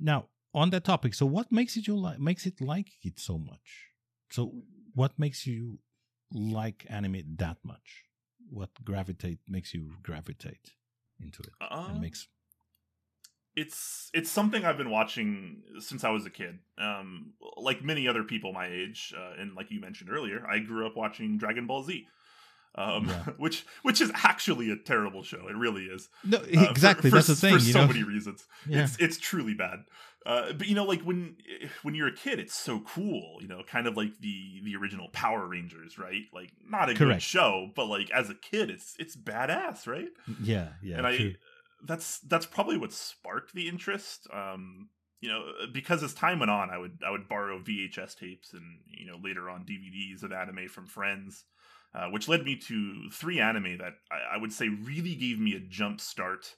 [0.00, 3.38] Now on that topic so what makes it you like makes it like it so
[3.38, 3.88] much?
[4.30, 4.52] So
[4.94, 5.78] what makes you
[6.32, 8.04] like anime that much?
[8.50, 10.72] What gravitate makes you gravitate
[11.20, 12.28] into it uh, and makes
[13.56, 16.58] it's it's something I've been watching since I was a kid.
[16.78, 20.86] Um, like many other people my age, uh, and like you mentioned earlier, I grew
[20.86, 22.06] up watching Dragon Ball Z,
[22.74, 23.24] um, yeah.
[23.36, 25.48] which which is actually a terrible show.
[25.48, 26.08] It really is.
[26.24, 27.08] No, exactly.
[27.08, 27.54] Uh, for, That's for, the thing.
[27.54, 27.86] For so know?
[27.88, 28.84] many reasons, yeah.
[28.84, 29.84] it's it's truly bad.
[30.24, 31.36] Uh, but you know, like when
[31.82, 33.38] when you're a kid, it's so cool.
[33.40, 36.22] You know, kind of like the the original Power Rangers, right?
[36.32, 36.98] Like not a Correct.
[36.98, 40.08] good show, but like as a kid, it's it's badass, right?
[40.42, 40.98] Yeah, yeah.
[41.06, 41.34] And true.
[41.84, 44.26] That's that's probably what sparked the interest.
[44.32, 44.88] Um,
[45.22, 48.80] you know, because as time went on, I would I would borrow VHS tapes and
[48.86, 51.44] you know later on DVDs of anime from friends,
[51.94, 55.54] uh, which led me to three anime that I, I, would say really gave me
[55.54, 56.56] a jump start,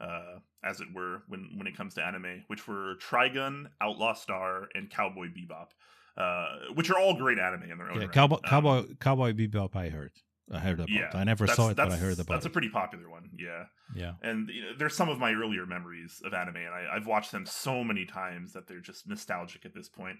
[0.00, 4.68] uh, as it were, when when it comes to anime, which were Trigun, Outlaw Star,
[4.74, 5.68] and Cowboy Bebop,
[6.16, 7.96] uh, which are all great anime in their own.
[7.96, 8.12] Yeah, right.
[8.12, 10.12] Cowboy um, Cowboy Cowboy Bebop, I heard.
[10.52, 10.88] I heard about.
[10.88, 12.20] Yeah, I never saw it, but I heard about.
[12.20, 12.28] It.
[12.28, 12.50] That's it.
[12.50, 13.30] a pretty popular one.
[13.36, 13.64] Yeah.
[13.94, 14.12] Yeah.
[14.22, 17.32] And you know, there's some of my earlier memories of anime, and I, have watched
[17.32, 20.18] them so many times that they're just nostalgic at this point.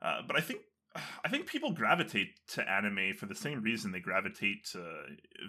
[0.00, 0.60] Uh, but I think
[1.24, 4.82] I think people gravitate to anime for the same reason they gravitate to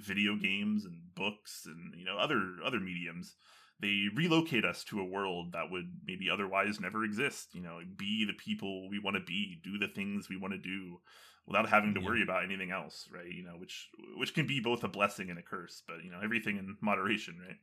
[0.02, 3.36] video games and books and you know other other mediums.
[3.82, 7.56] They relocate us to a world that would maybe otherwise never exist.
[7.56, 10.60] You know, be the people we want to be, do the things we want to
[10.60, 11.00] do
[11.48, 13.32] without having to worry about anything else, right?
[13.32, 16.20] You know, which which can be both a blessing and a curse, but you know,
[16.24, 17.58] everything in moderation, right?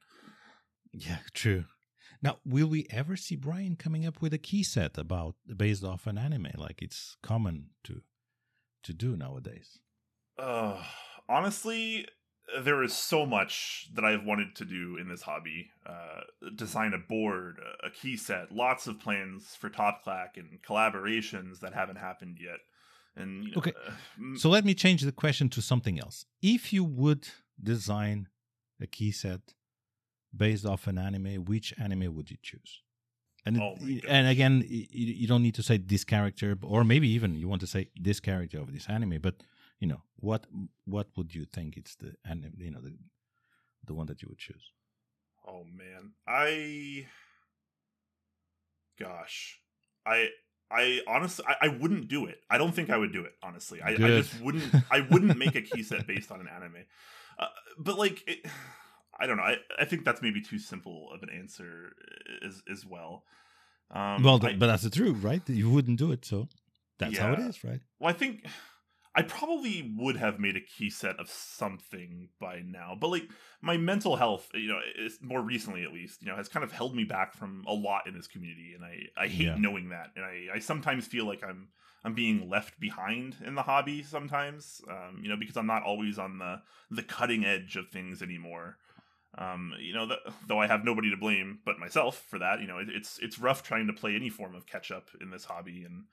[0.93, 1.65] Yeah, true.
[2.23, 6.07] Now, will we ever see Brian coming up with a key set about based off
[6.07, 8.03] an anime like it's common to
[8.85, 9.81] to do nowadays?
[10.39, 10.83] Uh,
[11.29, 12.07] honestly,
[12.63, 15.71] there is so much that I've wanted to do in this hobby.
[15.85, 16.21] Uh,
[16.55, 21.75] design a board, a key set, lots of plans for Top Clack and collaborations that
[21.75, 22.59] haven't happened yet.
[23.17, 26.27] And you know, okay, uh, so let me change the question to something else.
[26.43, 27.29] If you would
[27.63, 28.29] design
[28.81, 29.55] a key set
[30.37, 32.83] based off an anime, which anime would you choose?
[33.47, 33.77] And oh
[34.09, 37.61] and again, you, you don't need to say this character, or maybe even you want
[37.61, 39.19] to say this character of this anime.
[39.23, 39.37] But
[39.79, 40.47] you know what
[40.85, 42.55] what would you think it's the anime?
[42.59, 42.95] You know the
[43.87, 44.73] the one that you would choose.
[45.47, 47.07] Oh man, I
[48.99, 49.61] gosh,
[50.05, 50.31] I
[50.71, 52.41] I honestly, I, I, wouldn't do it.
[52.51, 53.35] I don't think I would do it.
[53.43, 54.65] Honestly, I, I just wouldn't.
[54.91, 56.85] I wouldn't make a key set based on an anime.
[57.39, 57.47] Uh,
[57.79, 58.45] but like, it,
[59.19, 59.45] I don't know.
[59.45, 61.93] I, I think that's maybe too simple of an answer
[62.45, 63.25] as as well.
[63.91, 65.43] Um, well, I, but that's the truth, right?
[65.49, 66.49] You wouldn't do it, so
[66.99, 67.23] that's yeah.
[67.23, 67.81] how it is, right?
[68.01, 68.45] Well, I think
[69.17, 73.31] I probably would have made a key set of something by now, but like
[73.63, 76.71] my mental health, you know, is more recently at least, you know, has kind of
[76.71, 79.57] held me back from a lot in this community, and I I hate yeah.
[79.59, 81.69] knowing that, and I I sometimes feel like I'm
[82.05, 86.19] I'm being left behind in the hobby sometimes, um, you know, because I'm not always
[86.19, 86.61] on the
[86.91, 88.77] the cutting edge of things anymore.
[89.39, 90.17] Um, you know, the,
[90.47, 92.61] though I have nobody to blame but myself for that.
[92.61, 95.31] You know, it, it's it's rough trying to play any form of catch up in
[95.31, 96.05] this hobby, and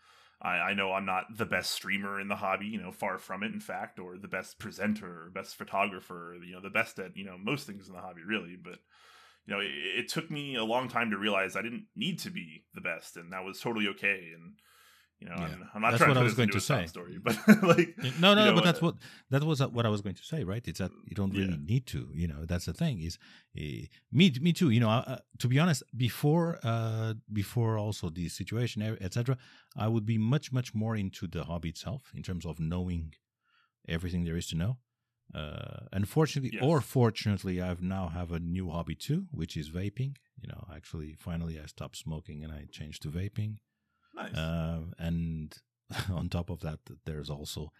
[0.43, 2.67] I, I know I'm not the best streamer in the hobby.
[2.67, 6.35] You know, far from it, in fact, or the best presenter, or best photographer.
[6.45, 8.57] You know, the best at you know most things in the hobby, really.
[8.61, 8.79] But
[9.45, 12.29] you know, it, it took me a long time to realize I didn't need to
[12.29, 14.31] be the best, and that was totally okay.
[14.35, 14.53] And
[15.23, 15.45] you know, yeah.
[15.45, 16.85] I'm, I'm, not that's trying what to I was going to say.
[16.87, 17.35] Story, but
[17.71, 17.89] like,
[18.19, 18.95] no, no, you know, but that's what
[19.31, 20.63] that was what I was going to say, right?
[20.67, 21.71] It's that you don't really Yeah.
[21.73, 22.01] need to.
[22.13, 22.95] You know, that's the thing.
[23.01, 23.17] Is
[23.57, 24.69] uh, me, me too.
[24.75, 29.37] You know, uh, to be honest, before, uh, before also the situation, etc.,
[29.77, 33.13] I would be much, much more into the hobby itself in terms of knowing
[33.87, 34.77] everything there is to know.
[35.33, 36.63] Uh, unfortunately, Yes.
[36.63, 40.17] or fortunately, I've now have a new hobby too, which is vaping.
[40.41, 43.57] You know, actually, finally, I stopped smoking and I changed to vaping.
[44.13, 44.33] Nice.
[44.35, 45.55] Uh, and
[46.11, 47.71] on top of that, there's also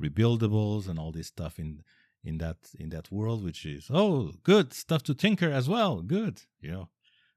[0.00, 1.82] rebuildables and all this stuff in
[2.24, 6.02] in that in that world, which is oh good stuff to tinker as well.
[6.02, 6.88] Good, you know,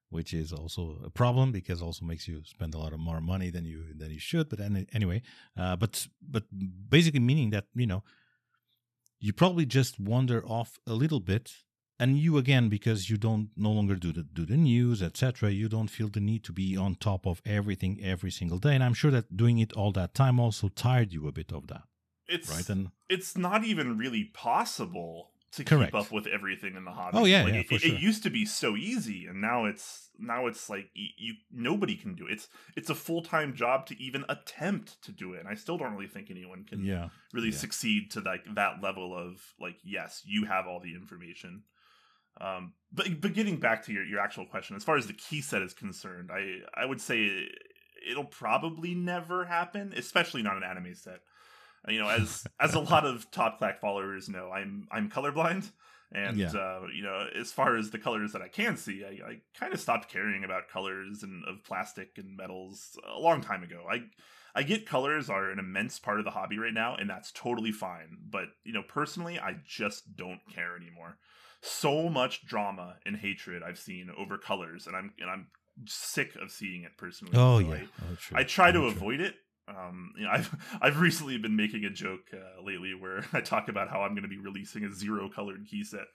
[0.09, 3.49] which is also a problem because also makes you spend a lot of more money
[3.49, 4.49] than you than you should.
[4.49, 5.21] But any, anyway,
[5.57, 6.43] uh, but but
[6.89, 8.03] basically meaning that you know
[9.19, 11.51] you probably just wander off a little bit
[11.99, 15.69] and you again because you don't no longer do the do the news etc you
[15.69, 18.93] don't feel the need to be on top of everything every single day and i'm
[18.93, 21.83] sure that doing it all that time also tired you a bit of that
[22.27, 25.93] it's right and it's not even really possible to Correct.
[25.93, 27.17] keep up with everything in the hobby.
[27.17, 27.95] Oh, yeah, like, yeah, it, sure.
[27.95, 32.15] it used to be so easy, and now it's now it's like you, nobody can
[32.15, 32.33] do it.
[32.33, 35.77] It's it's a full time job to even attempt to do it, and I still
[35.77, 37.57] don't really think anyone can yeah really yeah.
[37.57, 41.63] succeed to like that level of like yes, you have all the information.
[42.39, 45.41] Um, but but getting back to your, your actual question, as far as the key
[45.41, 47.47] set is concerned, I I would say
[48.09, 51.21] it'll probably never happen, especially not an anime set.
[51.87, 55.71] Uh, You know, as as a lot of Top Clack followers know, I'm I'm colorblind,
[56.11, 56.55] and Yeah.
[56.55, 59.73] uh, you know, as far as the colors that I can see, I, I kind
[59.73, 63.85] of stopped caring about colors and of plastic and metals a long time ago.
[63.89, 64.03] I
[64.53, 67.71] I get colors are an immense part of the hobby right now, and that's totally
[67.71, 68.17] fine.
[68.29, 71.17] But you know, personally, I just don't care anymore.
[71.67, 75.47] So much drama and hatred I've seen over colors, and I'm and I'm
[75.87, 77.33] sick of seeing it personally.
[77.35, 78.17] oh So yeah I, oh.
[78.39, 78.87] I try to true.
[78.87, 79.35] avoid it.
[79.67, 83.67] Um, you know, I've I've recently been making a joke uh, lately where I talk
[83.67, 86.05] about how I'm going to be releasing a zero colored key set,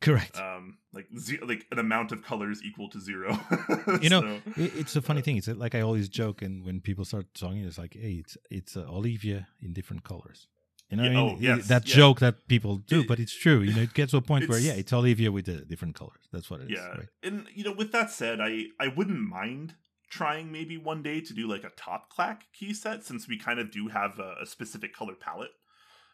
[0.00, 3.38] correct um, like ze- like an amount of colors equal to zero.
[4.02, 5.36] You know, So- It, it's a funny thing.
[5.36, 8.76] It's like I always joke, and when people start talking, it's like, hey, it's it's
[8.76, 10.46] uh, Olivia in different colors.
[10.90, 11.36] You know, what I mean?
[11.36, 11.94] oh, yes, that yeah.
[11.94, 13.60] joke that people do, but it's true.
[13.60, 16.22] You know, it gets to a point where yeah, It's- Olivia with the different colors.
[16.32, 16.78] That's what it is.
[16.78, 17.08] yeah, right?
[17.22, 19.74] and you know, with that said, I I wouldn't mind
[20.10, 23.60] trying maybe one day to do like a top clack key set since we kind
[23.60, 25.52] of do have a, a specific color palette.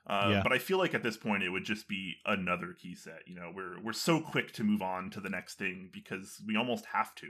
[0.07, 0.43] Uh, Yeah.
[0.43, 3.21] But I feel like at this point it would just be another key set.
[3.27, 6.55] You know, we're we're so quick to move on to the next thing because we
[6.57, 7.29] almost have to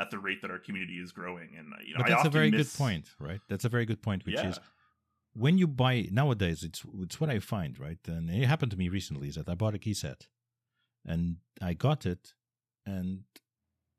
[0.00, 1.50] at the rate that our community is growing.
[1.56, 3.40] And uh, you know, But that's a very miss- good point, right?
[3.48, 4.48] That's a very good point, which yeah.
[4.50, 4.58] is
[5.38, 7.98] when you buy nowadays, it's it's what I find, right?
[8.06, 10.20] And it happened to me recently is that I bought a key set,
[11.04, 12.34] and I got it,
[12.86, 13.24] and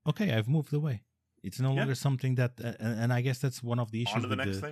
[0.07, 1.03] okay, I've moved away.
[1.43, 1.79] It's no Yeah.
[1.79, 4.67] longer something that, uh, and I guess that's one of the issues the with the,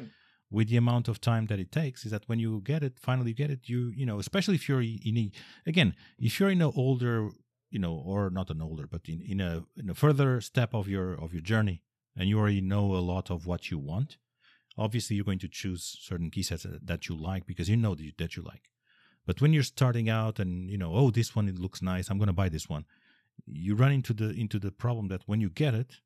[0.49, 3.33] with the amount of time that it takes is that when you get it finally
[3.33, 5.31] get it you you know especially if you're in a,
[5.65, 5.89] again
[6.27, 7.29] if you're in an older
[7.69, 10.87] you know or not an older but in, in a in a further step of
[10.87, 11.83] your of your journey
[12.17, 14.17] and you already know a lot of what you want
[14.77, 17.95] obviously you're going to choose certain key sets that- that you like because you know
[17.95, 18.69] that you, that you like.
[19.25, 22.17] But when you're starting out and you know oh this one it looks nice i'm
[22.17, 22.85] going to buy this one
[23.45, 25.97] you run into the into the problem that when you get it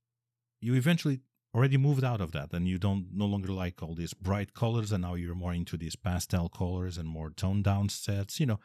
[0.59, 1.19] you eventually
[1.53, 4.91] already moved out of that and you don't no longer like all these bright colors
[4.91, 8.59] and now you're more into these pastel colors and more toned down sets you know.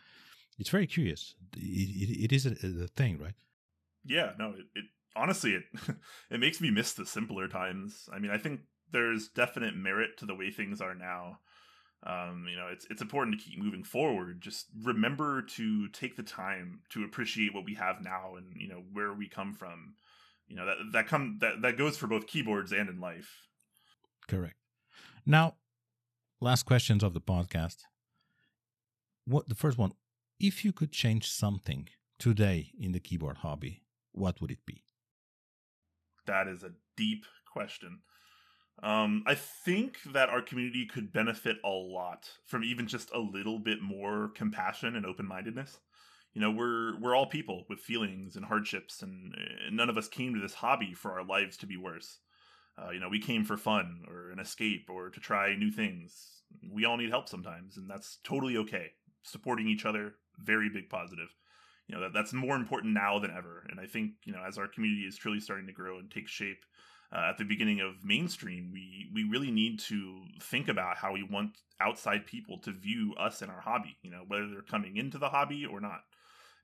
[0.58, 1.34] It's very curious.
[1.54, 2.52] It, it, it is a,
[2.84, 3.34] a thing right?
[4.04, 4.84] Yeah, no, it, it
[5.14, 5.64] honestly it
[6.30, 8.08] it makes me miss the simpler times.
[8.12, 8.60] I mean, I think
[8.92, 11.40] there's definite merit to the way things are now.
[12.02, 14.40] Um, you know, it's it's important to keep moving forward.
[14.40, 18.82] Just remember to take the time to appreciate what we have now and you know
[18.92, 19.94] where we come from.
[20.48, 23.48] You know that that come that that goes for both keyboards and in life.
[24.28, 24.56] correct
[25.24, 25.54] now
[26.40, 27.82] last questions of the podcast
[29.24, 29.92] what the first one
[30.40, 31.88] if you could change something
[32.18, 33.82] today in the keyboard hobby
[34.12, 34.82] what would it be
[36.26, 38.00] That is a deep question.
[38.82, 43.58] Um, I think that our community could benefit a lot from even just a little
[43.58, 45.78] bit more compassion and open mindedness.
[46.34, 49.34] You know, we're we're all people with feelings and hardships, and,
[49.66, 52.18] and none of us came to this hobby for our lives to be worse.
[52.78, 56.42] Uh, you know, we came for fun or an escape or to try new things.
[56.70, 58.92] We all need help sometimes, and that's totally okay.
[59.22, 61.34] Supporting each other, very big positive.
[61.88, 63.66] you know that that's more important now than ever.
[63.70, 66.28] And I think you know as our community is truly starting to grow and take
[66.28, 66.64] shape.
[67.12, 71.22] Uh, at the beginning of mainstream, we we really need to think about how we
[71.22, 71.50] want
[71.80, 73.96] outside people to view us and our hobby.
[74.02, 76.02] You know, whether they're coming into the hobby or not.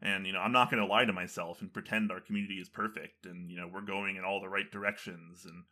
[0.02, 2.68] And you know, I'm not going to lie to myself and pretend our community is
[2.68, 5.44] perfect and you know we're going in all the right directions.
[5.44, 5.62] And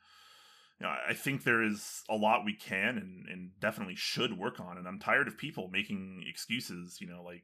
[0.79, 4.61] you know, I think there is a lot we can and, and definitely should work
[4.61, 4.79] on.
[4.79, 6.99] And I'm tired of people making excuses.
[7.01, 7.43] You know, like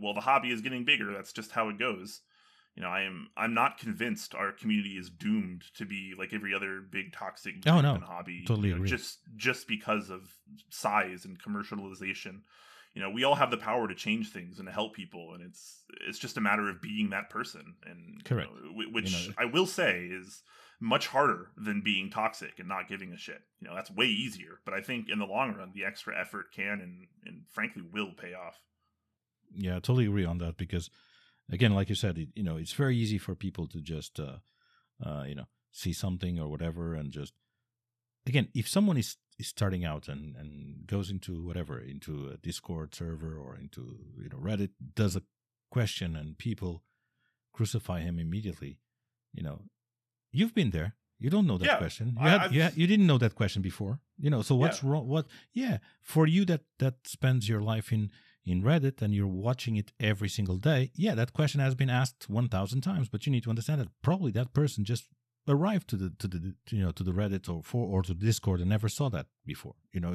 [0.00, 1.12] well, the hobby is getting bigger.
[1.12, 2.20] That's just how it goes.
[2.78, 6.54] You know, I am I'm not convinced our community is doomed to be like every
[6.54, 7.98] other big toxic oh, no.
[7.98, 8.44] hobby.
[8.46, 8.88] Totally you know, agree.
[8.88, 10.32] just just because of
[10.70, 12.42] size and commercialization
[12.94, 15.42] you know we all have the power to change things and to help people and
[15.42, 19.28] it's it's just a matter of being that person and correct you know, which you
[19.28, 20.42] know, i will say is
[20.80, 24.60] much harder than being toxic and not giving a shit you know that's way easier
[24.64, 28.12] but i think in the long run the extra effort can and and frankly will
[28.20, 28.58] pay off
[29.54, 30.90] yeah i totally agree on that because
[31.50, 34.36] again like you said it, you know it's very easy for people to just uh,
[35.04, 37.32] uh you know see something or whatever and just
[38.26, 42.94] again if someone is is starting out and and goes into whatever into a discord
[42.94, 45.22] server or into you know reddit does a
[45.70, 46.82] question and people
[47.52, 48.78] crucify him immediately
[49.32, 49.60] you know
[50.32, 50.94] you've been there.
[51.18, 52.16] You don't know that Yeah, question.
[52.20, 54.00] You had, you, had, you didn't know that question before.
[54.18, 58.10] You know so what's wrong what yeah for you that that spends your life in
[58.48, 62.28] in reddit and you're watching it every single day yeah that question has been asked
[62.28, 65.08] 1000 times but you need to understand that probably that person just
[65.48, 68.60] arrived to the to the you know to the reddit or for or to discord
[68.60, 70.14] and never saw that before you know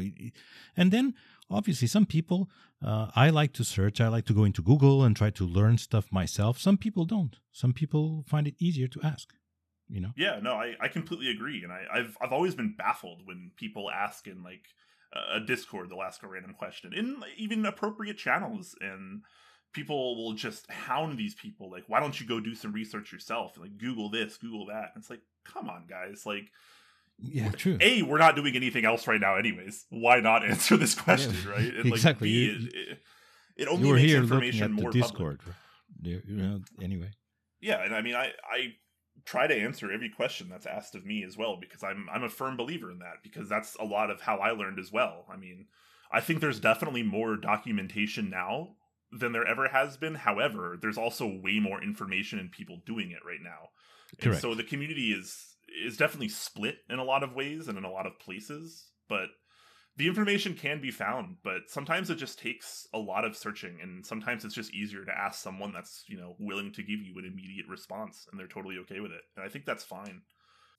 [0.78, 1.14] and then
[1.50, 2.50] obviously some people
[2.86, 5.78] uh, i like to search i like to go into google and try to learn
[5.78, 6.60] stuff myself.
[6.60, 7.38] Some people don't.
[7.52, 9.34] Some people find it easier to ask
[9.90, 10.12] you know?
[10.16, 13.92] Yeah no i, I completely agree and I, i've i've always been baffled when people
[13.92, 14.66] ask in like
[15.34, 19.22] a discord they'll ask a random question in even appropriate channels and
[19.74, 23.58] people will just hound these people like why don't you go do some research yourself?
[23.58, 24.92] Like google this google that.
[24.94, 26.50] And it's like come on guys like
[27.20, 27.78] yeah true.
[27.82, 29.86] A we're not doing anything else right now anyways.
[29.90, 31.74] Why not answer this question Yeah, right?
[31.74, 32.48] And exactly.
[32.48, 32.98] like, B, it, it,
[33.56, 35.04] it only makes information at the more public.
[35.04, 35.42] discord
[36.02, 37.12] you know anyway.
[37.62, 38.74] Yeah and i mean i i
[39.26, 42.30] try to answer every question that's asked of me as well because i'm i'm a
[42.30, 45.26] firm believer in that because that's a lot of how i learned as well.
[45.32, 45.68] I mean
[46.12, 48.76] i think there's definitely more documentation now
[49.12, 50.16] than there ever has been.
[50.16, 53.70] However there's also way more information and people doing it right now.
[54.32, 55.56] And so the community is
[55.86, 59.30] is definitely split in a lot of ways and in a lot of places but
[59.98, 64.06] the information can be found but sometimes it just takes a lot of searching and
[64.06, 67.26] sometimes it's just easier to ask someone that's you know willing to give you an
[67.26, 70.22] immediate response and they're totally okay with it and i think that's fine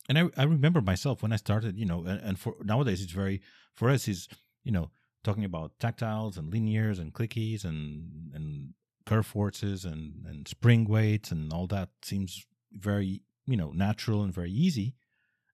[0.08, 3.12] and I, I remember myself when I started, you know, and, and for nowadays it's
[3.12, 3.40] very
[3.74, 4.28] for us is
[4.62, 4.90] you know
[5.22, 8.74] talking about tactiles and linears and clickies and and
[9.06, 14.34] curve forces and and spring weights and all that seems very you know natural and
[14.34, 14.94] very easy.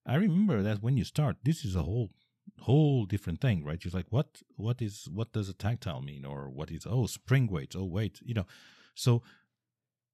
[0.07, 2.11] I remember that when you start, this is a whole
[2.61, 3.83] whole different thing, right?
[3.85, 7.47] You're like, what what is what does a tactile mean, or what is oh spring
[7.47, 7.77] weights?
[7.77, 8.47] Oh wait, you know,
[8.95, 9.23] so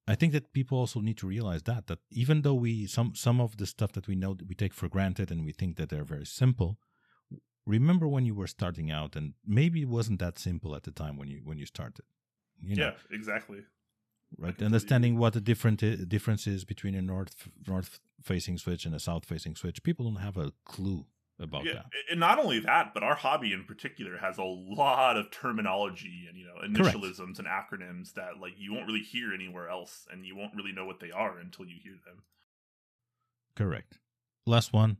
[0.07, 3.41] I think that people also need to realize that that even though we some some
[3.41, 5.89] of the stuff that we know that we take for granted and we think that
[5.89, 6.79] they're very simple,
[7.65, 11.17] remember when you were starting out and maybe it wasn't that simple at the time
[11.17, 12.05] when you when you started.
[12.61, 13.59] You know, yeah exactly
[14.37, 14.61] right.
[14.61, 18.99] Understanding what the different i- difference is between a north north facing switch and a
[18.99, 21.05] south facing switch, people don't have a clue
[21.39, 21.85] about yeah that.
[22.09, 26.37] and not only that but our hobby in particular has a lot of terminology and
[26.37, 26.97] you know Correct.
[26.97, 30.71] initialisms and acronyms that like you won't really hear anywhere else and you won't really
[30.71, 32.23] know what they are until you hear them
[33.57, 33.97] Correct.
[34.45, 34.97] Last one.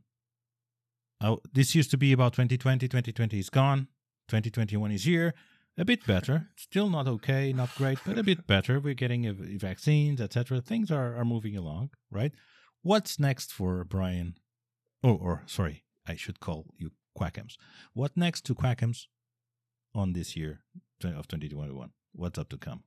[1.22, 2.88] Oh, this used to be about 2020.
[2.88, 3.86] 2020 is gone.
[4.28, 5.32] 2021 is here.
[5.78, 6.48] A bit better.
[6.56, 8.80] Still not okay, not great, but a bit better.
[8.80, 10.60] We're getting uh, vaccines, etc.
[10.60, 12.32] Things are, are moving along, right?
[12.82, 14.34] What's next for Brian?
[15.04, 17.56] Oh, or sorry, I should call you Quakemz.
[17.92, 19.06] What next to Quakemz
[19.94, 20.60] on this year
[21.04, 21.90] of 2021?
[22.12, 22.84] What's up to come?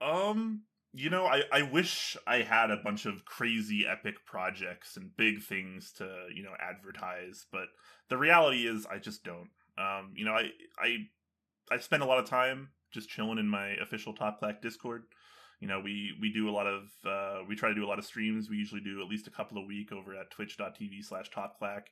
[0.00, 0.62] Um,
[0.92, 5.42] you know, I I wish I had a bunch of crazy epic projects and big
[5.42, 7.66] things to, you know, advertise, but
[8.08, 9.50] the reality is I just don't.
[9.76, 10.96] Um, you know, I I
[11.70, 15.02] I spend a lot of time just chilling in my official Top Clack Discord.
[15.60, 17.98] You know, we we do a lot of uh we try to do a lot
[17.98, 18.48] of streams.
[18.48, 21.84] We usually do at least a couple a week over at twitch.tv slash Top topclack.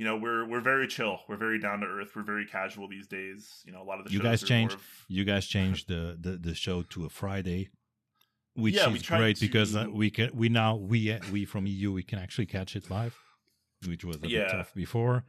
[0.00, 1.20] You know, we're we're very chill.
[1.28, 2.12] We're very down to earth.
[2.16, 3.62] We're very casual these days.
[3.66, 4.76] You know, a lot of the You guys changed.
[4.76, 7.68] of- You guys changed the, the, the show to a Friday,
[8.54, 12.02] which Yeah, is great because uh, we can we now we we from EU we
[12.02, 13.14] can actually catch it live,
[13.86, 15.24] which was a bit tough before.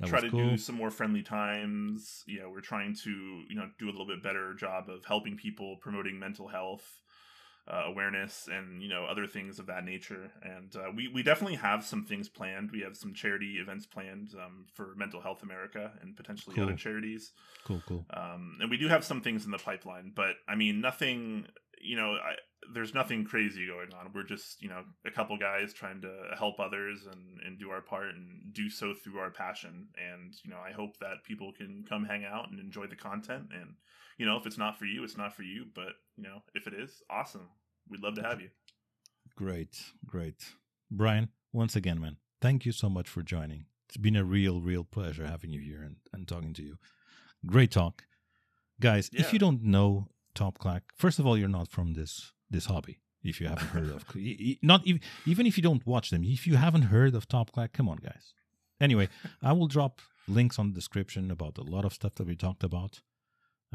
[0.00, 0.50] That try to cool.
[0.50, 2.24] do some more friendly times.
[2.26, 3.10] Know, we're trying to
[3.48, 6.98] you know do a little bit better job of helping people promoting mental health.
[7.66, 10.30] Uh, awareness and you know other things of that nature.
[10.42, 12.70] And uh, we we definitely have some things planned.
[12.70, 16.64] We have some charity events planned um, for Mental Health America and potentially Cool.
[16.64, 17.32] other charities.
[17.64, 18.04] Cool, cool.
[18.10, 21.46] Um, and we do have some things in the pipeline, but I mean nothing.
[21.84, 22.34] You know, I,
[22.72, 24.10] there's nothing crazy going on.
[24.14, 27.82] We're just you know a couple guys trying to help others and and do our
[27.82, 29.88] part and do so through our passion.
[29.96, 33.48] And you know, I hope that people can come hang out and enjoy the content
[33.52, 33.74] and
[34.16, 35.66] you know, if it's not for you, it's not for you.
[35.74, 37.48] But you know, if it is, awesome.
[37.90, 38.48] We'd love to have you.
[39.36, 40.44] Great, great.
[40.90, 43.66] Brian, once again, man, thank you so much for joining.
[43.88, 46.78] It's been a real, real pleasure having you here and, and talking to you.
[47.44, 48.04] Great talk.
[48.80, 49.20] Guys, Yeah.
[49.22, 52.98] if you don't know Top Clack, first of all, you're not from this this hobby.
[53.22, 54.04] If you haven't heard of,
[54.62, 57.72] not even even if you don't watch them, if you haven't heard of Top Clack,
[57.72, 58.34] come on, guys.
[58.80, 59.08] Anyway,
[59.42, 62.64] I will drop links on the description about a lot of stuff that we talked
[62.64, 63.00] about.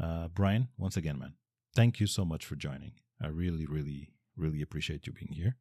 [0.00, 1.34] Uh, Brian, once again, man,
[1.74, 2.92] thank you so much for joining.
[3.20, 5.56] I really, really, really appreciate you being here.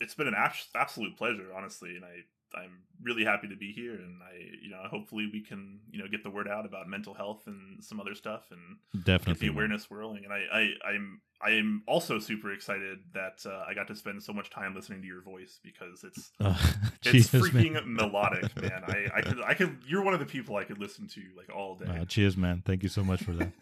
[0.00, 2.24] It's been an abs- absolute pleasure, honestly, and I
[2.54, 3.94] I'm really happy to be here.
[3.94, 7.14] And I you know hopefully we can you know get the word out about mental
[7.14, 10.24] health and some other stuff and definitely get the awareness whirling.
[10.24, 14.32] And I, I I'm I'm also super excited that uh, I got to spend so
[14.32, 16.56] much time listening to your voice because it's Uh,
[17.04, 17.94] it's freaking man.
[17.94, 18.84] melodic, man.
[18.86, 21.54] I, I could I could you're one of the people I could listen to like
[21.54, 21.86] all day.
[21.86, 22.62] Uh, cheers, man.
[22.64, 23.52] Thank you so much for that.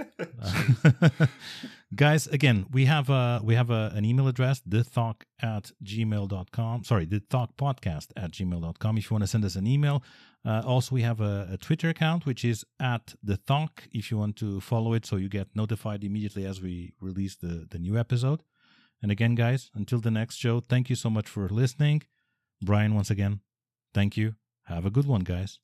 [1.95, 6.85] Guys, again, we have a we have a, an email address, thethock at gmail.com.
[6.85, 7.87] Sorry, thethock
[8.17, 10.03] at gmail.com if you want to send us an email.
[10.45, 14.19] Uh, also, we have a, a Twitter account, which is at the Thock if you
[14.19, 17.99] want to follow it so you get notified immediately as we release the, the new
[17.99, 18.43] episode.
[19.03, 22.03] And again, guys, until the next show, thank you so much for listening.
[22.63, 23.41] Brian, once again,
[23.95, 24.35] thank you.
[24.65, 25.59] Have a good one, guys.